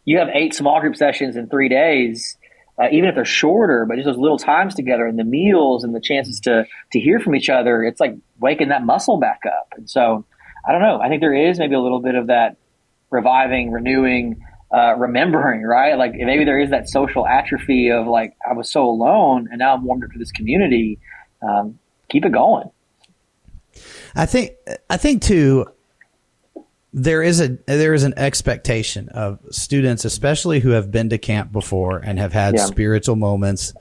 You 0.04 0.18
have 0.18 0.28
eight 0.32 0.54
small 0.54 0.80
group 0.80 0.96
sessions 0.96 1.36
in 1.36 1.48
three 1.48 1.68
days, 1.68 2.36
uh, 2.80 2.86
even 2.92 3.08
if 3.08 3.14
they're 3.14 3.24
shorter, 3.24 3.86
but 3.86 3.96
just 3.96 4.06
those 4.06 4.18
little 4.18 4.38
times 4.38 4.74
together 4.74 5.06
and 5.06 5.18
the 5.18 5.24
meals 5.24 5.84
and 5.84 5.94
the 5.94 6.00
chances 6.00 6.40
to 6.40 6.64
to 6.92 7.00
hear 7.00 7.18
from 7.18 7.34
each 7.34 7.48
other. 7.48 7.82
It's 7.82 8.00
like 8.00 8.14
waking 8.38 8.68
that 8.68 8.84
muscle 8.84 9.18
back 9.18 9.40
up. 9.46 9.72
And 9.76 9.88
so, 9.88 10.24
I 10.66 10.72
don't 10.72 10.82
know. 10.82 11.00
I 11.00 11.08
think 11.08 11.20
there 11.20 11.34
is 11.34 11.58
maybe 11.58 11.74
a 11.74 11.80
little 11.80 12.00
bit 12.00 12.14
of 12.14 12.28
that 12.28 12.56
reviving, 13.10 13.70
renewing 13.70 14.40
uh, 14.74 14.96
remembering, 14.96 15.62
right? 15.62 15.96
Like 15.96 16.12
maybe 16.14 16.44
there 16.44 16.60
is 16.60 16.70
that 16.70 16.88
social 16.88 17.26
atrophy 17.26 17.90
of 17.90 18.06
like 18.06 18.36
I 18.48 18.52
was 18.52 18.70
so 18.70 18.84
alone, 18.84 19.48
and 19.50 19.58
now 19.58 19.74
I'm 19.74 19.84
warmed 19.84 20.04
up 20.04 20.10
to 20.10 20.18
this 20.18 20.32
community. 20.32 20.98
Um, 21.42 21.78
keep 22.08 22.24
it 22.24 22.32
going. 22.32 22.70
I 24.14 24.26
think 24.26 24.52
I 24.90 24.96
think 24.96 25.22
too. 25.22 25.66
There 26.92 27.22
is 27.22 27.40
a 27.40 27.58
there 27.66 27.94
is 27.94 28.04
an 28.04 28.14
expectation 28.16 29.08
of 29.10 29.38
students, 29.50 30.04
especially 30.04 30.60
who 30.60 30.70
have 30.70 30.90
been 30.90 31.10
to 31.10 31.18
camp 31.18 31.52
before 31.52 31.98
and 31.98 32.18
have 32.18 32.32
had 32.32 32.54
yeah. 32.54 32.64
spiritual 32.64 33.16
moments. 33.16 33.74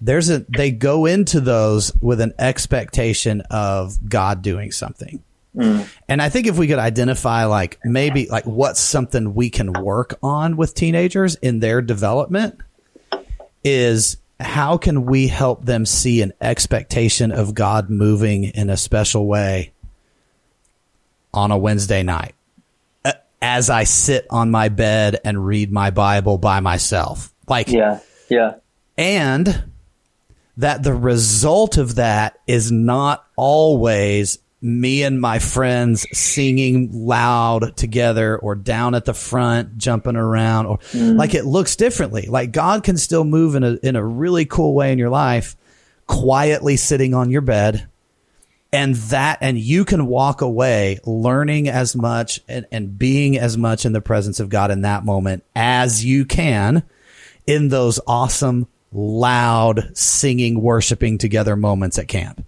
There's 0.00 0.30
a 0.30 0.44
they 0.48 0.70
go 0.70 1.06
into 1.06 1.40
those 1.40 1.92
with 2.00 2.20
an 2.20 2.32
expectation 2.38 3.42
of 3.50 4.08
God 4.08 4.42
doing 4.42 4.70
something. 4.70 5.22
Mm. 5.56 5.88
And 6.08 6.22
I 6.22 6.28
think 6.28 6.46
if 6.46 6.58
we 6.58 6.68
could 6.68 6.78
identify 6.78 7.46
like 7.46 7.78
maybe 7.84 8.28
like 8.28 8.46
what's 8.46 8.80
something 8.80 9.34
we 9.34 9.50
can 9.50 9.72
work 9.72 10.14
on 10.22 10.56
with 10.56 10.74
teenagers 10.74 11.34
in 11.36 11.58
their 11.58 11.82
development 11.82 12.60
is 13.64 14.16
how 14.38 14.76
can 14.78 15.04
we 15.04 15.26
help 15.26 15.64
them 15.64 15.84
see 15.84 16.22
an 16.22 16.32
expectation 16.40 17.32
of 17.32 17.54
God 17.54 17.90
moving 17.90 18.44
in 18.44 18.70
a 18.70 18.76
special 18.76 19.26
way 19.26 19.72
on 21.34 21.50
a 21.50 21.58
Wednesday 21.58 22.02
night 22.02 22.34
as 23.42 23.70
I 23.70 23.84
sit 23.84 24.26
on 24.30 24.50
my 24.50 24.68
bed 24.68 25.18
and 25.24 25.44
read 25.44 25.72
my 25.72 25.90
Bible 25.90 26.38
by 26.38 26.60
myself. 26.60 27.32
Like 27.48 27.68
Yeah. 27.68 28.00
Yeah. 28.28 28.56
And 28.96 29.70
that 30.56 30.82
the 30.82 30.94
result 30.94 31.78
of 31.78 31.96
that 31.96 32.38
is 32.46 32.70
not 32.70 33.24
always 33.36 34.38
me 34.62 35.02
and 35.02 35.20
my 35.20 35.38
friends 35.38 36.06
singing 36.12 36.90
loud 36.92 37.76
together 37.76 38.36
or 38.36 38.54
down 38.54 38.94
at 38.94 39.06
the 39.06 39.14
front 39.14 39.78
jumping 39.78 40.16
around 40.16 40.66
or 40.66 40.78
mm. 40.92 41.16
like 41.16 41.32
it 41.32 41.46
looks 41.46 41.76
differently 41.76 42.26
like 42.28 42.52
god 42.52 42.84
can 42.84 42.98
still 42.98 43.24
move 43.24 43.54
in 43.54 43.64
a 43.64 43.78
in 43.82 43.96
a 43.96 44.04
really 44.04 44.44
cool 44.44 44.74
way 44.74 44.92
in 44.92 44.98
your 44.98 45.08
life 45.08 45.56
quietly 46.06 46.76
sitting 46.76 47.14
on 47.14 47.30
your 47.30 47.40
bed 47.40 47.88
and 48.72 48.94
that 48.94 49.38
and 49.40 49.58
you 49.58 49.84
can 49.84 50.06
walk 50.06 50.40
away 50.40 50.98
learning 51.04 51.68
as 51.68 51.96
much 51.96 52.40
and, 52.48 52.66
and 52.70 52.98
being 52.98 53.36
as 53.36 53.56
much 53.58 53.84
in 53.84 53.92
the 53.92 54.00
presence 54.00 54.40
of 54.40 54.48
god 54.48 54.70
in 54.70 54.82
that 54.82 55.04
moment 55.04 55.44
as 55.54 56.04
you 56.04 56.24
can 56.24 56.82
in 57.46 57.68
those 57.68 58.00
awesome 58.06 58.66
loud 58.92 59.96
singing 59.96 60.60
worshiping 60.60 61.18
together 61.18 61.56
moments 61.56 61.98
at 61.98 62.08
camp 62.08 62.44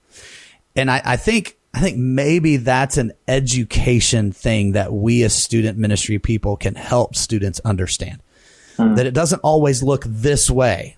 and 0.77 0.91
I, 0.91 1.03
I 1.05 1.17
think 1.17 1.57
I 1.75 1.81
think 1.81 1.97
maybe 1.97 2.59
that's 2.59 2.99
an 2.99 3.13
education 3.27 4.33
thing 4.33 4.73
that 4.73 4.93
we 4.93 5.23
as 5.23 5.35
student 5.35 5.79
ministry 5.79 6.19
people 6.19 6.57
can 6.57 6.75
help 6.75 7.17
students 7.17 7.61
understand. 7.61 8.21
Hmm. 8.77 8.95
That 8.95 9.07
it 9.07 9.15
doesn't 9.15 9.41
always 9.41 9.83
look 9.83 10.05
this 10.07 10.51
way, 10.51 10.97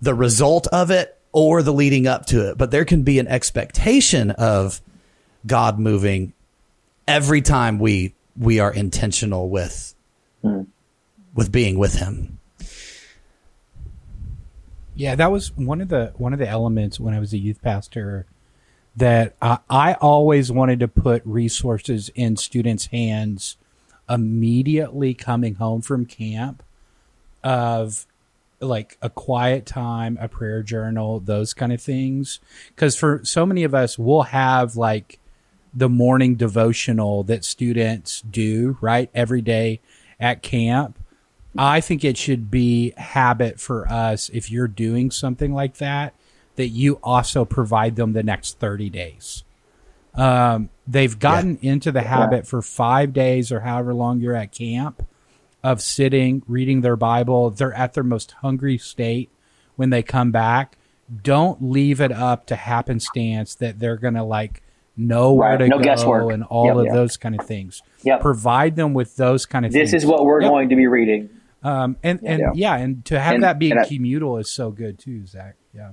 the 0.00 0.14
result 0.14 0.66
of 0.68 0.90
it 0.90 1.18
or 1.32 1.62
the 1.62 1.72
leading 1.72 2.06
up 2.06 2.26
to 2.26 2.50
it, 2.50 2.58
but 2.58 2.70
there 2.70 2.84
can 2.84 3.02
be 3.02 3.18
an 3.18 3.26
expectation 3.26 4.30
of 4.32 4.80
God 5.46 5.78
moving 5.78 6.34
every 7.08 7.42
time 7.42 7.78
we 7.78 8.14
we 8.36 8.60
are 8.60 8.72
intentional 8.72 9.48
with 9.48 9.94
hmm. 10.42 10.62
with 11.34 11.50
being 11.50 11.78
with 11.78 11.94
him. 11.94 12.38
Yeah, 14.94 15.14
that 15.14 15.32
was 15.32 15.56
one 15.56 15.80
of 15.80 15.88
the 15.88 16.12
one 16.16 16.32
of 16.32 16.38
the 16.38 16.48
elements 16.48 17.00
when 17.00 17.14
I 17.14 17.18
was 17.18 17.32
a 17.32 17.38
youth 17.38 17.62
pastor 17.62 18.26
that 18.94 19.34
I, 19.40 19.58
I 19.70 19.94
always 19.94 20.52
wanted 20.52 20.80
to 20.80 20.88
put 20.88 21.22
resources 21.24 22.10
in 22.14 22.36
students' 22.36 22.86
hands 22.86 23.56
immediately 24.08 25.14
coming 25.14 25.54
home 25.54 25.80
from 25.80 26.04
camp 26.04 26.62
of 27.42 28.06
like 28.62 28.96
a 29.02 29.10
quiet 29.10 29.66
time, 29.66 30.16
a 30.20 30.28
prayer 30.28 30.62
journal, 30.62 31.20
those 31.20 31.52
kind 31.52 31.72
of 31.72 31.80
things. 31.80 32.40
Because 32.68 32.96
for 32.96 33.20
so 33.24 33.44
many 33.44 33.64
of 33.64 33.74
us, 33.74 33.98
we'll 33.98 34.22
have 34.22 34.76
like 34.76 35.18
the 35.74 35.88
morning 35.88 36.34
devotional 36.34 37.22
that 37.24 37.44
students 37.44 38.22
do, 38.22 38.76
right? 38.80 39.10
Every 39.14 39.42
day 39.42 39.80
at 40.20 40.42
camp. 40.42 40.98
I 41.56 41.80
think 41.80 42.02
it 42.02 42.16
should 42.16 42.50
be 42.50 42.94
habit 42.96 43.60
for 43.60 43.86
us 43.90 44.30
if 44.30 44.50
you're 44.50 44.68
doing 44.68 45.10
something 45.10 45.52
like 45.52 45.76
that 45.76 46.14
that 46.56 46.68
you 46.68 46.98
also 47.02 47.44
provide 47.44 47.96
them 47.96 48.12
the 48.12 48.22
next 48.22 48.58
30 48.58 48.88
days. 48.90 49.44
Um, 50.14 50.70
they've 50.86 51.18
gotten 51.18 51.58
yeah. 51.60 51.72
into 51.72 51.92
the 51.92 52.02
habit 52.02 52.44
yeah. 52.44 52.50
for 52.50 52.62
five 52.62 53.12
days 53.12 53.50
or 53.50 53.60
however 53.60 53.94
long 53.94 54.20
you're 54.20 54.36
at 54.36 54.52
camp 54.52 55.06
of 55.62 55.80
sitting, 55.80 56.42
reading 56.48 56.80
their 56.80 56.96
Bible. 56.96 57.50
They're 57.50 57.72
at 57.74 57.94
their 57.94 58.04
most 58.04 58.32
hungry 58.32 58.78
state 58.78 59.30
when 59.76 59.90
they 59.90 60.02
come 60.02 60.30
back. 60.30 60.76
Don't 61.22 61.62
leave 61.70 62.00
it 62.00 62.12
up 62.12 62.46
to 62.46 62.56
happenstance 62.56 63.54
that 63.56 63.78
they're 63.78 63.96
going 63.96 64.14
to 64.14 64.22
like 64.24 64.62
know 64.96 65.32
where 65.32 65.56
to 65.56 65.68
No 65.68 65.78
go 65.78 65.84
guesswork. 65.84 66.32
and 66.32 66.44
all 66.44 66.66
Yep. 66.66 66.76
of 66.76 66.84
Yep. 66.86 66.94
those 66.94 67.16
kind 67.16 67.38
of 67.38 67.46
things. 67.46 67.82
Yep. 68.02 68.20
Provide 68.20 68.76
them 68.76 68.92
with 68.94 69.16
those 69.16 69.46
kind 69.46 69.64
of 69.64 69.72
This 69.72 69.78
things. 69.90 69.92
This 69.92 70.02
is 70.04 70.08
what 70.08 70.24
we're 70.24 70.42
Yep. 70.42 70.50
going 70.50 70.68
to 70.70 70.76
be 70.76 70.86
reading. 70.86 71.30
Um, 71.62 71.96
and 72.02 72.20
and 72.24 72.40
Yeah. 72.40 72.50
yeah. 72.54 72.76
and 72.76 73.04
to 73.06 73.20
have 73.20 73.34
And- 73.34 73.42
that 73.44 73.58
be 73.58 73.72
I- 73.72 73.84
communal 73.86 74.36
is 74.38 74.50
so 74.50 74.70
good 74.70 74.98
too, 74.98 75.24
Zach. 75.26 75.54
Yeah. 75.74 75.90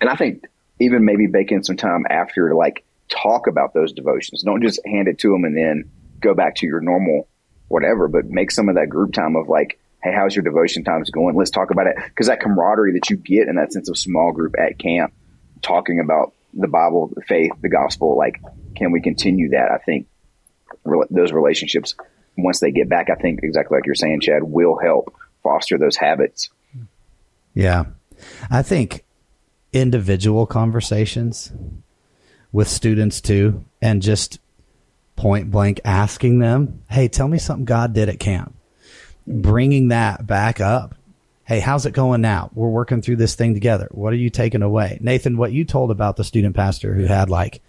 And 0.00 0.10
I 0.10 0.14
think 0.16 0.44
even 0.80 1.04
maybe 1.04 1.26
bake 1.26 1.50
in 1.52 1.62
some 1.64 1.76
time 1.76 2.04
after 2.10 2.48
to 2.50 2.56
like 2.56 2.84
talk 3.08 3.46
about 3.46 3.74
those 3.74 3.92
devotions. 3.92 4.42
Don't 4.42 4.62
just 4.62 4.80
hand 4.86 5.08
it 5.08 5.18
to 5.20 5.30
them 5.30 5.44
and 5.44 5.56
then 5.56 5.84
go 6.20 6.34
back 6.34 6.56
to 6.56 6.66
your 6.66 6.80
normal 6.80 7.28
whatever, 7.68 8.08
but 8.08 8.26
make 8.26 8.50
some 8.50 8.68
of 8.68 8.76
that 8.76 8.88
group 8.88 9.12
time 9.12 9.36
of 9.36 9.48
like, 9.48 9.78
hey, 10.02 10.12
how's 10.14 10.36
your 10.36 10.44
devotion 10.44 10.84
times 10.84 11.10
going? 11.10 11.34
Let's 11.34 11.50
talk 11.50 11.70
about 11.70 11.86
it. 11.86 11.96
Because 11.96 12.26
that 12.26 12.40
camaraderie 12.40 12.92
that 12.92 13.10
you 13.10 13.16
get 13.16 13.48
in 13.48 13.56
that 13.56 13.72
sense 13.72 13.88
of 13.88 13.98
small 13.98 14.32
group 14.32 14.54
at 14.58 14.78
camp, 14.78 15.12
talking 15.62 15.98
about 15.98 16.34
the 16.52 16.68
Bible, 16.68 17.10
the 17.14 17.22
faith, 17.22 17.52
the 17.62 17.68
gospel, 17.68 18.16
like, 18.16 18.40
can 18.76 18.92
we 18.92 19.00
continue 19.00 19.50
that? 19.50 19.70
I 19.70 19.78
think 19.78 20.06
rela- 20.86 21.08
those 21.10 21.32
relationships, 21.32 21.94
once 22.36 22.60
they 22.60 22.70
get 22.70 22.88
back, 22.88 23.08
I 23.10 23.14
think 23.14 23.40
exactly 23.42 23.76
like 23.76 23.86
you're 23.86 23.94
saying, 23.94 24.20
Chad, 24.20 24.42
will 24.42 24.78
help 24.78 25.14
foster 25.42 25.78
those 25.78 25.96
habits. 25.96 26.50
Yeah. 27.54 27.84
I 28.50 28.62
think 28.62 29.04
individual 29.72 30.46
conversations 30.46 31.52
with 32.52 32.68
students 32.68 33.20
too, 33.20 33.64
and 33.82 34.00
just 34.00 34.38
point 35.16 35.50
blank 35.50 35.80
asking 35.84 36.38
them, 36.38 36.82
Hey, 36.88 37.08
tell 37.08 37.28
me 37.28 37.38
something 37.38 37.64
God 37.64 37.92
did 37.92 38.08
at 38.08 38.20
camp. 38.20 38.54
Bringing 39.26 39.88
that 39.88 40.26
back 40.26 40.60
up. 40.60 40.94
Hey, 41.44 41.60
how's 41.60 41.84
it 41.84 41.92
going 41.92 42.22
now? 42.22 42.50
We're 42.54 42.68
working 42.68 43.02
through 43.02 43.16
this 43.16 43.34
thing 43.34 43.52
together. 43.52 43.88
What 43.90 44.12
are 44.12 44.16
you 44.16 44.30
taking 44.30 44.62
away? 44.62 44.98
Nathan, 45.00 45.36
what 45.36 45.52
you 45.52 45.64
told 45.64 45.90
about 45.90 46.16
the 46.16 46.24
student 46.24 46.56
pastor 46.56 46.94
who 46.94 47.04
had 47.04 47.28
like 47.28 47.62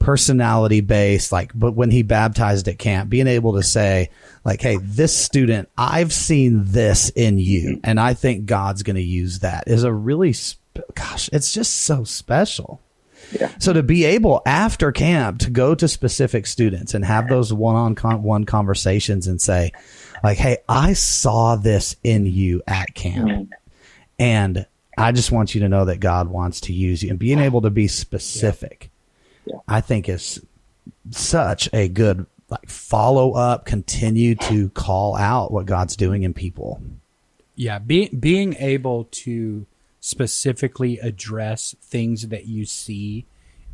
personality 0.00 0.80
based, 0.80 1.30
like, 1.30 1.52
but 1.54 1.72
when 1.72 1.90
he 1.90 2.02
baptized 2.02 2.66
at 2.66 2.78
camp, 2.78 3.08
being 3.08 3.28
able 3.28 3.54
to 3.54 3.62
say, 3.62 4.10
like, 4.44 4.60
hey, 4.60 4.78
this 4.82 5.16
student, 5.16 5.68
I've 5.78 6.12
seen 6.12 6.64
this 6.64 7.10
in 7.10 7.38
you, 7.38 7.80
and 7.84 8.00
I 8.00 8.14
think 8.14 8.46
God's 8.46 8.82
going 8.82 8.96
to 8.96 9.02
use 9.02 9.40
that 9.40 9.64
is 9.68 9.84
a 9.84 9.92
really, 9.92 10.32
sp- 10.32 10.88
gosh, 10.94 11.28
it's 11.32 11.52
just 11.52 11.74
so 11.82 12.02
special. 12.02 12.80
Yeah. 13.32 13.52
So 13.58 13.72
to 13.72 13.82
be 13.82 14.04
able 14.04 14.42
after 14.46 14.92
camp 14.92 15.40
to 15.40 15.50
go 15.50 15.74
to 15.74 15.88
specific 15.88 16.46
students 16.46 16.94
and 16.94 17.04
have 17.04 17.28
those 17.28 17.52
one 17.52 17.76
on 17.76 18.22
one 18.22 18.44
conversations 18.44 19.26
and 19.26 19.40
say, 19.40 19.72
like, 20.22 20.38
hey, 20.38 20.58
I 20.68 20.94
saw 20.94 21.56
this 21.56 21.96
in 22.02 22.26
you 22.26 22.62
at 22.66 22.94
camp. 22.94 23.28
Mm-hmm. 23.28 23.52
And 24.18 24.66
I 24.98 25.12
just 25.12 25.32
want 25.32 25.54
you 25.54 25.62
to 25.62 25.68
know 25.68 25.86
that 25.86 26.00
God 26.00 26.28
wants 26.28 26.60
to 26.62 26.72
use 26.72 27.02
you 27.02 27.10
and 27.10 27.18
being 27.18 27.38
able 27.38 27.62
to 27.62 27.70
be 27.70 27.88
specific, 27.88 28.90
Yeah. 29.46 29.56
I 29.66 29.80
think 29.80 30.08
is 30.08 30.44
such 31.10 31.68
a 31.72 31.88
good 31.88 32.26
like 32.50 32.68
follow 32.68 33.32
up, 33.32 33.64
continue 33.64 34.34
to 34.34 34.68
call 34.70 35.16
out 35.16 35.52
what 35.52 35.66
God's 35.66 35.96
doing 35.96 36.24
in 36.24 36.34
people. 36.34 36.82
Yeah, 37.54 37.78
being 37.78 38.18
being 38.18 38.56
able 38.56 39.04
to 39.12 39.66
specifically 40.00 40.98
address 40.98 41.74
things 41.82 42.28
that 42.28 42.46
you 42.46 42.64
see 42.64 43.26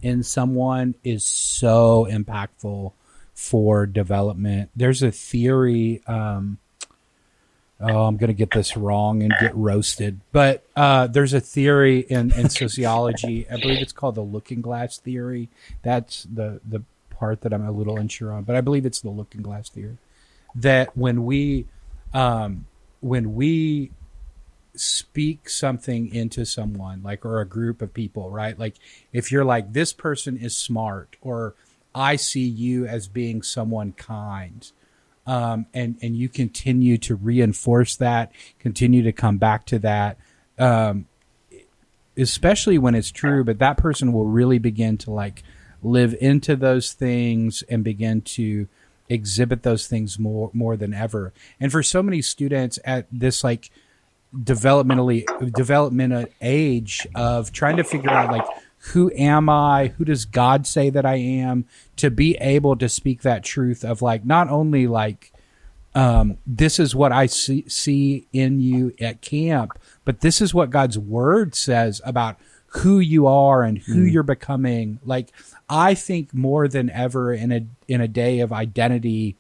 in 0.03 0.23
someone 0.23 0.95
is 1.05 1.25
so 1.25 2.07
impactful 2.11 2.93
for 3.35 3.87
development. 3.87 4.71
There's 4.75 5.03
a 5.03 5.13
theory. 5.13 6.03
Um, 6.07 6.59
oh, 7.81 8.05
I'm 8.05 8.17
going 8.17 8.29
to 8.29 8.35
get 8.35 8.51
this 8.51 8.77
wrong 8.77 9.23
and 9.23 9.33
get 9.41 9.55
roasted, 9.55 10.21
but 10.33 10.65
uh, 10.75 11.07
there's 11.07 11.33
a 11.35 11.41
theory 11.41 12.01
in, 12.01 12.33
in 12.33 12.49
sociology. 12.51 13.47
I 13.49 13.61
believe 13.61 13.81
it's 13.81 13.93
called 13.93 14.17
the 14.17 14.23
Looking 14.23 14.61
Glass 14.61 14.99
theory. 14.99 15.49
That's 15.83 16.25
the 16.25 16.61
the 16.69 16.83
part 17.11 17.43
that 17.43 17.53
I'm 17.55 17.67
a 17.67 17.71
little 17.71 17.99
unsure 17.99 18.33
on, 18.33 18.45
but 18.45 18.57
I 18.57 18.61
believe 18.61 18.85
it's 18.85 19.01
the 19.01 19.11
Looking 19.11 19.43
Glass 19.43 19.69
theory. 19.69 19.99
That 20.55 20.97
when 20.97 21.25
we 21.25 21.67
um, 22.15 22.67
when 23.01 23.35
we 23.35 23.91
speak 24.77 25.49
something 25.49 26.15
into 26.15 26.45
someone 26.45 27.03
like 27.03 27.25
or 27.25 27.41
a 27.41 27.47
group 27.47 27.83
of 27.83 27.93
people 27.93 28.31
right? 28.31 28.59
Like 28.59 28.77
if 29.13 29.33
you're 29.33 29.45
like 29.45 29.73
this 29.73 29.93
person 29.93 30.37
is 30.37 30.57
smart 30.57 31.17
or 31.21 31.55
i 31.95 32.15
see 32.15 32.47
you 32.47 32.87
as 32.87 33.09
being 33.09 33.43
someone 33.43 33.93
kind 33.93 34.71
um, 35.27 35.67
and 35.75 35.97
and 36.03 36.15
you 36.15 36.29
continue 36.29 36.99
to 36.99 37.15
reinforce 37.15 37.97
that 37.97 38.31
continue 38.59 39.03
to 39.03 39.13
come 39.13 39.39
back 39.39 39.65
to 39.65 39.79
that 39.79 40.19
um, 40.59 41.07
especially 42.17 42.77
when 42.77 42.95
it's 42.95 43.11
true 43.11 43.43
but 43.43 43.59
that 43.59 43.79
person 43.79 44.13
will 44.13 44.27
really 44.27 44.59
begin 44.59 44.99
to 44.99 45.11
like 45.11 45.43
live 45.83 46.15
into 46.21 46.57
those 46.57 46.93
things 46.93 47.63
and 47.69 47.83
begin 47.83 48.21
to 48.21 48.69
exhibit 49.09 49.63
those 49.63 49.87
things 49.87 50.19
more 50.19 50.51
more 50.53 50.77
than 50.77 50.93
ever. 50.93 51.33
And 51.61 51.71
for 51.71 51.83
so 51.83 52.03
many 52.03 52.23
students 52.23 52.79
at 52.85 53.07
this 53.11 53.45
like 53.45 53.71
developmentally 54.35 55.25
developmental 55.55 56.27
age 56.41 57.07
of 57.15 57.53
trying 57.53 57.77
to 57.77 57.85
figure 57.85 58.11
out 58.11 58.31
like 58.31 58.47
who 58.93 59.11
am 59.17 59.49
I? 59.49 59.89
Who 59.99 60.05
does 60.05 60.25
God 60.25 60.67
say 60.67 60.91
that 60.91 61.05
I 61.05 61.17
am? 61.17 61.65
To 61.97 62.11
be 62.11 62.37
able 62.37 62.77
to 62.77 62.89
speak 62.89 63.23
that 63.23 63.43
truth 63.43 63.85
of 63.85 64.01
like 64.03 64.25
not 64.25 64.49
only 64.49 64.87
like 64.87 65.33
um, 65.95 66.37
this 66.47 66.79
is 66.79 66.95
what 66.95 67.11
I 67.11 67.27
see, 67.27 67.65
see 67.69 68.27
in 68.33 68.61
you 68.61 68.93
at 69.01 69.23
camp, 69.23 69.79
but 70.05 70.21
this 70.21 70.43
is 70.43 70.53
what 70.53 70.71
God's 70.71 70.99
word 70.99 71.55
says 71.55 72.03
about 72.05 72.37
who 72.67 73.01
you 73.01 73.27
are 73.27 73.63
and 73.63 73.79
who 73.79 74.03
you're 74.03 74.23
becoming. 74.23 75.01
Like 75.05 75.33
I 75.69 75.95
think 75.95 76.35
more 76.35 76.69
than 76.69 76.91
ever 76.91 77.33
in 77.33 77.51
a 77.51 77.67
in 77.89 78.01
a 78.01 78.09
day 78.09 78.41
of 78.41 78.53
identity, 78.53 79.37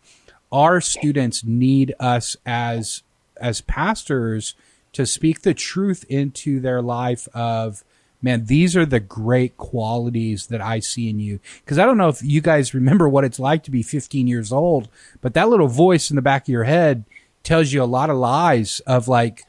our 0.51 0.81
students 0.81 1.44
need 1.44 1.94
us 2.01 2.37
as 2.46 3.03
as 3.37 3.61
pastors 3.61 4.55
to 4.97 5.07
speak 5.07 5.43
the 5.43 5.55
truth 5.55 6.05
into 6.09 6.59
their 6.61 6.81
life 6.83 7.29
of 7.35 7.85
man 8.23 8.47
these 8.47 8.75
are 8.75 8.87
the 8.87 8.99
great 9.01 9.57
qualities 9.57 10.47
that 10.47 10.61
i 10.61 10.81
see 10.81 11.09
in 11.11 11.21
you. 11.21 11.39
Because 11.65 11.79
i 11.79 11.85
don't 11.85 11.99
know 11.99 12.09
if 12.09 12.23
you 12.23 12.41
guys 12.41 12.73
remember 12.75 13.09
what 13.09 13.25
it's 13.25 13.39
like 13.39 13.63
to 13.65 13.71
be 13.71 13.83
15 13.83 14.27
years 14.27 14.51
old 14.53 14.89
but 15.21 15.35
that 15.35 15.49
little 15.51 15.69
voice 15.69 16.11
in 16.11 16.17
the 16.17 16.23
back 16.23 16.45
of 16.45 16.49
your 16.49 16.65
head 16.65 17.05
tells 17.43 17.73
you 17.73 17.83
a 17.83 17.85
lot 17.85 18.11
of 18.11 18.17
lies 18.17 18.81
of 18.81 19.07
like 19.07 19.45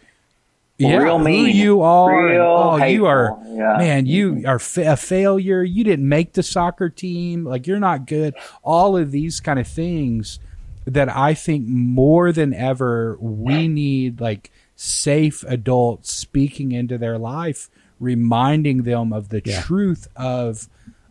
yeah, 0.80 0.98
Real 0.98 1.18
who 1.18 1.46
you 1.46 1.82
are 1.82 2.28
and, 2.28 2.38
oh 2.40 2.86
you 2.86 3.08
are 3.08 3.36
Yeah. 3.48 3.78
man 3.80 4.06
you 4.06 4.44
are 4.46 4.60
fa- 4.60 4.92
a 4.92 4.96
failure. 4.96 5.64
You 5.64 5.84
didn't 5.84 6.08
make 6.08 6.34
the 6.34 6.44
soccer 6.44 6.88
team. 6.88 7.46
Like 7.46 7.66
you're 7.66 7.80
not 7.80 8.06
good. 8.06 8.36
All 8.62 8.96
of 8.96 9.10
these 9.10 9.40
kind 9.40 9.58
of 9.58 9.68
things 9.68 10.40
that 10.86 11.10
I 11.10 11.34
think 11.34 11.66
more 11.68 12.32
than 12.32 12.54
ever 12.54 13.18
we 13.20 13.68
need 13.68 14.22
like 14.22 14.52
safe 14.78 15.44
adults 15.48 16.14
speaking 16.14 16.72
into 16.72 16.98
their 16.98 17.18
life, 17.18 17.70
reminding 18.00 18.84
them 18.84 19.12
of 19.12 19.30
the 19.30 19.42
Yeah. 19.44 19.62
truth 19.62 20.08
of 20.16 20.70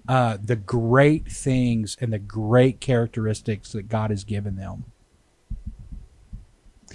uh, 0.09 0.39
the 0.43 0.55
great 0.57 1.27
things 1.31 1.97
and 2.01 2.13
the 2.13 2.19
great 2.19 2.81
characteristics 2.81 3.73
that 3.73 3.89
God 3.89 4.11
has 4.11 4.23
given 4.23 4.55
them. 4.55 4.85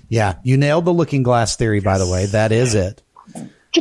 Yeah, 0.07 0.35
you 0.43 0.57
nailed 0.57 0.85
the 0.85 0.93
looking 0.93 1.21
glass 1.23 1.55
theory. 1.57 1.81
By 1.81 1.97
the 1.97 2.07
way, 2.07 2.25
that 2.27 2.51
is 2.53 2.73
it. 2.75 3.01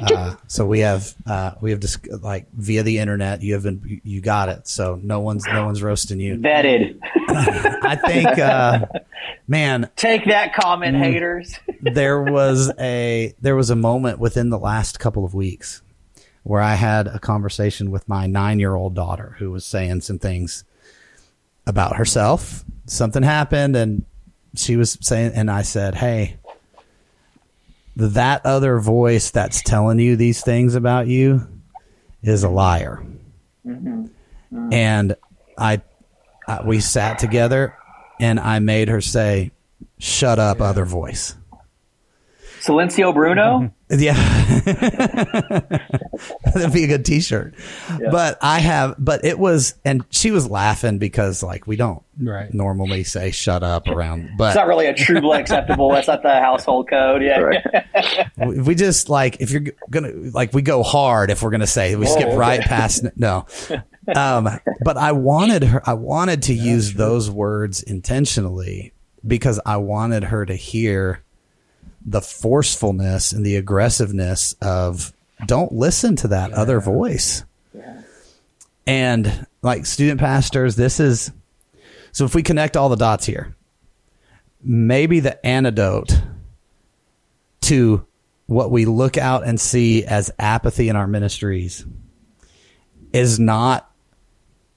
Uh, 0.00 0.36
so 0.46 0.64
we 0.66 0.80
have 0.80 1.14
uh, 1.26 1.52
we 1.60 1.70
have 1.72 1.80
just 1.80 2.06
like 2.22 2.46
via 2.52 2.82
the 2.84 2.98
internet. 2.98 3.42
You 3.42 3.54
have 3.54 3.64
been 3.64 4.00
you 4.04 4.20
got 4.20 4.48
it. 4.48 4.68
So 4.68 5.00
no 5.02 5.20
one's 5.20 5.44
no 5.46 5.64
one's 5.64 5.82
roasting 5.82 6.20
you. 6.20 6.36
Vetted. 6.36 6.98
I 7.28 7.96
think, 7.96 8.38
uh, 8.38 8.86
man, 9.50 9.90
Take 9.96 10.24
that 10.26 10.54
comment, 10.54 10.96
Mm. 10.96 11.00
haters. 11.02 11.58
there 11.82 12.22
was 12.22 12.70
a 12.78 13.34
there 13.40 13.56
was 13.56 13.68
a 13.68 13.76
moment 13.76 14.18
within 14.18 14.48
the 14.50 14.58
last 14.58 14.98
couple 15.00 15.24
of 15.24 15.34
weeks 15.34 15.82
where 16.44 16.62
I 16.62 16.74
had 16.74 17.06
a 17.08 17.18
conversation 17.18 17.90
with 17.90 18.08
my 18.08 18.26
nine 18.26 18.58
year 18.58 18.74
old 18.74 18.94
daughter 18.94 19.36
who 19.38 19.50
was 19.50 19.66
saying 19.66 20.00
some 20.02 20.18
things 20.18 20.64
about 21.66 21.96
herself. 21.96 22.64
Something 22.86 23.22
happened, 23.22 23.76
and 23.76 24.04
she 24.54 24.76
was 24.76 24.96
saying, 25.02 25.32
and 25.34 25.50
I 25.50 25.62
said, 25.62 25.96
"Hey." 25.96 26.36
That 27.96 28.46
other 28.46 28.78
voice 28.78 29.30
that's 29.30 29.62
telling 29.62 29.98
you 29.98 30.16
these 30.16 30.42
things 30.42 30.74
about 30.74 31.06
you 31.08 31.46
is 32.22 32.44
a 32.44 32.48
liar. 32.48 33.02
And 34.72 35.16
I, 35.58 35.82
I, 36.48 36.62
we 36.64 36.80
sat 36.80 37.18
together 37.18 37.76
and 38.20 38.38
I 38.38 38.58
made 38.60 38.88
her 38.88 39.00
say, 39.00 39.50
shut 39.98 40.38
up, 40.38 40.60
other 40.60 40.84
voice. 40.84 41.34
Silencio 42.60 43.12
Bruno. 43.14 43.72
Yeah, 43.92 44.14
that'd 46.54 46.72
be 46.72 46.84
a 46.84 46.86
good 46.86 47.04
T-shirt. 47.04 47.54
Yeah. 48.00 48.10
But 48.12 48.38
I 48.40 48.60
have, 48.60 48.94
but 49.00 49.24
it 49.24 49.36
was, 49.36 49.74
and 49.84 50.04
she 50.10 50.30
was 50.30 50.48
laughing 50.48 50.98
because 50.98 51.42
like 51.42 51.66
we 51.66 51.74
don't 51.74 52.00
Right. 52.22 52.54
normally 52.54 53.02
say 53.02 53.32
"shut 53.32 53.64
up" 53.64 53.88
around, 53.88 54.30
but 54.38 54.50
It's 54.50 54.56
not 54.56 54.68
really 54.68 54.86
a 54.86 54.94
true 54.94 55.32
acceptable. 55.32 55.90
That's 55.90 56.06
not 56.06 56.22
the 56.22 56.38
household 56.38 56.88
code. 56.88 57.20
Yeah. 57.20 57.40
Right. 57.40 57.64
we 58.36 58.60
we 58.60 58.74
just 58.76 59.08
like 59.08 59.40
if 59.40 59.50
you're 59.50 59.64
gonna 59.90 60.12
like 60.32 60.52
we 60.54 60.62
go 60.62 60.84
hard 60.84 61.32
if 61.32 61.42
we're 61.42 61.50
gonna 61.50 61.66
say 61.66 61.96
we 61.96 62.06
oh, 62.06 62.10
skip 62.12 62.26
Oh, 62.26 62.30
okay. 62.30 62.36
right 62.38 62.60
past 62.60 63.04
no 63.16 63.46
um 64.16 64.48
but 64.82 64.96
i 64.96 65.12
wanted 65.12 65.62
her 65.64 65.82
i 65.88 65.92
wanted 65.92 66.42
to 66.42 66.54
use 66.54 66.94
those 66.94 67.30
words 67.30 67.82
intentionally 67.82 68.92
because 69.26 69.60
i 69.66 69.76
wanted 69.76 70.24
her 70.24 70.44
to 70.46 70.54
hear 70.54 71.22
the 72.04 72.20
forcefulness 72.20 73.32
and 73.32 73.44
the 73.44 73.56
aggressiveness 73.56 74.54
of 74.62 75.12
don't 75.46 75.72
listen 75.72 76.16
to 76.16 76.28
that 76.28 76.52
other 76.52 76.80
voice. 76.80 77.44
And 78.86 79.46
like 79.62 79.86
student 79.86 80.20
pastors 80.20 80.74
this 80.74 81.00
is 81.00 81.30
so 82.12 82.24
if 82.24 82.34
we 82.34 82.42
connect 82.42 82.76
all 82.76 82.88
the 82.88 82.96
dots 82.96 83.26
here 83.26 83.54
maybe 84.62 85.20
the 85.20 85.44
antidote 85.46 86.20
to 87.60 88.04
what 88.46 88.70
we 88.70 88.86
look 88.86 89.16
out 89.16 89.46
and 89.46 89.60
see 89.60 90.04
as 90.04 90.30
apathy 90.38 90.88
in 90.88 90.96
our 90.96 91.06
ministries 91.06 91.84
is 93.12 93.38
not 93.38 93.89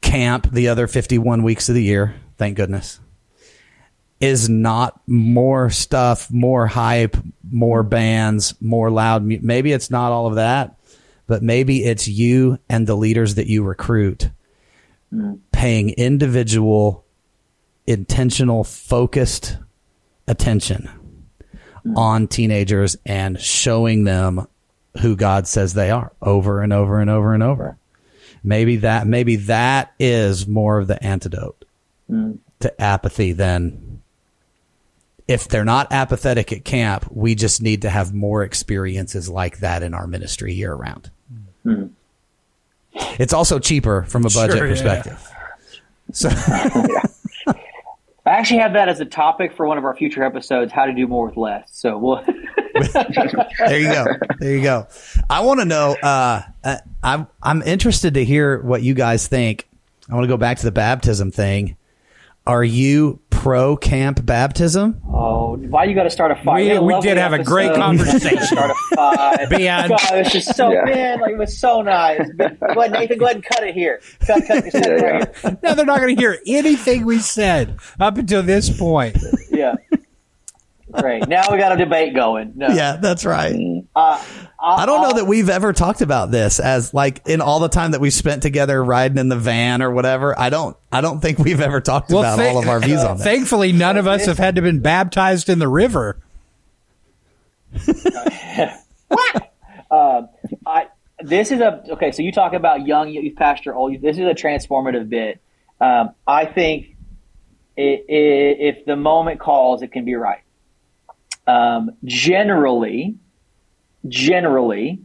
camp 0.03 0.51
the 0.51 0.67
other 0.67 0.85
51 0.85 1.41
weeks 1.41 1.69
of 1.69 1.75
the 1.75 1.83
year, 1.83 2.13
thank 2.37 2.57
goodness, 2.57 2.99
is 4.19 4.47
not 4.47 5.01
more 5.07 5.69
stuff, 5.71 6.29
more 6.29 6.67
hype, 6.67 7.17
more 7.49 7.81
bands, 7.81 8.53
more 8.61 8.91
loud. 8.91 9.23
Maybe 9.23 9.71
it's 9.71 9.89
not 9.89 10.11
all 10.11 10.27
of 10.27 10.35
that, 10.35 10.77
but 11.25 11.41
maybe 11.41 11.83
it's 11.83 12.07
you 12.07 12.59
and 12.69 12.85
the 12.85 12.95
leaders 12.95 13.35
that 13.35 13.47
you 13.47 13.63
recruit 13.63 14.29
paying 15.51 15.91
individual, 15.91 17.05
intentional, 17.85 18.63
focused 18.63 19.57
attention 20.27 20.89
on 21.95 22.27
teenagers 22.27 22.97
and 23.05 23.39
showing 23.39 24.05
them 24.05 24.47
who 25.01 25.15
God 25.15 25.47
says 25.47 25.73
they 25.73 25.91
are 25.91 26.11
over 26.21 26.61
and 26.61 26.73
over 26.73 26.99
and 26.99 27.09
over 27.09 27.33
and 27.33 27.43
over. 27.43 27.77
Maybe 28.43 28.77
that 28.77 29.07
maybe 29.07 29.37
that 29.37 29.93
is 29.99 30.47
more 30.47 30.79
of 30.79 30.87
the 30.87 31.01
antidote 31.03 31.63
hmm. 32.07 32.33
to 32.59 32.81
apathy 32.81 33.31
than 33.31 34.01
if 35.27 35.47
they're 35.47 35.63
not 35.63 35.91
apathetic 35.91 36.51
at 36.51 36.65
camp, 36.65 37.05
we 37.09 37.35
just 37.35 37.61
need 37.61 37.83
to 37.83 37.89
have 37.89 38.13
more 38.13 38.43
experiences 38.43 39.29
like 39.29 39.59
that 39.59 39.83
in 39.83 39.93
our 39.93 40.07
ministry 40.07 40.53
year 40.53 40.73
round. 40.73 41.09
Hmm. 41.63 41.85
It's 42.93 43.33
also 43.33 43.59
cheaper 43.59 44.03
from 44.03 44.25
a 44.25 44.29
budget 44.29 44.57
Sure, 44.57 44.67
yeah. 44.67 44.71
perspective. 44.71 45.29
So 46.11 46.29
I 48.25 48.31
actually 48.31 48.59
have 48.59 48.73
that 48.73 48.87
as 48.87 49.01
a 49.01 49.05
topic 49.05 49.53
for 49.53 49.67
one 49.67 49.77
of 49.77 49.83
our 49.83 49.95
future 49.95 50.23
episodes: 50.23 50.71
how 50.71 50.85
to 50.85 50.93
do 50.93 51.07
more 51.07 51.27
with 51.27 51.37
less. 51.37 51.69
So 51.71 51.97
we'll. 51.97 52.23
there 52.93 53.79
you 53.79 53.87
go. 53.87 54.05
There 54.39 54.55
you 54.55 54.63
go. 54.63 54.87
I 55.29 55.41
want 55.41 55.59
to 55.59 55.65
know. 55.65 55.95
Uh, 56.01 56.41
uh, 56.63 56.77
I'm 57.03 57.27
I'm 57.41 57.61
interested 57.63 58.13
to 58.15 58.23
hear 58.23 58.61
what 58.61 58.81
you 58.81 58.93
guys 58.93 59.27
think. 59.27 59.67
I 60.09 60.15
want 60.15 60.23
to 60.23 60.27
go 60.27 60.37
back 60.37 60.57
to 60.57 60.65
the 60.65 60.71
baptism 60.71 61.31
thing. 61.31 61.77
Are 62.45 62.63
you 62.63 63.21
pro 63.29 63.77
camp 63.77 64.25
baptism? 64.25 65.01
Oh, 65.07 65.55
why 65.55 65.85
you 65.85 65.95
got 65.95 66.03
to 66.03 66.09
start 66.09 66.31
a 66.31 66.35
fight? 66.43 66.63
We- 66.63 66.67
had 66.67 66.81
we 66.81 66.99
did 66.99 67.17
have 67.17 67.31
a 67.33 67.41
great 67.41 67.73
conversation. 67.73 68.41
start 68.43 68.71
a 68.71 68.95
fight. 68.95 69.49
Ben. 69.49 69.89
God, 69.89 69.99
it 70.11 70.33
was 70.33 70.45
so 70.55 70.71
Yeah. 70.71 70.83
man, 70.83 71.19
like 71.21 71.31
it 71.31 71.37
was 71.37 71.57
so 71.57 71.81
nice. 71.81 72.29
But 72.35 72.59
go 72.59 72.81
ahead, 72.81 72.91
Nathan, 72.91 73.17
go 73.17 73.25
ahead 73.25 73.37
and 73.37 73.45
cut 73.45 73.63
it 73.63 73.73
here. 73.73 74.01
Cut, 74.27 74.45
cut, 74.45 74.63
cut 74.65 74.75
it 74.75 74.83
Yeah, 74.85 74.89
right 74.91 75.29
yeah. 75.43 75.49
here. 75.49 75.57
Now 75.63 75.73
they're 75.73 75.85
not 75.85 75.99
going 76.01 76.15
to 76.15 76.21
hear 76.21 76.37
anything 76.45 77.05
we 77.05 77.19
said 77.19 77.77
up 77.99 78.17
until 78.17 78.43
this 78.43 78.75
point. 78.77 79.17
Yeah. 79.49 79.75
Great. 80.91 81.27
Now 81.27 81.43
we 81.51 81.57
got 81.57 81.71
a 81.71 81.77
debate 81.77 82.13
going. 82.13 82.53
No. 82.55 82.67
Yeah, 82.67 82.97
that's 82.97 83.25
right. 83.25 83.72
Uh, 83.95 84.23
I'll, 84.59 84.79
I 84.79 84.85
don't 84.87 85.01
know 85.01 85.09
I'll- 85.09 85.15
that 85.15 85.27
we've 85.27 85.49
ever 85.49 85.71
talked 85.71 86.01
about 86.01 86.31
this 86.31 86.59
as 86.59 86.93
like 86.93 87.21
in 87.27 87.41
all 87.41 87.59
the 87.59 87.69
time 87.69 87.91
that 87.91 88.01
we've 88.01 88.13
spent 88.13 88.41
together 88.41 88.83
riding 88.83 89.17
in 89.19 89.29
the 89.29 89.37
van 89.37 89.81
or 89.81 89.91
whatever. 89.91 90.37
I 90.37 90.49
don't. 90.49 90.75
I 90.91 91.01
don't 91.01 91.19
think 91.19 91.37
we've 91.37 91.61
ever 91.61 91.79
talked 91.79 92.11
about 92.11 92.37
thank- 92.37 92.55
all 92.55 92.61
of 92.61 92.67
our 92.67 92.79
views 92.79 93.03
on 93.03 93.17
that. 93.17 93.23
Thankfully, 93.23 93.71
none 93.71 93.97
of 93.97 94.07
us 94.07 94.25
have 94.25 94.37
had 94.39 94.55
to 94.55 94.61
been 94.61 94.79
baptized 94.79 95.49
in 95.49 95.59
the 95.59 95.67
river. 95.67 96.17
I 100.65 100.87
this 101.19 101.51
is 101.51 101.59
a 101.59 101.83
okay. 101.91 102.11
So 102.11 102.21
you 102.21 102.31
talk 102.31 102.53
about 102.53 102.85
young 102.85 103.09
youth 103.09 103.35
pastor, 103.35 103.73
old. 103.73 104.01
This 104.01 104.17
is 104.17 104.25
a 104.25 104.33
transformative 104.33 105.09
bit. 105.09 105.39
Um, 105.79 106.11
I 106.27 106.45
think 106.45 106.95
i 107.77 107.81
i 107.81 108.05
if 108.09 108.85
the 108.85 108.95
moment 108.95 109.39
calls, 109.39 109.81
it 109.81 109.91
can 109.91 110.05
be 110.05 110.15
right. 110.15 110.41
Um, 111.45 111.91
generally, 112.05 113.15
generally, 114.07 115.01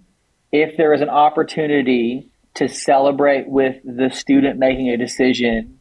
if 0.52 0.76
there 0.76 0.92
is 0.94 1.00
an 1.00 1.08
opportunity 1.08 2.30
to 2.54 2.68
celebrate 2.68 3.48
with 3.48 3.76
the 3.84 4.10
student 4.10 4.58
making 4.58 4.90
a 4.90 4.96
decision 4.96 5.78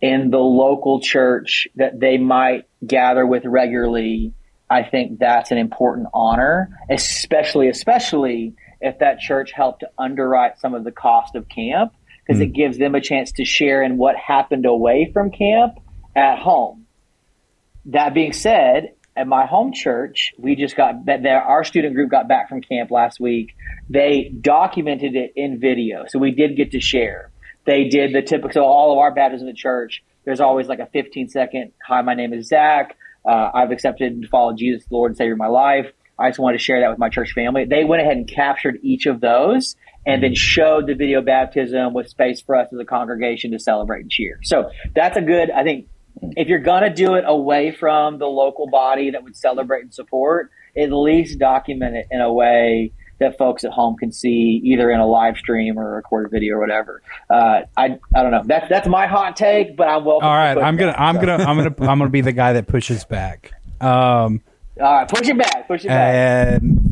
in 0.00 0.30
the 0.30 0.38
local 0.38 1.00
church 1.00 1.68
that 1.76 1.98
they 1.98 2.18
might 2.18 2.66
gather 2.86 3.26
with 3.26 3.44
regularly, 3.44 4.32
I 4.68 4.84
think 4.84 5.18
that's 5.18 5.50
an 5.50 5.58
important 5.58 6.08
honor, 6.14 6.70
especially, 6.88 7.68
especially 7.68 8.54
if 8.80 8.98
that 9.00 9.18
church 9.18 9.52
helped 9.52 9.80
to 9.80 9.90
underwrite 9.98 10.58
some 10.58 10.74
of 10.74 10.84
the 10.84 10.92
cost 10.92 11.34
of 11.34 11.48
camp, 11.48 11.92
because 12.24 12.40
it 12.40 12.46
hmm. 12.46 12.52
gives 12.52 12.78
them 12.78 12.94
a 12.94 13.00
chance 13.00 13.32
to 13.32 13.44
share 13.44 13.82
in 13.82 13.96
what 13.96 14.16
happened 14.16 14.64
away 14.64 15.10
from 15.12 15.30
camp 15.30 15.78
at 16.14 16.38
home. 16.38 16.86
That 17.86 18.14
being 18.14 18.32
said, 18.32 18.94
at 19.20 19.26
my 19.26 19.44
home 19.44 19.72
church, 19.72 20.32
we 20.38 20.56
just 20.56 20.74
got 20.76 21.04
that 21.04 21.26
our 21.26 21.62
student 21.62 21.94
group 21.94 22.10
got 22.10 22.26
back 22.26 22.48
from 22.48 22.62
camp 22.62 22.90
last 22.90 23.20
week. 23.20 23.54
They 23.90 24.32
documented 24.40 25.14
it 25.14 25.34
in 25.36 25.60
video, 25.60 26.06
so 26.08 26.18
we 26.18 26.30
did 26.30 26.56
get 26.56 26.70
to 26.72 26.80
share. 26.80 27.30
They 27.66 27.88
did 27.88 28.14
the 28.14 28.22
typical. 28.22 28.52
So 28.52 28.64
all 28.64 28.92
of 28.92 28.98
our 28.98 29.12
baptisms 29.12 29.42
in 29.42 29.46
the 29.48 29.52
church, 29.52 30.02
there's 30.24 30.40
always 30.40 30.68
like 30.68 30.78
a 30.78 30.86
15 30.86 31.28
second. 31.28 31.72
Hi, 31.86 32.00
my 32.00 32.14
name 32.14 32.32
is 32.32 32.48
Zach. 32.48 32.96
Uh, 33.28 33.50
I've 33.52 33.70
accepted 33.70 34.22
to 34.22 34.28
follow 34.28 34.54
Jesus, 34.54 34.86
the 34.86 34.94
Lord 34.94 35.10
and 35.10 35.18
Savior 35.18 35.32
of 35.32 35.38
my 35.38 35.48
life. 35.48 35.92
I 36.18 36.30
just 36.30 36.38
wanted 36.38 36.56
to 36.56 36.64
share 36.64 36.80
that 36.80 36.88
with 36.88 36.98
my 36.98 37.10
church 37.10 37.32
family. 37.34 37.66
They 37.66 37.84
went 37.84 38.00
ahead 38.00 38.16
and 38.16 38.26
captured 38.26 38.78
each 38.82 39.04
of 39.04 39.20
those 39.20 39.76
and 40.06 40.22
then 40.22 40.34
showed 40.34 40.86
the 40.86 40.94
video 40.94 41.20
baptism 41.20 41.92
with 41.92 42.08
space 42.08 42.40
for 42.40 42.56
us 42.56 42.72
as 42.72 42.78
a 42.78 42.86
congregation 42.86 43.50
to 43.50 43.58
celebrate 43.58 44.00
and 44.00 44.10
cheer. 44.10 44.40
So 44.42 44.70
that's 44.94 45.18
a 45.18 45.20
good, 45.20 45.50
I 45.50 45.62
think, 45.62 45.88
if 46.36 46.48
you're 46.48 46.58
going 46.58 46.82
to 46.82 46.90
do 46.90 47.14
it 47.14 47.24
away 47.26 47.72
from 47.72 48.18
the 48.18 48.26
local 48.26 48.68
body 48.68 49.10
that 49.10 49.22
would 49.22 49.36
celebrate 49.36 49.82
and 49.82 49.94
support, 49.94 50.50
at 50.76 50.92
least 50.92 51.38
document 51.38 51.96
it 51.96 52.06
in 52.10 52.20
a 52.20 52.32
way 52.32 52.92
that 53.18 53.36
folks 53.36 53.64
at 53.64 53.70
home 53.70 53.96
can 53.96 54.10
see 54.10 54.60
either 54.64 54.90
in 54.90 54.98
a 54.98 55.06
live 55.06 55.36
stream 55.36 55.78
or 55.78 55.92
a 55.92 55.96
recorded 55.96 56.30
video 56.30 56.56
or 56.56 56.60
whatever. 56.60 57.02
Uh, 57.28 57.62
I, 57.76 57.98
I 58.14 58.22
don't 58.22 58.30
know. 58.30 58.42
That's, 58.44 58.68
that's 58.68 58.88
my 58.88 59.06
hot 59.06 59.36
take, 59.36 59.76
but 59.76 59.88
I'm 59.88 60.04
welcome. 60.04 60.26
All 60.26 60.34
to 60.34 60.38
right, 60.38 60.58
I'm 60.58 60.76
gonna. 60.76 60.94
I'm 60.96 61.16
gonna, 61.16 61.36
I'm 61.44 61.56
gonna, 61.56 61.74
I'm 61.80 61.98
gonna 61.98 62.08
be 62.08 62.22
the 62.22 62.32
guy 62.32 62.54
that 62.54 62.66
pushes 62.66 63.04
back. 63.04 63.52
Um, 63.80 64.40
All 64.80 64.94
right, 64.94 65.08
push 65.08 65.28
it 65.28 65.36
back, 65.36 65.68
push 65.68 65.84
it 65.84 65.88
back. 65.88 66.62
and 66.62 66.90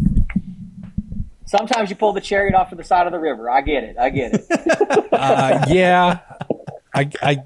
Sometimes 1.48 1.88
you 1.88 1.96
pull 1.96 2.12
the 2.12 2.20
chariot 2.20 2.54
off 2.54 2.68
to 2.70 2.76
the 2.76 2.84
side 2.84 3.06
of 3.06 3.12
the 3.12 3.18
river. 3.18 3.48
I 3.48 3.62
get 3.62 3.82
it. 3.82 3.96
I 3.98 4.10
get 4.10 4.34
it. 4.34 5.08
uh, 5.12 5.64
yeah, 5.68 6.18
I, 6.94 7.10
I, 7.22 7.42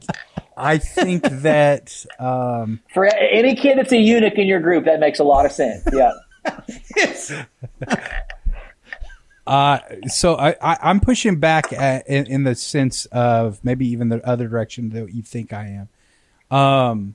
I 0.56 0.78
think 0.78 1.22
that 1.22 2.04
um, 2.18 2.80
For 2.94 3.06
any 3.06 3.54
kid 3.56 3.78
that's 3.78 3.92
a 3.92 3.96
eunuch 3.98 4.34
in 4.34 4.46
your 4.46 4.60
group, 4.60 4.84
that 4.84 5.00
makes 5.00 5.18
a 5.18 5.24
lot 5.24 5.46
of 5.46 5.52
sense. 5.52 5.86
Yeah. 5.92 6.12
Uh, 9.44 9.80
so 10.06 10.36
I, 10.36 10.54
I, 10.62 10.78
I'm 10.82 11.00
pushing 11.00 11.40
back 11.40 11.72
at, 11.72 12.06
in, 12.08 12.26
in 12.26 12.44
the 12.44 12.54
sense 12.54 13.06
of 13.06 13.58
maybe 13.64 13.88
even 13.88 14.08
the 14.08 14.24
other 14.26 14.46
direction 14.46 14.90
that 14.90 15.12
you 15.12 15.22
think 15.22 15.52
I 15.52 15.86
am. 16.50 16.56
Um, 16.56 17.14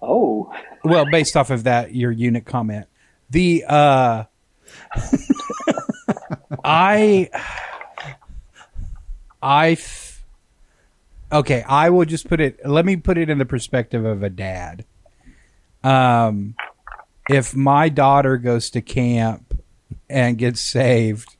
Oh. 0.00 0.50
well, 0.84 1.04
based 1.10 1.36
off 1.36 1.50
of 1.50 1.64
that, 1.64 1.94
your 1.94 2.10
eunuch 2.10 2.46
comment, 2.46 2.86
the 3.28 3.64
uh, 3.68 4.24
I, 6.64 7.28
I, 9.42 9.74
th- 9.74 10.07
okay, 11.32 11.62
I 11.68 11.90
will 11.90 12.04
just 12.04 12.28
put 12.28 12.40
it. 12.40 12.58
Let 12.66 12.84
me 12.84 12.96
put 12.96 13.18
it 13.18 13.28
in 13.30 13.38
the 13.38 13.44
perspective 13.46 14.04
of 14.04 14.22
a 14.22 14.30
dad. 14.30 14.84
Um, 15.84 16.54
if 17.28 17.54
my 17.54 17.88
daughter 17.88 18.36
goes 18.36 18.70
to 18.70 18.80
camp 18.80 19.60
and 20.08 20.38
gets 20.38 20.60
saved, 20.60 21.36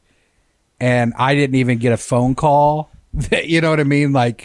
and 0.81 1.13
I 1.19 1.35
didn't 1.35 1.57
even 1.57 1.79
get 1.79 1.93
a 1.93 1.97
phone 1.97 2.35
call, 2.35 2.91
that, 3.15 3.49
you 3.49 3.61
know 3.61 3.71
what 3.71 3.81
I 3.81 3.85
mean? 3.85 4.13
Like 4.13 4.45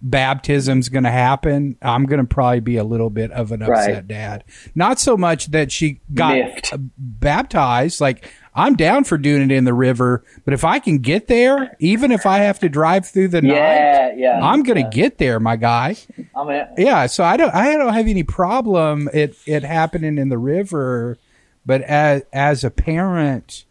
baptism's 0.00 0.88
going 0.88 1.04
to 1.04 1.10
happen, 1.10 1.76
I'm 1.80 2.06
going 2.06 2.20
to 2.20 2.26
probably 2.26 2.60
be 2.60 2.76
a 2.76 2.84
little 2.84 3.10
bit 3.10 3.30
of 3.30 3.52
an 3.52 3.62
upset 3.62 3.94
Right. 3.94 4.08
dad. 4.08 4.44
Not 4.74 4.98
so 4.98 5.16
much 5.16 5.46
that 5.52 5.70
she 5.70 6.00
got 6.12 6.34
Miffed. 6.36 6.72
baptized. 6.98 8.00
Like 8.00 8.32
I'm 8.54 8.74
down 8.76 9.04
for 9.04 9.16
doing 9.16 9.42
it 9.42 9.50
in 9.50 9.64
the 9.64 9.72
river, 9.72 10.22
but 10.44 10.52
if 10.52 10.62
I 10.62 10.78
can 10.78 10.98
get 10.98 11.26
there, 11.26 11.74
even 11.78 12.12
if 12.12 12.26
I 12.26 12.38
have 12.38 12.58
to 12.60 12.68
drive 12.68 13.06
through 13.06 13.28
the 13.28 13.40
night, 13.40 13.54
Yeah, 13.54 14.14
yeah. 14.14 14.40
I'm 14.42 14.62
going 14.62 14.82
to 14.82 14.90
get 14.94 15.16
there, 15.16 15.40
my 15.40 15.56
guy. 15.56 15.96
I'm 16.36 16.46
gonna, 16.46 16.68
Yeah, 16.76 17.06
so 17.06 17.24
I 17.24 17.36
don't 17.36 17.54
I 17.54 17.74
don't 17.76 17.94
have 17.94 18.06
any 18.06 18.22
problem 18.22 19.08
it 19.14 19.36
it 19.46 19.62
happening 19.62 20.18
in 20.18 20.28
the 20.28 20.38
river, 20.38 21.16
but 21.64 21.80
as 21.82 22.22
as 22.32 22.62
a 22.62 22.70
parent 22.70 23.64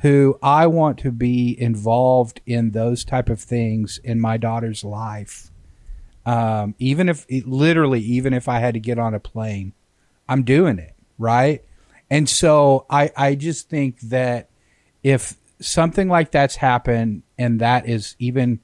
who 0.00 0.38
I 0.42 0.66
want 0.66 0.98
to 0.98 1.12
be 1.12 1.58
involved 1.60 2.40
in 2.46 2.72
those 2.72 3.04
type 3.04 3.28
of 3.28 3.40
things 3.40 3.98
in 4.02 4.20
my 4.20 4.36
daughter's 4.36 4.84
life, 4.84 5.50
um, 6.26 6.74
even 6.78 7.08
if 7.08 7.26
literally 7.46 8.00
even 8.00 8.34
if 8.34 8.48
I 8.48 8.58
had 8.58 8.74
to 8.74 8.80
get 8.80 8.98
on 8.98 9.14
a 9.14 9.20
plane, 9.20 9.72
I'm 10.28 10.42
doing 10.42 10.80
it 10.80 10.94
right. 11.16 11.62
And 12.10 12.28
so 12.28 12.86
I 12.88 13.10
I 13.16 13.34
just 13.34 13.68
think 13.68 14.00
that 14.00 14.48
if 15.02 15.36
something 15.60 16.08
like 16.08 16.30
that's 16.30 16.56
happened 16.56 17.22
and 17.38 17.60
that 17.60 17.88
is 17.88 18.16
even 18.18 18.60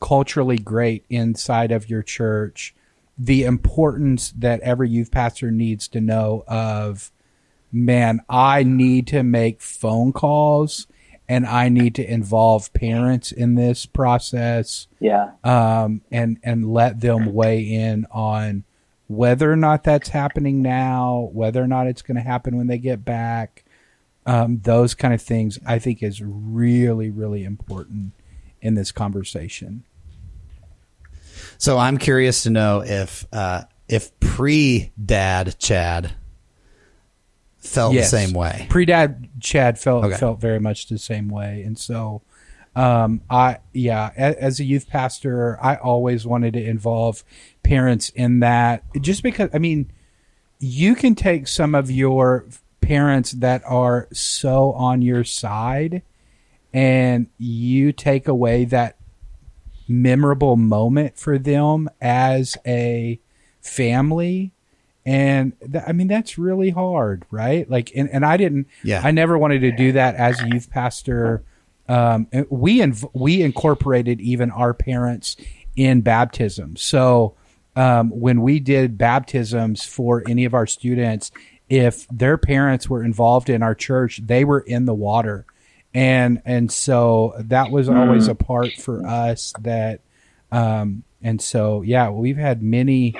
culturally 0.00 0.58
great 0.58 1.04
inside 1.08 1.70
of 1.70 1.88
your 1.88 2.02
church, 2.02 2.74
the 3.16 3.44
importance 3.44 4.32
that 4.32 4.60
every 4.60 4.88
youth 4.88 5.10
pastor 5.10 5.50
needs 5.50 5.86
to 5.88 6.00
know 6.00 6.44
of, 6.48 7.12
man, 7.70 8.20
I 8.28 8.64
need 8.64 9.06
to 9.08 9.22
make 9.22 9.60
phone 9.60 10.12
calls 10.12 10.86
and 11.28 11.46
I 11.46 11.68
need 11.68 11.94
to 11.94 12.04
involve 12.12 12.72
parents 12.74 13.32
in 13.32 13.54
this 13.54 13.86
process 13.86 14.88
yeah, 15.00 15.30
um, 15.44 16.02
and 16.10 16.38
and 16.42 16.72
let 16.72 17.00
them 17.00 17.32
weigh 17.32 17.62
in 17.62 18.06
on 18.10 18.64
whether 19.08 19.50
or 19.52 19.56
not 19.56 19.84
that's 19.84 20.08
happening 20.08 20.62
now, 20.62 21.28
whether 21.32 21.62
or 21.62 21.66
not 21.66 21.86
it's 21.86 22.02
going 22.02 22.16
to 22.16 22.22
happen 22.22 22.56
when 22.56 22.66
they 22.66 22.78
get 22.78 23.04
back. 23.04 23.64
Um, 24.24 24.60
those 24.62 24.94
kind 24.94 25.12
of 25.12 25.20
things 25.20 25.58
I 25.66 25.78
think 25.80 26.02
is 26.02 26.22
really 26.22 27.10
really 27.10 27.44
important 27.44 28.12
in 28.60 28.74
this 28.74 28.92
conversation. 28.92 29.84
So 31.58 31.76
I'm 31.78 31.98
curious 31.98 32.44
to 32.44 32.50
know 32.50 32.82
if 32.84 33.26
uh, 33.32 33.62
if 33.88 34.18
pre 34.20 34.92
dad 35.04 35.56
Chad 35.58 36.12
felt 37.58 37.94
Yes. 37.94 38.10
the 38.10 38.16
same 38.18 38.32
way. 38.32 38.66
Pre-dad 38.70 39.28
Chad 39.40 39.78
felt 39.78 40.04
Okay. 40.04 40.16
felt 40.16 40.40
very 40.40 40.58
much 40.58 40.88
the 40.88 40.98
same 40.98 41.28
way, 41.28 41.62
and 41.62 41.78
so 41.78 42.22
um, 42.74 43.20
I 43.28 43.58
yeah, 43.72 44.10
as 44.16 44.60
a 44.60 44.64
youth 44.64 44.88
pastor, 44.88 45.58
I 45.62 45.76
always 45.76 46.26
wanted 46.26 46.54
to 46.54 46.64
involve 46.64 47.22
parents 47.62 48.08
in 48.10 48.40
that, 48.40 48.82
just 49.00 49.22
because 49.22 49.50
I 49.52 49.58
mean, 49.58 49.90
you 50.58 50.94
can 50.94 51.14
take 51.14 51.48
some 51.48 51.74
of 51.74 51.90
your 51.90 52.46
parents 52.80 53.32
that 53.32 53.62
are 53.66 54.08
so 54.12 54.72
on 54.72 55.02
your 55.02 55.24
side, 55.24 56.02
and 56.72 57.26
you 57.38 57.92
take 57.92 58.26
away 58.26 58.64
that 58.66 58.96
memorable 59.88 60.56
moment 60.56 61.18
for 61.18 61.38
them 61.38 61.90
as 62.00 62.56
a 62.66 63.20
family 63.60 64.52
and 65.04 65.52
th- 65.60 65.84
i 65.86 65.92
mean 65.92 66.06
that's 66.06 66.38
really 66.38 66.70
hard 66.70 67.24
right 67.30 67.68
like 67.68 67.90
and, 67.94 68.08
and 68.10 68.24
i 68.24 68.36
didn't 68.36 68.66
Yeah. 68.84 69.02
i 69.04 69.10
never 69.10 69.36
wanted 69.36 69.60
to 69.60 69.72
do 69.72 69.92
that 69.92 70.14
as 70.14 70.40
a 70.40 70.48
youth 70.48 70.70
pastor 70.70 71.42
um, 71.92 72.26
we 72.48 72.78
inv- 72.78 73.10
we 73.12 73.42
incorporated 73.42 74.20
even 74.20 74.50
our 74.50 74.72
parents 74.72 75.36
in 75.76 76.00
baptism. 76.00 76.76
So 76.76 77.36
um, 77.76 78.08
when 78.10 78.40
we 78.40 78.60
did 78.60 78.96
baptisms 78.96 79.84
for 79.84 80.22
any 80.26 80.44
of 80.44 80.54
our 80.54 80.66
students 80.66 81.30
if 81.68 82.06
their 82.08 82.36
parents 82.36 82.90
were 82.90 83.02
involved 83.02 83.48
in 83.48 83.62
our 83.62 83.74
church 83.74 84.20
they 84.24 84.44
were 84.44 84.60
in 84.60 84.84
the 84.84 84.94
water. 84.94 85.46
And 85.94 86.40
and 86.46 86.72
so 86.72 87.34
that 87.38 87.70
was 87.70 87.88
always 87.88 88.28
a 88.28 88.34
part 88.34 88.72
for 88.72 89.06
us 89.06 89.52
that 89.60 90.00
um 90.50 91.04
and 91.22 91.40
so 91.40 91.82
yeah 91.82 92.08
we've 92.08 92.36
had 92.36 92.62
many 92.62 93.14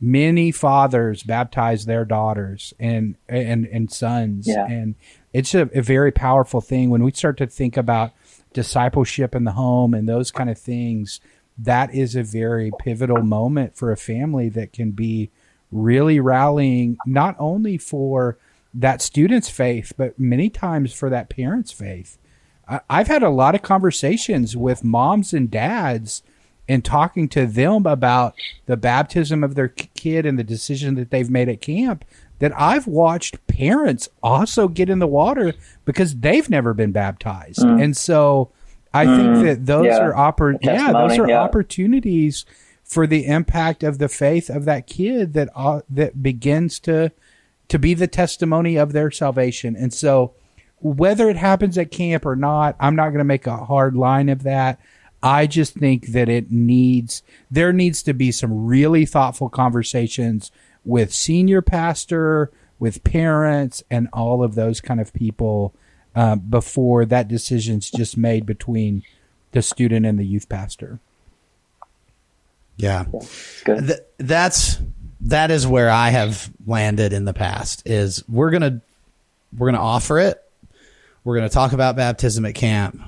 many 0.00 0.52
fathers 0.52 1.22
baptize 1.22 1.86
their 1.86 2.04
daughters 2.04 2.74
and 2.78 3.16
and 3.28 3.66
and 3.66 3.90
sons. 3.90 4.46
Yeah. 4.46 4.66
and 4.66 4.94
it's 5.32 5.54
a, 5.54 5.68
a 5.74 5.82
very 5.82 6.12
powerful 6.12 6.60
thing. 6.60 6.90
When 6.90 7.02
we 7.02 7.12
start 7.12 7.36
to 7.38 7.46
think 7.46 7.76
about 7.76 8.12
discipleship 8.52 9.34
in 9.34 9.44
the 9.44 9.52
home 9.52 9.94
and 9.94 10.08
those 10.08 10.30
kind 10.30 10.50
of 10.50 10.58
things 10.58 11.20
that 11.58 11.92
is 11.94 12.14
a 12.14 12.22
very 12.22 12.70
pivotal 12.78 13.22
moment 13.22 13.76
for 13.76 13.90
a 13.90 13.96
family 13.96 14.48
that 14.48 14.72
can 14.72 14.92
be 14.92 15.30
really 15.72 16.20
rallying 16.20 16.96
not 17.04 17.34
only 17.38 17.76
for 17.76 18.38
that 18.72 19.02
student's 19.02 19.50
faith 19.50 19.92
but 19.96 20.18
many 20.18 20.48
times 20.48 20.94
for 20.94 21.10
that 21.10 21.28
parent's 21.28 21.72
faith. 21.72 22.16
I've 22.88 23.08
had 23.08 23.22
a 23.22 23.30
lot 23.30 23.54
of 23.54 23.62
conversations 23.62 24.56
with 24.56 24.84
moms 24.84 25.32
and 25.32 25.50
dads 25.50 26.22
and 26.68 26.84
talking 26.84 27.28
to 27.28 27.46
them 27.46 27.86
about 27.86 28.34
the 28.66 28.76
baptism 28.76 29.42
of 29.42 29.54
their 29.54 29.68
kid 29.68 30.26
and 30.26 30.38
the 30.38 30.44
decision 30.44 30.94
that 30.96 31.10
they've 31.10 31.30
made 31.30 31.48
at 31.48 31.62
camp 31.62 32.04
that 32.38 32.52
I've 32.58 32.86
watched 32.86 33.44
parents 33.46 34.08
also 34.22 34.68
get 34.68 34.88
in 34.88 34.98
the 34.98 35.06
water 35.06 35.54
because 35.84 36.16
they've 36.16 36.48
never 36.48 36.72
been 36.74 36.92
baptized. 36.92 37.62
And 37.62 37.96
so 37.96 38.50
I 38.94 39.04
think 39.04 39.44
that 39.44 39.66
those 39.66 39.86
Yeah. 39.86 39.98
are 40.00 40.12
oppor- 40.12 40.58
yeah, 40.62 40.92
those 40.92 41.18
are 41.18 41.28
yeah. 41.28 41.40
opportunities 41.40 42.44
for 42.84 43.06
the 43.06 43.26
impact 43.26 43.82
of 43.82 43.98
the 43.98 44.08
faith 44.08 44.48
of 44.48 44.64
that 44.64 44.86
kid 44.86 45.34
that 45.34 45.50
uh, 45.54 45.80
that 45.90 46.22
begins 46.22 46.78
to 46.80 47.12
to 47.68 47.78
be 47.78 47.92
the 47.92 48.06
testimony 48.06 48.76
of 48.76 48.92
their 48.92 49.10
salvation. 49.10 49.76
And 49.76 49.92
so 49.92 50.32
whether 50.80 51.28
it 51.28 51.36
happens 51.36 51.76
at 51.76 51.90
camp 51.90 52.24
or 52.24 52.34
not, 52.36 52.76
I'm 52.80 52.96
not 52.96 53.08
going 53.08 53.18
to 53.18 53.24
make 53.24 53.46
a 53.46 53.56
hard 53.64 53.94
line 53.94 54.28
of 54.30 54.42
that. 54.44 54.80
I 55.22 55.46
just 55.48 55.74
think 55.74 56.08
that 56.08 56.28
it 56.28 56.50
needs 56.52 57.22
there 57.50 57.72
needs 57.72 58.02
to 58.04 58.14
be 58.14 58.30
some 58.32 58.64
really 58.66 59.04
thoughtful 59.04 59.48
conversations 59.48 60.50
with 60.88 61.12
senior 61.12 61.60
pastor, 61.60 62.50
with 62.78 63.04
parents, 63.04 63.84
and 63.90 64.08
all 64.10 64.42
of 64.42 64.54
those 64.54 64.80
kind 64.80 65.00
of 65.00 65.12
people 65.12 65.74
uh, 66.16 66.34
before 66.34 67.04
that 67.04 67.28
decision's 67.28 67.90
just 67.90 68.16
made 68.16 68.46
between 68.46 69.02
the 69.52 69.60
student 69.60 70.06
and 70.06 70.18
the 70.18 70.24
youth 70.24 70.48
pastor. 70.48 70.98
Yeah. 72.78 73.04
Th- 73.66 74.00
that's 74.16 74.80
that 75.20 75.50
is 75.50 75.66
where 75.66 75.90
I 75.90 76.08
have 76.08 76.50
landed 76.66 77.12
in 77.12 77.26
the 77.26 77.34
past 77.34 77.82
is 77.86 78.24
we're 78.26 78.50
going 78.50 78.62
to 78.62 78.80
we're 79.56 79.66
going 79.66 79.74
to 79.74 79.80
offer 79.80 80.18
it. 80.20 80.42
We're 81.22 81.36
going 81.36 81.48
to 81.48 81.54
talk 81.54 81.74
about 81.74 81.96
baptism 81.96 82.46
at 82.46 82.54
camp. 82.54 82.98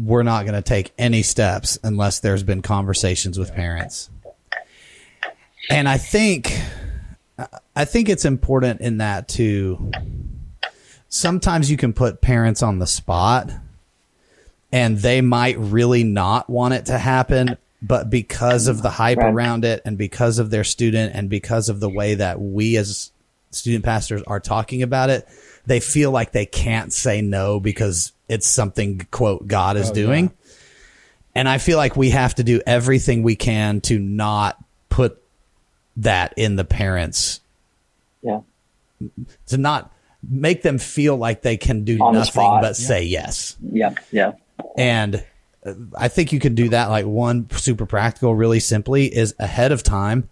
We're 0.00 0.24
not 0.24 0.46
going 0.46 0.60
to 0.60 0.62
take 0.62 0.92
any 0.98 1.22
steps 1.22 1.78
unless 1.84 2.20
there's 2.20 2.42
been 2.42 2.62
conversations 2.62 3.38
with 3.38 3.54
parents. 3.54 4.10
And 5.68 5.88
I 5.88 5.98
think 5.98 6.58
I 7.74 7.84
think 7.84 8.08
it's 8.08 8.24
important 8.24 8.80
in 8.80 8.98
that 8.98 9.28
to 9.28 9.90
sometimes 11.08 11.70
you 11.70 11.76
can 11.76 11.92
put 11.92 12.20
parents 12.20 12.62
on 12.62 12.78
the 12.78 12.86
spot 12.86 13.50
and 14.72 14.98
they 14.98 15.20
might 15.20 15.58
really 15.58 16.04
not 16.04 16.48
want 16.48 16.74
it 16.74 16.86
to 16.86 16.98
happen 16.98 17.56
but 17.82 18.10
because 18.10 18.68
of 18.68 18.82
the 18.82 18.90
hype 18.90 19.18
Right. 19.18 19.32
around 19.32 19.64
it 19.64 19.80
and 19.84 19.96
because 19.96 20.38
of 20.38 20.50
their 20.50 20.64
student 20.64 21.14
and 21.14 21.30
because 21.30 21.68
of 21.68 21.80
the 21.80 21.88
way 21.88 22.14
that 22.14 22.40
we 22.40 22.76
as 22.76 23.10
student 23.50 23.84
pastors 23.84 24.22
are 24.26 24.40
talking 24.40 24.82
about 24.82 25.10
it 25.10 25.26
they 25.66 25.80
feel 25.80 26.10
like 26.10 26.32
they 26.32 26.46
can't 26.46 26.92
say 26.92 27.20
no 27.22 27.58
because 27.58 28.12
it's 28.28 28.46
something 28.46 29.06
quote 29.10 29.46
god 29.48 29.76
is 29.76 29.90
oh, 29.90 29.94
doing 29.94 30.30
and 31.34 31.48
i 31.48 31.58
feel 31.58 31.78
like 31.78 31.96
we 31.96 32.10
have 32.10 32.34
to 32.34 32.44
do 32.44 32.60
everything 32.66 33.22
we 33.22 33.34
can 33.34 33.80
to 33.80 33.98
not 33.98 34.56
put 34.90 35.20
that 36.00 36.34
in 36.36 36.56
the 36.56 36.64
parents 36.64 37.40
Yeah. 38.22 38.40
to 39.46 39.56
not 39.58 39.92
make 40.28 40.62
them 40.62 40.78
feel 40.78 41.16
like 41.16 41.42
they 41.42 41.56
can 41.56 41.84
do 41.84 41.98
On 42.00 42.12
nothing 42.14 42.32
spot. 42.32 42.62
but 42.62 42.76
say 42.76 43.04
yes 43.04 43.56
Yeah. 43.72 43.94
Yeah. 44.10 44.32
and 44.76 45.24
uh, 45.64 45.74
I 45.96 46.08
think 46.08 46.32
you 46.32 46.40
can 46.40 46.54
do 46.54 46.70
that 46.70 46.88
like 46.90 47.04
one 47.06 47.48
super 47.52 47.86
practical, 47.86 48.34
really 48.34 48.60
simply 48.60 49.06
is 49.14 49.34
ahead 49.38 49.72
of 49.72 49.82
time. 49.82 50.28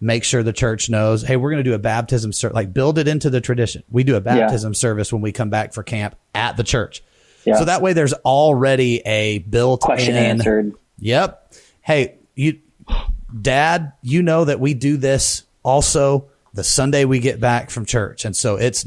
Make 0.00 0.24
sure 0.24 0.42
the 0.42 0.52
church 0.52 0.88
knows, 0.90 1.22
hey, 1.22 1.36
we're 1.36 1.50
going 1.50 1.64
to 1.64 1.68
do 1.68 1.74
a 1.74 1.78
baptism 1.78 2.32
service. 2.32 2.54
Like 2.54 2.72
build 2.72 2.98
it 2.98 3.08
into 3.08 3.30
the 3.30 3.40
tradition. 3.40 3.82
We 3.90 4.04
do 4.04 4.14
a 4.16 4.20
baptism 4.20 4.74
service 4.74 5.12
when 5.12 5.22
we 5.22 5.32
come 5.32 5.50
back 5.50 5.72
for 5.74 5.82
camp 5.82 6.14
at 6.34 6.56
the 6.56 6.62
church. 6.64 7.02
Yeah. 7.44 7.56
So 7.58 7.64
that 7.64 7.80
way 7.82 7.94
there's 7.94 8.12
already 8.12 9.00
a 9.06 9.38
built 9.38 9.80
Question 9.80 10.14
in. 10.16 10.22
answered. 10.24 10.74
Yep. 11.00 11.52
Hey, 11.80 12.14
you, 12.34 12.60
dad, 13.40 13.92
you 14.02 14.22
know 14.22 14.44
that 14.44 14.60
we 14.60 14.74
do 14.74 14.96
this 14.96 15.44
also 15.62 16.28
the 16.54 16.64
Sunday 16.64 17.04
we 17.04 17.18
get 17.18 17.40
back 17.40 17.70
from 17.70 17.84
church. 17.84 18.24
And 18.24 18.34
so 18.36 18.56
it's, 18.56 18.86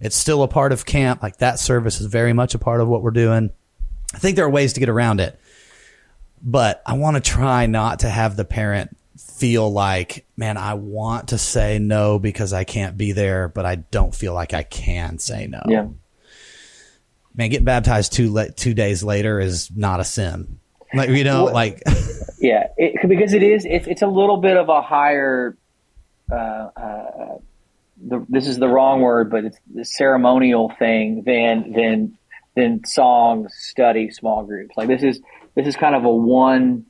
it's 0.00 0.16
still 0.16 0.42
a 0.42 0.48
part 0.48 0.72
of 0.72 0.84
camp. 0.84 1.22
Like 1.22 1.38
that 1.38 1.58
service 1.58 2.00
is 2.00 2.06
very 2.06 2.32
much 2.32 2.54
a 2.54 2.58
part 2.58 2.80
of 2.80 2.88
what 2.88 3.02
we're 3.02 3.10
doing. 3.10 3.50
I 4.14 4.18
think 4.18 4.36
there 4.36 4.44
are 4.44 4.50
ways 4.50 4.74
to 4.74 4.80
get 4.80 4.88
around 4.88 5.20
it. 5.20 5.38
but 6.42 6.82
I 6.86 6.94
want 6.94 7.16
to 7.16 7.20
try 7.20 7.66
not 7.66 8.00
to 8.00 8.08
have 8.08 8.36
the 8.36 8.44
parent 8.44 8.96
feel 9.18 9.70
like, 9.70 10.26
man, 10.36 10.56
I 10.56 10.74
want 10.74 11.28
to 11.28 11.38
say 11.38 11.78
no 11.78 12.18
because 12.18 12.52
I 12.52 12.64
can't 12.64 12.96
be 12.96 13.12
there, 13.12 13.48
but 13.48 13.66
I 13.66 13.76
don't 13.76 14.14
feel 14.14 14.34
like 14.34 14.54
I 14.54 14.62
can 14.62 15.18
say 15.18 15.46
no. 15.46 15.62
Yeah. 15.66 15.88
Man, 17.34 17.50
getting 17.50 17.64
baptized 17.64 18.12
two 18.12 18.32
le- 18.32 18.50
two 18.50 18.74
days 18.74 19.02
later 19.02 19.40
is 19.40 19.70
not 19.74 20.00
a 20.00 20.04
sin. 20.04 20.58
Like 20.96 21.10
you 21.10 21.24
know, 21.24 21.44
What- 21.44 21.54
like 21.54 21.82
Yeah, 22.38 22.68
it, 22.76 23.08
because 23.08 23.32
it 23.32 23.42
is. 23.42 23.64
It's 23.64 23.86
it's 23.86 24.02
a 24.02 24.06
little 24.06 24.36
bit 24.36 24.56
of 24.56 24.68
a 24.68 24.82
higher. 24.82 25.56
Uh, 26.30 26.34
uh, 26.34 27.38
the, 28.04 28.26
this 28.28 28.46
is 28.46 28.58
the 28.58 28.68
wrong 28.68 29.00
word, 29.00 29.30
but 29.30 29.44
it's 29.44 29.58
the 29.72 29.84
ceremonial 29.84 30.72
thing 30.78 31.22
than 31.24 31.72
than 31.72 32.18
than 32.54 32.84
song 32.84 33.48
study 33.48 34.10
small 34.10 34.44
groups. 34.44 34.76
Like 34.76 34.88
this 34.88 35.02
is 35.02 35.20
this 35.54 35.66
is 35.66 35.76
kind 35.76 35.94
of 35.94 36.04
a 36.04 36.12
one 36.12 36.84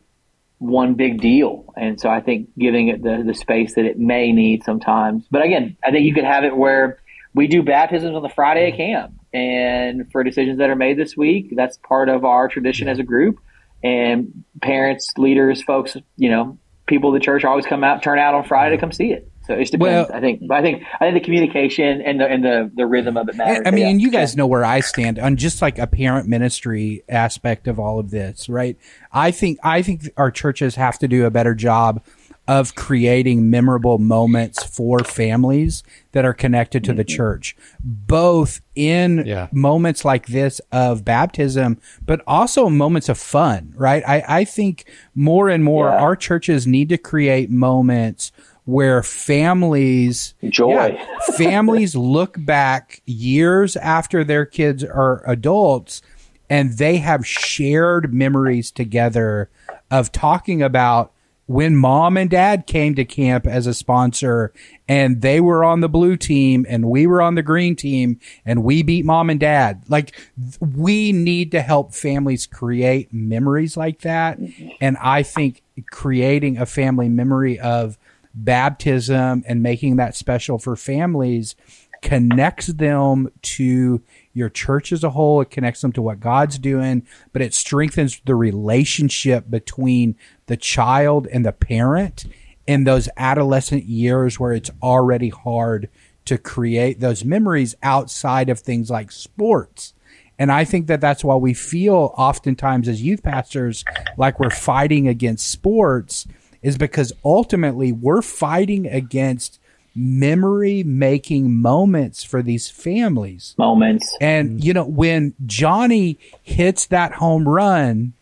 one 0.58 0.94
big 0.94 1.20
deal, 1.20 1.72
and 1.76 2.00
so 2.00 2.08
I 2.08 2.20
think 2.20 2.48
giving 2.58 2.88
it 2.88 3.02
the 3.02 3.22
the 3.24 3.34
space 3.34 3.74
that 3.76 3.84
it 3.84 3.98
may 3.98 4.32
need 4.32 4.64
sometimes. 4.64 5.26
But 5.30 5.42
again, 5.42 5.76
I 5.84 5.90
think 5.92 6.06
you 6.06 6.14
could 6.14 6.24
have 6.24 6.44
it 6.44 6.56
where 6.56 6.98
we 7.34 7.46
do 7.46 7.62
baptisms 7.62 8.16
on 8.16 8.22
the 8.22 8.28
Friday 8.30 8.72
at 8.72 8.76
camp, 8.76 9.12
and 9.32 10.10
for 10.10 10.24
decisions 10.24 10.58
that 10.58 10.70
are 10.70 10.76
made 10.76 10.98
this 10.98 11.16
week, 11.16 11.52
that's 11.54 11.76
part 11.78 12.08
of 12.08 12.24
our 12.24 12.48
tradition 12.48 12.88
as 12.88 12.98
a 12.98 13.04
group 13.04 13.38
and 13.82 14.44
parents, 14.62 15.12
leaders, 15.16 15.62
folks, 15.62 15.96
you 16.16 16.28
know, 16.30 16.58
people 16.86 17.10
of 17.10 17.14
the 17.14 17.24
church 17.24 17.44
always 17.44 17.66
come 17.66 17.82
out, 17.84 18.02
turn 18.02 18.18
out 18.18 18.34
on 18.34 18.44
Friday 18.44 18.76
to 18.76 18.80
come 18.80 18.92
see 18.92 19.12
it. 19.12 19.30
So 19.46 19.54
it 19.54 19.70
depends. 19.70 19.80
Well- 19.80 20.10
I 20.12 20.20
think, 20.20 20.40
but 20.48 20.56
I 20.56 20.62
think, 20.62 20.82
I 20.94 20.98
think 21.04 21.14
the 21.14 21.20
communication 21.20 22.02
and 22.02 22.20
the 22.20 22.26
and 22.26 22.44
the, 22.44 22.70
the 22.74 22.84
rhythm 22.84 23.16
of 23.16 23.28
it 23.28 23.36
matters. 23.36 23.62
I 23.64 23.70
mean, 23.70 23.84
Yeah. 23.84 23.90
and 23.90 24.02
you 24.02 24.10
guys 24.10 24.36
know 24.36 24.46
where 24.48 24.64
I 24.64 24.80
stand 24.80 25.20
on 25.20 25.36
just 25.36 25.62
like 25.62 25.78
a 25.78 25.86
parent 25.86 26.26
ministry 26.28 27.04
aspect 27.08 27.68
of 27.68 27.78
all 27.78 28.00
of 28.00 28.10
this, 28.10 28.48
right? 28.48 28.76
I 29.12 29.30
think 29.30 29.58
I 29.62 29.82
think 29.82 30.10
our 30.16 30.32
churches 30.32 30.74
have 30.74 30.98
to 30.98 31.06
do 31.06 31.26
a 31.26 31.30
better 31.30 31.54
job 31.54 32.02
of 32.48 32.74
creating 32.74 33.50
memorable 33.50 33.98
moments 33.98 34.62
for 34.62 35.00
families 35.00 35.82
that 36.12 36.24
are 36.24 36.32
connected 36.32 36.84
to 36.84 36.92
the 36.92 37.04
mm-hmm. 37.04 37.16
church, 37.16 37.56
both 37.82 38.60
in 38.74 39.24
Yeah. 39.26 39.48
moments 39.52 40.04
like 40.04 40.26
this 40.26 40.60
of 40.70 41.04
baptism, 41.04 41.78
but 42.04 42.22
also 42.26 42.68
moments 42.68 43.08
of 43.08 43.18
fun, 43.18 43.74
right? 43.76 44.02
I, 44.06 44.24
I 44.28 44.44
think 44.44 44.84
more 45.14 45.48
and 45.48 45.64
more 45.64 45.88
Yeah. 45.88 45.98
our 46.00 46.14
churches 46.16 46.66
need 46.66 46.88
to 46.90 46.98
create 46.98 47.50
moments 47.50 48.30
where 48.64 49.02
families 49.02 50.34
Joy. 50.48 50.98
families 51.36 51.94
look 52.16 52.36
back 52.44 53.00
years 53.06 53.76
after 53.76 54.24
their 54.24 54.44
kids 54.44 54.82
are 54.82 55.22
adults 55.26 56.02
and 56.50 56.76
they 56.78 56.98
have 56.98 57.26
shared 57.26 58.12
memories 58.12 58.70
together 58.70 59.50
of 59.90 60.10
talking 60.12 60.62
about 60.62 61.12
when 61.46 61.76
mom 61.76 62.16
and 62.16 62.28
dad 62.28 62.66
came 62.66 62.94
to 62.96 63.04
camp 63.04 63.46
as 63.46 63.66
a 63.66 63.74
sponsor 63.74 64.52
and 64.88 65.22
they 65.22 65.40
were 65.40 65.64
on 65.64 65.80
the 65.80 65.88
blue 65.88 66.16
team 66.16 66.66
and 66.68 66.90
we 66.90 67.06
were 67.06 67.22
on 67.22 67.36
the 67.36 67.42
green 67.42 67.76
team 67.76 68.18
and 68.44 68.64
we 68.64 68.82
beat 68.82 69.04
mom 69.04 69.30
and 69.30 69.38
dad. 69.38 69.84
Like 69.88 70.16
we 70.60 71.12
need 71.12 71.52
to 71.52 71.62
help 71.62 71.94
families 71.94 72.46
create 72.46 73.12
memories 73.12 73.76
like 73.76 74.00
that. 74.00 74.40
Mm-hmm. 74.40 74.68
And 74.80 74.96
I 75.00 75.22
think 75.22 75.62
creating 75.90 76.58
a 76.58 76.66
family 76.66 77.08
memory 77.08 77.60
of 77.60 77.96
baptism 78.34 79.44
and 79.46 79.62
making 79.62 79.96
that 79.96 80.16
special 80.16 80.58
for 80.58 80.76
families 80.76 81.54
connects 82.02 82.66
them 82.68 83.30
to 83.42 84.02
your 84.32 84.48
church 84.48 84.92
as 84.92 85.02
a 85.02 85.10
whole. 85.10 85.40
It 85.40 85.50
connects 85.50 85.80
them 85.80 85.92
to 85.92 86.02
what 86.02 86.20
God's 86.20 86.58
doing, 86.58 87.06
but 87.32 87.42
it 87.42 87.54
strengthens 87.54 88.20
the 88.24 88.34
relationship 88.34 89.48
between 89.48 90.16
the 90.46 90.56
child 90.56 91.26
and 91.26 91.44
the 91.44 91.52
parent 91.52 92.26
in 92.66 92.84
those 92.84 93.08
adolescent 93.16 93.84
years 93.84 94.40
where 94.40 94.52
it's 94.52 94.70
already 94.82 95.28
hard 95.28 95.88
to 96.24 96.36
create 96.36 97.00
those 97.00 97.24
memories 97.24 97.74
outside 97.82 98.48
of 98.48 98.58
things 98.58 98.90
like 98.90 99.12
sports. 99.12 99.94
And 100.38 100.52
I 100.52 100.64
think 100.64 100.88
that 100.88 101.00
that's 101.00 101.24
why 101.24 101.36
we 101.36 101.54
feel 101.54 102.12
oftentimes 102.16 102.88
as 102.88 103.02
youth 103.02 103.22
pastors 103.22 103.84
like 104.16 104.38
we're 104.38 104.50
fighting 104.50 105.08
against 105.08 105.48
sports 105.48 106.26
is 106.62 106.76
because 106.76 107.12
ultimately 107.24 107.92
we're 107.92 108.22
fighting 108.22 108.86
against 108.86 109.60
memory 109.94 110.82
making 110.82 111.54
moments 111.54 112.22
for 112.22 112.42
these 112.42 112.68
families. 112.68 113.54
moments. 113.56 114.14
And 114.20 114.62
you 114.62 114.74
know, 114.74 114.84
when 114.84 115.34
Johnny 115.46 116.18
hits 116.42 116.86
that 116.86 117.12
home 117.12 117.48
run 117.48 118.12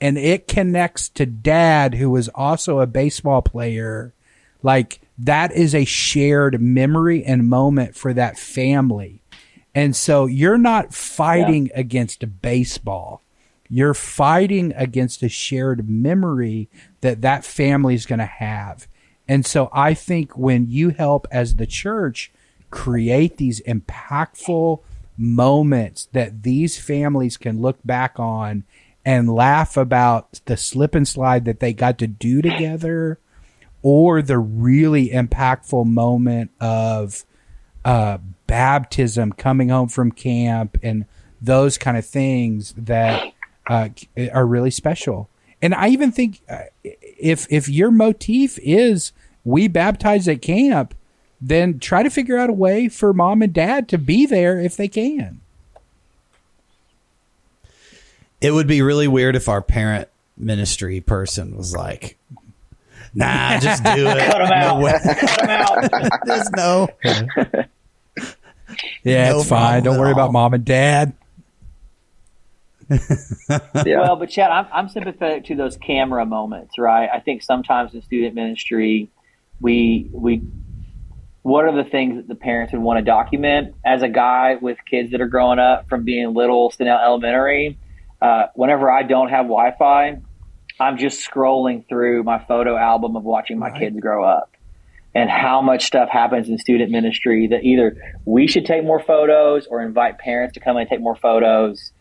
and 0.00 0.18
it 0.18 0.48
connects 0.48 1.08
to 1.10 1.26
dad 1.26 1.94
who 1.94 2.10
was 2.10 2.28
also 2.30 2.80
a 2.80 2.86
baseball 2.86 3.42
player, 3.42 4.12
like 4.62 5.00
that 5.18 5.52
is 5.52 5.74
a 5.74 5.84
shared 5.84 6.60
memory 6.60 7.24
and 7.24 7.48
moment 7.48 7.96
for 7.96 8.12
that 8.12 8.38
family. 8.38 9.22
And 9.74 9.94
so 9.94 10.26
you're 10.26 10.58
not 10.58 10.94
fighting 10.94 11.70
against 11.74 12.40
baseball. 12.42 13.22
You're 13.68 13.94
fighting 13.94 14.72
against 14.76 15.22
a 15.22 15.28
shared 15.28 15.88
memory 15.88 16.68
that 17.00 17.22
that 17.22 17.44
family 17.44 17.94
is 17.94 18.06
going 18.06 18.20
to 18.20 18.26
have. 18.26 18.86
And 19.28 19.44
so 19.44 19.68
I 19.72 19.94
think 19.94 20.36
when 20.36 20.66
you 20.68 20.90
help 20.90 21.26
as 21.30 21.56
the 21.56 21.66
church 21.66 22.30
create 22.70 23.36
these 23.36 23.60
impactful 23.62 24.80
moments 25.16 26.08
that 26.12 26.42
these 26.42 26.78
families 26.78 27.36
can 27.36 27.60
look 27.60 27.78
back 27.84 28.18
on 28.20 28.64
and 29.06 29.32
laugh 29.32 29.76
about 29.76 30.40
the 30.46 30.56
slip 30.56 30.96
and 30.96 31.06
slide 31.06 31.44
that 31.44 31.60
they 31.60 31.72
got 31.72 31.96
to 31.96 32.08
do 32.08 32.42
together 32.42 33.20
or 33.80 34.20
the 34.20 34.36
really 34.36 35.10
impactful 35.10 35.86
moment 35.86 36.50
of 36.60 37.24
uh, 37.84 38.18
baptism, 38.48 39.30
coming 39.30 39.68
home 39.68 39.88
from 39.88 40.10
camp, 40.10 40.76
and 40.82 41.04
those 41.40 41.78
kind 41.78 41.96
of 41.96 42.04
things 42.04 42.74
that 42.76 43.32
uh, 43.68 43.88
are 44.34 44.44
really 44.44 44.72
special. 44.72 45.30
And 45.62 45.72
I 45.72 45.88
even 45.88 46.10
think 46.10 46.42
uh, 46.50 46.64
if 46.82 47.46
if 47.48 47.68
your 47.68 47.92
motif 47.92 48.58
is 48.58 49.12
we 49.44 49.68
baptize 49.68 50.26
at 50.26 50.42
camp, 50.42 50.96
then 51.40 51.78
try 51.78 52.02
to 52.02 52.10
figure 52.10 52.36
out 52.36 52.50
a 52.50 52.54
way 52.54 52.88
for 52.88 53.12
mom 53.12 53.40
and 53.40 53.52
dad 53.52 53.88
to 53.90 53.98
be 53.98 54.26
there 54.26 54.58
if 54.58 54.76
they 54.76 54.88
can. 54.88 55.42
It 58.40 58.50
would 58.50 58.66
be 58.66 58.82
really 58.82 59.08
weird 59.08 59.36
if 59.36 59.48
our 59.48 59.62
parent 59.62 60.08
ministry 60.36 61.00
person 61.00 61.56
was 61.56 61.74
like, 61.74 62.18
"Nah, 63.14 63.58
just 63.60 63.82
do 63.84 63.90
it. 64.08 64.18
Cut 64.30 64.42
'em 64.42 64.52
out. 64.52 64.78
No 64.78 64.84
way. 64.84 64.92
Cut 65.02 65.42
'em 65.42 65.50
out. 65.50 66.20
There's 66.24 66.50
no." 66.50 66.88
Yeah, 69.04 69.30
No 69.30 69.40
it's 69.40 69.48
fine. 69.48 69.84
Don't 69.84 69.98
worry 69.98 70.08
all. 70.08 70.12
about 70.14 70.32
mom 70.32 70.52
and 70.52 70.64
dad. 70.64 71.14
Yeah. 72.90 74.00
Well, 74.00 74.16
but 74.16 74.28
Chad, 74.28 74.50
I'm, 74.50 74.66
I'm 74.72 74.88
sympathetic 74.88 75.44
to 75.46 75.54
those 75.54 75.76
camera 75.76 76.26
moments, 76.26 76.78
right? 76.78 77.08
I 77.12 77.20
think 77.20 77.42
sometimes 77.42 77.94
in 77.94 78.02
student 78.02 78.34
ministry, 78.34 79.08
we 79.60 80.08
we 80.12 80.42
what 81.42 81.64
are 81.64 81.74
the 81.74 81.88
things 81.88 82.16
that 82.16 82.28
the 82.28 82.34
parents 82.34 82.72
would 82.72 82.82
want 82.82 82.98
to 82.98 83.04
document? 83.04 83.74
As 83.84 84.02
a 84.02 84.08
guy 84.08 84.56
with 84.60 84.78
kids 84.84 85.12
that 85.12 85.20
are 85.20 85.28
growing 85.28 85.58
up 85.60 85.88
from 85.88 86.04
being 86.04 86.34
little 86.34 86.70
to 86.70 86.84
now 86.84 87.02
elementary, 87.02 87.78
uh, 88.20 88.46
whenever 88.54 88.90
I 88.90 89.02
don't 89.02 89.28
have 89.28 89.46
Wi-Fi, 89.46 90.18
I'm 90.78 90.98
just 90.98 91.28
scrolling 91.28 91.88
through 91.88 92.22
my 92.22 92.38
photo 92.44 92.76
album 92.76 93.16
of 93.16 93.24
watching 93.24 93.58
my 93.58 93.70
kids 93.70 93.98
grow 93.98 94.24
up. 94.24 94.52
And 95.14 95.30
how 95.30 95.62
much 95.62 95.86
stuff 95.86 96.10
happens 96.10 96.50
in 96.50 96.58
student 96.58 96.90
ministry 96.90 97.46
that 97.46 97.64
either 97.64 97.96
we 98.26 98.46
should 98.46 98.66
take 98.66 98.84
more 98.84 99.00
photos 99.00 99.66
or 99.66 99.80
invite 99.80 100.18
parents 100.18 100.54
to 100.54 100.60
come 100.60 100.76
and 100.76 100.86
take 100.86 101.00
more 101.00 101.16
photos. 101.16 101.92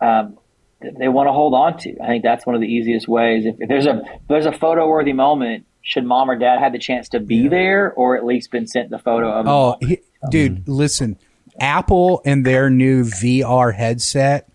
Um, 0.00 0.38
they 0.80 1.08
want 1.08 1.28
to 1.28 1.32
hold 1.32 1.52
on 1.52 1.76
to. 1.80 1.94
I 2.02 2.06
think 2.06 2.24
that's 2.24 2.46
one 2.46 2.54
of 2.54 2.62
the 2.62 2.66
easiest 2.66 3.06
ways. 3.06 3.44
If, 3.44 3.56
if 3.60 3.68
there's 3.68 3.84
a 3.86 3.98
if 3.98 4.28
there's 4.28 4.46
a 4.46 4.52
photo 4.52 4.88
worthy 4.88 5.12
moment, 5.12 5.66
should 5.82 6.04
mom 6.04 6.30
or 6.30 6.38
dad 6.38 6.60
have 6.60 6.72
the 6.72 6.78
chance 6.78 7.10
to 7.10 7.20
be 7.20 7.46
there 7.46 7.92
or 7.92 8.16
at 8.16 8.24
least 8.24 8.50
been 8.50 8.66
sent 8.66 8.88
the 8.88 8.98
photo 8.98 9.30
of? 9.30 9.46
Oh, 9.46 9.76
he, 9.80 9.98
dude, 10.30 10.66
listen. 10.66 11.18
Apple 11.60 12.22
and 12.24 12.46
their 12.46 12.70
new 12.70 13.04
VR 13.04 13.74
headset 13.74 14.48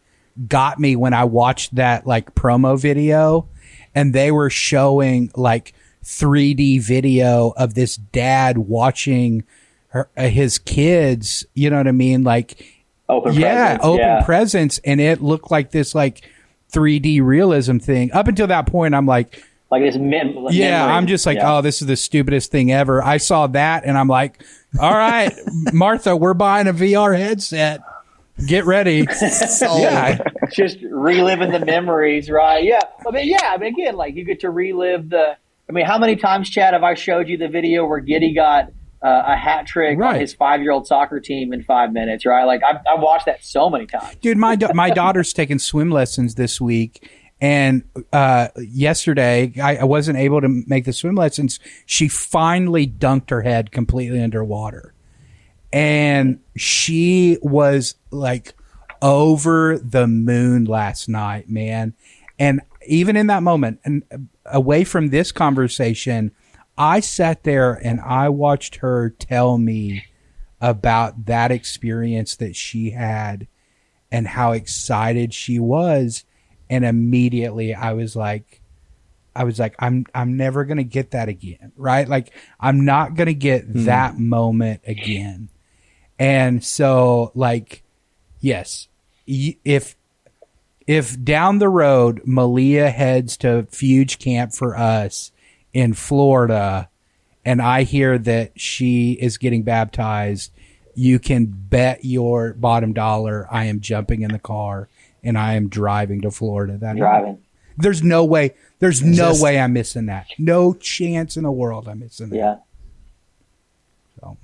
got 0.47 0.79
me 0.79 0.95
when 0.95 1.13
I 1.13 1.23
watched 1.23 1.75
that 1.75 2.05
like 2.05 2.35
promo 2.35 2.79
video 2.79 3.47
and 3.95 4.13
they 4.13 4.31
were 4.31 4.49
showing 4.49 5.31
like 5.35 5.73
3D 6.03 6.81
video 6.81 7.53
of 7.57 7.73
this 7.73 7.95
dad 7.97 8.57
watching 8.57 9.43
her, 9.89 10.09
uh, 10.15 10.27
his 10.27 10.59
kids, 10.59 11.45
you 11.53 11.69
know 11.69 11.77
what 11.77 11.88
I 11.88 11.91
mean? 11.91 12.23
Like 12.23 12.65
open 13.09 13.33
yeah, 13.33 13.77
presence, 13.77 13.85
open 13.85 13.99
yeah. 13.99 14.23
presence 14.23 14.79
and 14.79 15.01
it 15.01 15.21
looked 15.21 15.49
like 15.49 15.71
this 15.71 15.95
like 15.95 16.29
3D 16.71 17.21
realism 17.23 17.77
thing. 17.77 18.11
Up 18.11 18.27
until 18.27 18.47
that 18.47 18.67
point 18.67 18.93
I'm 18.93 19.05
like 19.05 19.43
like 19.69 19.81
this. 19.81 19.97
Mem- 19.97 20.33
yeah, 20.49 20.79
memory. 20.79 20.93
I'm 20.93 21.07
just 21.07 21.25
like, 21.25 21.38
Yeah. 21.38 21.57
oh, 21.57 21.61
this 21.61 21.81
is 21.81 21.88
the 21.88 21.97
stupidest 21.97 22.51
thing 22.51 22.71
ever. 22.71 23.03
I 23.03 23.17
saw 23.17 23.47
that 23.47 23.83
and 23.83 23.97
I'm 23.97 24.07
like, 24.07 24.41
all 24.79 24.93
right, 24.93 25.33
Martha, 25.73 26.15
we're 26.15 26.33
buying 26.33 26.67
a 26.67 26.73
VR 26.73 27.17
headset. 27.17 27.81
Get 28.45 28.65
ready. 28.65 29.07
yeah. 29.61 30.19
Just 30.53 30.77
reliving 30.91 31.51
the 31.51 31.65
memories, 31.65 32.29
right? 32.29 32.63
Yeah. 32.63 32.81
I 33.07 33.11
mean, 33.11 33.27
yeah. 33.27 33.39
I 33.53 33.57
mean, 33.57 33.73
again, 33.73 33.95
like 33.95 34.15
you 34.15 34.23
get 34.25 34.41
to 34.41 34.49
relive 34.49 35.09
the. 35.09 35.35
I 35.69 35.73
mean, 35.73 35.85
how 35.85 35.97
many 35.97 36.15
times, 36.15 36.49
Chad, 36.49 36.73
have 36.73 36.83
I 36.83 36.93
showed 36.93 37.27
you 37.27 37.38
the 37.38 37.49
video 37.49 37.85
where 37.85 37.99
Giddy 37.99 38.33
got 38.33 38.65
uh, 39.03 39.23
a 39.27 39.35
hat 39.35 39.67
trick 39.67 39.97
Right. 39.99 40.15
on 40.15 40.21
his 40.21 40.33
five-year-old 40.33 40.88
soccer 40.88 41.19
team 41.19 41.51
in 41.51 41.63
five 41.63 41.91
minutes? 41.91 42.25
Right? 42.25 42.45
Like 42.45 42.61
I've, 42.63 42.77
I've 42.89 43.01
watched 43.01 43.25
that 43.25 43.43
so 43.43 43.69
many 43.69 43.85
times. 43.85 44.15
Dude, 44.21 44.38
my 44.38 44.55
da- 44.55 44.71
my 44.73 44.89
daughter's 44.91 45.33
taking 45.33 45.59
swim 45.59 45.89
lessons 45.91 46.35
this 46.35 46.61
week, 46.61 47.09
and 47.41 47.83
uh, 48.13 48.47
yesterday 48.57 49.51
I, 49.61 49.77
I 49.77 49.83
wasn't 49.83 50.19
able 50.19 50.39
to 50.41 50.63
make 50.67 50.85
the 50.85 50.93
swim 50.93 51.15
lessons. 51.15 51.59
She 51.85 52.07
finally 52.07 52.88
dunked 52.88 53.29
her 53.31 53.41
head 53.41 53.71
completely 53.71 54.21
underwater, 54.21 54.93
and 55.73 56.39
she 56.55 57.38
was 57.41 57.95
like 58.12 58.53
over 59.01 59.78
the 59.78 60.08
moon 60.08 60.66
last 60.66 61.08
night, 61.08 61.49
man. 61.49 61.93
And 62.39 62.62
even 62.86 63.16
in 63.16 63.28
that 63.28 63.43
moment, 63.43 63.80
and 63.84 64.30
away 64.45 64.84
from 64.84 65.10
this 65.10 65.32
conversation, 65.32 66.32
I 66.78 66.99
sat 66.99 67.43
there 67.43 67.74
and 67.74 67.99
I 68.01 68.30
watched 68.30 68.78
her 68.78 69.10
tell 69.10 69.58
me 69.58 70.05
about 70.62 71.26
that 71.26 71.51
experience 71.51 72.36
that 72.36 72.55
she 72.55 72.91
had 72.91 73.47
and 74.12 74.28
how 74.28 74.51
excited 74.51 75.34
she 75.34 75.60
was. 75.60 76.24
And 76.70 76.86
immediately 76.86 77.74
I 77.74 77.93
was 77.93 78.16
like 78.16 78.62
I 79.36 79.43
was 79.43 79.60
like 79.60 79.76
I'm 79.80 80.05
I'm 80.14 80.36
never 80.36 80.66
going 80.66 80.78
to 80.78 80.84
get 80.84 81.12
that 81.12 81.30
again 81.30 81.72
right? 81.76 82.08
Like 82.08 82.34
I'm 82.60 82.86
not 82.86 83.16
going 83.16 83.28
to 83.28 83.34
get 83.34 83.66
hmm. 83.66 83.86
that 83.86 84.18
moment 84.18 84.82
again. 84.86 85.49
And 86.20 86.64
so 86.64 87.32
like 87.36 87.84
yes 88.39 88.88
if 89.25 89.95
if 90.85 91.21
down 91.23 91.59
the 91.59 91.67
road 91.69 92.21
Malia 92.25 92.89
heads 92.89 93.35
to 93.38 93.67
Fuge 93.71 94.19
Camp 94.19 94.53
for 94.53 94.77
us 94.77 95.31
in 95.73 95.93
Florida 95.93 96.89
and 97.43 97.61
I 97.61 97.83
hear 97.83 98.17
that 98.17 98.59
she 98.59 99.13
is 99.13 99.38
getting 99.38 99.63
baptized, 99.63 100.51
you 100.95 101.19
can 101.19 101.45
bet 101.47 102.03
your 102.05 102.53
bottom 102.53 102.93
dollar 102.93 103.47
I 103.51 103.65
am 103.65 103.79
jumping 103.81 104.21
in 104.21 104.31
the 104.31 104.39
car 104.39 104.88
and 105.23 105.38
I 105.38 105.53
am 105.55 105.67
driving 105.67 106.21
to 106.21 106.31
Florida. 106.31 106.77
That 106.77 106.95
night. 106.95 106.99
Driving. 106.99 107.39
There's 107.77 108.01
no 108.01 108.23
way. 108.25 108.55
There's 108.79 109.03
no 109.03 109.29
Just- 109.29 109.43
way 109.43 109.59
I'm 109.59 109.73
missing 109.73 110.05
that. 110.07 110.27
No 110.39 110.73
chance 110.73 111.35
in 111.38 111.43
the 111.43 111.51
world 111.51 111.88
I'm 111.89 111.99
missing 111.99 112.29
that. 112.29 112.35
Yeah. 112.38 112.55
So, 114.21 114.38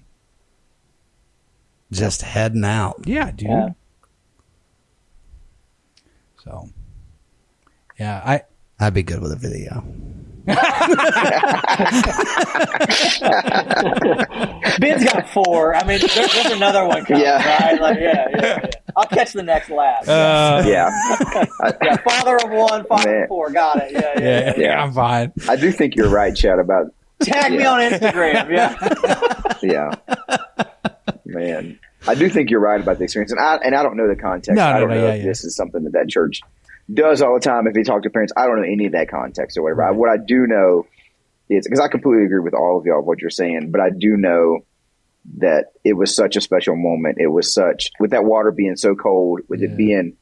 Just 1.91 2.21
heading 2.21 2.63
out. 2.65 3.01
yeah, 3.05 3.31
dude. 3.31 3.49
Yeah. 3.49 3.69
So, 6.43 6.69
yeah, 7.99 8.21
I 8.25 8.41
I'd 8.79 8.93
be 8.93 9.03
good 9.03 9.21
with 9.21 9.31
a 9.31 9.37
video. 9.37 9.81
Ben's 14.79 15.05
got 15.05 15.29
four. 15.29 15.73
I 15.75 15.85
mean, 15.85 15.99
there, 15.99 16.27
there's 16.27 16.51
another 16.51 16.85
one 16.85 17.05
coming, 17.05 17.23
Yeah. 17.23 17.59
right? 17.69 17.79
Like, 17.81 17.99
yeah, 17.99 18.27
yeah, 18.31 18.41
yeah. 18.41 18.69
I'll 18.97 19.05
catch 19.05 19.31
the 19.31 19.43
next 19.43 19.69
lap. 19.69 20.01
uh, 20.05 20.63
yeah. 20.67 20.89
yeah, 21.81 21.95
father 21.97 22.35
of 22.37 22.49
one, 22.51 22.85
father 22.87 23.09
Man. 23.11 23.21
of 23.23 23.27
four. 23.29 23.49
Got 23.51 23.77
it. 23.83 23.91
Yeah, 23.93 23.99
yeah. 24.01 24.19
yeah, 24.19 24.39
yeah. 24.39 24.53
Yeah. 24.57 24.83
I'm 24.83 24.91
fine. 24.91 25.31
I 25.47 25.55
do 25.55 25.71
think 25.71 25.95
you're 25.95 26.09
right, 26.09 26.35
Chad, 26.35 26.59
about 26.59 26.93
Tag 27.21 27.53
me 27.53 27.63
on 27.65 27.79
Instagram. 27.79 28.49
Yeah. 28.51 28.75
yeah. 29.63 29.91
Man, 31.25 31.79
I 32.07 32.15
do 32.15 32.29
think 32.29 32.49
you're 32.49 32.59
right 32.59 32.79
about 32.79 32.97
the 32.97 33.05
experience, 33.05 33.31
and 33.31 33.39
I 33.39 33.55
and 33.57 33.75
I 33.75 33.83
don't 33.83 33.97
know 33.97 34.07
the 34.07 34.15
context. 34.15 34.55
No, 34.55 34.63
I 34.63 34.73
no, 34.73 34.79
don't 34.81 34.89
no, 34.89 34.95
know 34.95 35.07
yeah, 35.07 35.13
if 35.13 35.19
yeah. 35.19 35.25
this 35.27 35.43
is 35.43 35.55
something 35.55 35.83
that 35.85 35.93
that 35.93 36.09
church 36.09 36.41
does 36.93 37.21
all 37.21 37.33
the 37.33 37.39
time. 37.39 37.67
If 37.67 37.73
they 37.73 37.83
talk 37.83 38.03
to 38.03 38.09
parents, 38.09 38.33
I 38.35 38.45
don't 38.45 38.57
know 38.61 38.67
any 38.67 38.87
of 38.87 38.91
that 38.93 39.09
context 39.09 39.57
or 39.57 39.63
whatever. 39.63 39.83
I, 39.83 39.91
what 39.91 40.09
I 40.09 40.17
do 40.17 40.45
know 40.47 40.85
is 41.49 41.65
because 41.65 41.79
I 41.79 41.87
completely 41.87 42.25
agree 42.25 42.41
with 42.41 42.53
all 42.53 42.77
of 42.77 42.85
y'all 42.85 43.01
what 43.01 43.21
you're 43.21 43.29
saying, 43.29 43.71
but 43.71 43.79
I 43.81 43.89
do 43.89 44.17
know 44.17 44.65
that 45.37 45.67
it 45.85 45.93
was 45.93 46.13
such 46.13 46.35
a 46.35 46.41
special 46.41 46.75
moment. 46.75 47.17
It 47.19 47.27
was 47.27 47.53
such 47.53 47.91
with 47.99 48.11
that 48.11 48.25
water 48.25 48.51
being 48.51 48.75
so 48.75 48.95
cold, 48.95 49.41
with 49.47 49.61
Yeah. 49.61 49.69
it 49.69 49.77
being 49.77 50.17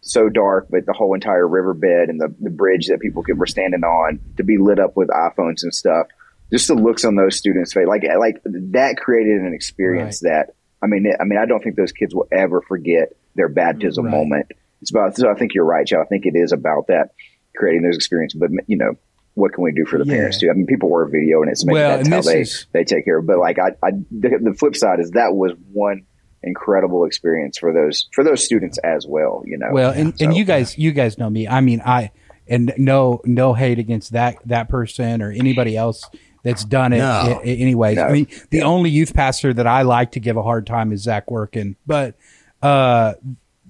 so 0.00 0.28
dark, 0.28 0.66
but 0.68 0.84
the 0.84 0.92
whole 0.92 1.14
entire 1.14 1.46
riverbed 1.46 2.08
and 2.08 2.20
the, 2.20 2.34
the 2.40 2.50
bridge 2.50 2.88
that 2.88 2.98
people 2.98 3.22
could, 3.22 3.38
were 3.38 3.46
standing 3.46 3.84
on 3.84 4.18
to 4.36 4.42
be 4.42 4.58
lit 4.58 4.80
up 4.80 4.96
with 4.96 5.08
iPhones 5.08 5.62
and 5.62 5.72
stuff. 5.72 6.08
Just 6.50 6.66
the 6.66 6.74
looks 6.74 7.04
on 7.04 7.14
those 7.14 7.36
students' 7.36 7.72
face, 7.72 7.86
like 7.86 8.02
like 8.18 8.42
that 8.44 8.96
created 8.96 9.40
an 9.42 9.54
experience 9.54 10.20
that 10.20 10.54
I 10.82 10.86
mean, 10.86 11.06
I 11.20 11.24
mean, 11.24 11.38
I 11.38 11.46
don't 11.46 11.62
think 11.62 11.76
those 11.76 11.92
kids 11.92 12.14
will 12.14 12.26
ever 12.32 12.60
forget 12.60 13.12
their 13.34 13.48
baptism 13.48 14.04
Right. 14.06 14.10
moment. 14.12 14.46
It's 14.80 14.90
about. 14.90 15.16
So 15.16 15.30
I 15.30 15.34
think 15.34 15.54
you're 15.54 15.64
right, 15.64 15.86
Joe. 15.86 16.00
I 16.02 16.06
think 16.06 16.26
it 16.26 16.34
is 16.34 16.52
about 16.52 16.88
that 16.88 17.10
creating 17.56 17.82
those 17.82 17.96
experiences. 17.96 18.38
But 18.40 18.50
you 18.66 18.76
know, 18.76 18.94
what 19.34 19.52
can 19.52 19.62
we 19.64 19.72
do 19.72 19.84
for 19.86 19.98
the 19.98 20.04
Yeah. 20.04 20.14
parents 20.14 20.38
too? 20.40 20.50
I 20.50 20.54
mean, 20.54 20.66
people 20.66 20.90
were 20.90 21.04
a 21.04 21.08
video, 21.08 21.40
and 21.42 21.50
it's 21.50 21.64
maybe 21.64 21.74
Well, 21.74 21.96
that's 21.98 22.08
how 22.08 22.20
they 22.22 22.40
is- 22.40 22.66
they 22.72 22.84
take 22.84 23.04
care 23.04 23.18
of. 23.18 23.26
But 23.26 23.38
like, 23.38 23.58
I, 23.58 23.68
I 23.82 23.92
the, 24.10 24.38
the 24.42 24.54
flip 24.58 24.74
side 24.76 24.98
is 25.00 25.12
that 25.12 25.34
was 25.34 25.52
one 25.72 26.02
incredible 26.42 27.04
experience 27.04 27.56
for 27.58 27.72
those 27.72 28.08
for 28.12 28.24
those 28.24 28.44
students 28.44 28.78
as 28.78 29.06
well. 29.06 29.42
You 29.46 29.58
know, 29.58 29.68
Well, 29.72 29.92
and, 29.92 30.12
and 30.20 30.36
you 30.36 30.44
guys, 30.44 30.76
you 30.76 30.90
guys 30.92 31.16
know 31.16 31.30
me. 31.30 31.46
I 31.46 31.60
mean, 31.60 31.80
I 31.84 32.10
and 32.48 32.74
no, 32.76 33.20
no 33.24 33.54
hate 33.54 33.78
against 33.78 34.12
that 34.12 34.36
that 34.46 34.68
person 34.68 35.22
or 35.22 35.30
anybody 35.30 35.76
else 35.76 36.04
that's 36.42 36.64
done 36.64 36.92
it. 36.92 36.98
No. 36.98 37.40
i- 37.44 37.46
anyways, 37.46 37.96
No. 37.96 38.04
I 38.04 38.12
mean, 38.12 38.26
the 38.50 38.62
only 38.62 38.90
youth 38.90 39.14
pastor 39.14 39.52
that 39.54 39.66
I 39.66 39.82
like 39.82 40.12
to 40.12 40.20
give 40.20 40.36
a 40.36 40.42
hard 40.42 40.66
time 40.66 40.92
is 40.92 41.02
Zach 41.02 41.30
Workin, 41.30 41.76
but 41.86 42.16
uh, 42.62 43.14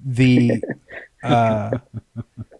the 0.04 0.62
uh, 1.22 1.70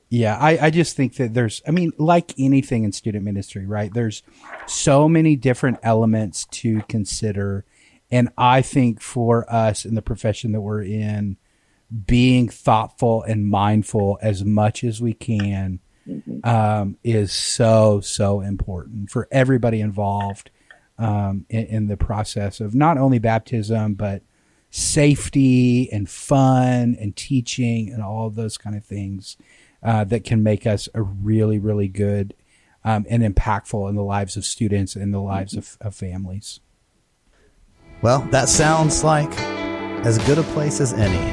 yeah, 0.08 0.36
I, 0.38 0.66
I 0.66 0.70
just 0.70 0.94
think 0.96 1.16
that 1.16 1.32
there's, 1.32 1.62
I 1.66 1.70
mean, 1.70 1.92
like 1.96 2.34
anything 2.38 2.84
in 2.84 2.92
student 2.92 3.24
ministry, 3.24 3.64
right? 3.66 3.92
There's 3.92 4.22
so 4.66 5.08
many 5.08 5.36
different 5.36 5.78
elements 5.82 6.44
to 6.50 6.82
consider. 6.82 7.64
And 8.10 8.28
I 8.36 8.60
think 8.60 9.00
for 9.00 9.50
us 9.50 9.86
in 9.86 9.94
the 9.94 10.02
profession 10.02 10.52
that 10.52 10.60
we're 10.60 10.82
in, 10.82 11.38
being 12.06 12.48
thoughtful 12.48 13.22
and 13.22 13.48
mindful 13.48 14.18
as 14.20 14.44
much 14.44 14.84
as 14.84 15.00
we 15.00 15.14
can 15.14 15.80
um, 16.44 16.96
is 17.04 17.32
so, 17.32 18.00
so 18.00 18.40
important 18.40 19.10
for 19.10 19.28
everybody 19.30 19.80
involved 19.80 20.50
um, 20.98 21.46
in, 21.48 21.66
in 21.66 21.86
the 21.88 21.96
process 21.96 22.60
of 22.60 22.74
not 22.74 22.98
only 22.98 23.18
baptism, 23.18 23.94
but 23.94 24.22
safety 24.70 25.92
and 25.92 26.08
fun 26.08 26.96
and 26.98 27.14
teaching 27.14 27.90
and 27.90 28.02
all 28.02 28.30
those 28.30 28.56
kind 28.56 28.74
of 28.76 28.84
things 28.84 29.36
uh, 29.82 30.04
that 30.04 30.24
can 30.24 30.42
make 30.42 30.66
us 30.66 30.88
a 30.94 31.02
really, 31.02 31.58
really 31.58 31.88
good 31.88 32.34
um, 32.84 33.06
and 33.08 33.22
impactful 33.22 33.88
in 33.88 33.94
the 33.94 34.02
lives 34.02 34.36
of 34.36 34.44
students 34.44 34.96
and 34.96 35.12
the 35.12 35.20
lives 35.20 35.54
of, 35.54 35.76
of 35.80 35.94
families. 35.94 36.60
Well, 38.00 38.20
that 38.30 38.48
sounds 38.48 39.04
like 39.04 39.32
as 40.04 40.18
good 40.26 40.38
a 40.38 40.42
place 40.42 40.80
as 40.80 40.92
any 40.92 41.32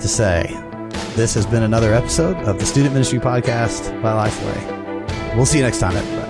to 0.00 0.08
say 0.08 0.65
this 1.16 1.32
has 1.32 1.46
been 1.46 1.62
another 1.62 1.94
episode 1.94 2.36
of 2.46 2.58
the 2.58 2.66
Student 2.66 2.92
Ministry 2.92 3.18
Podcast 3.18 4.02
by 4.02 4.28
Lifeway. 4.28 5.34
We'll 5.34 5.46
see 5.46 5.56
you 5.56 5.64
next 5.64 5.78
time, 5.78 5.96
everybody. 5.96 6.25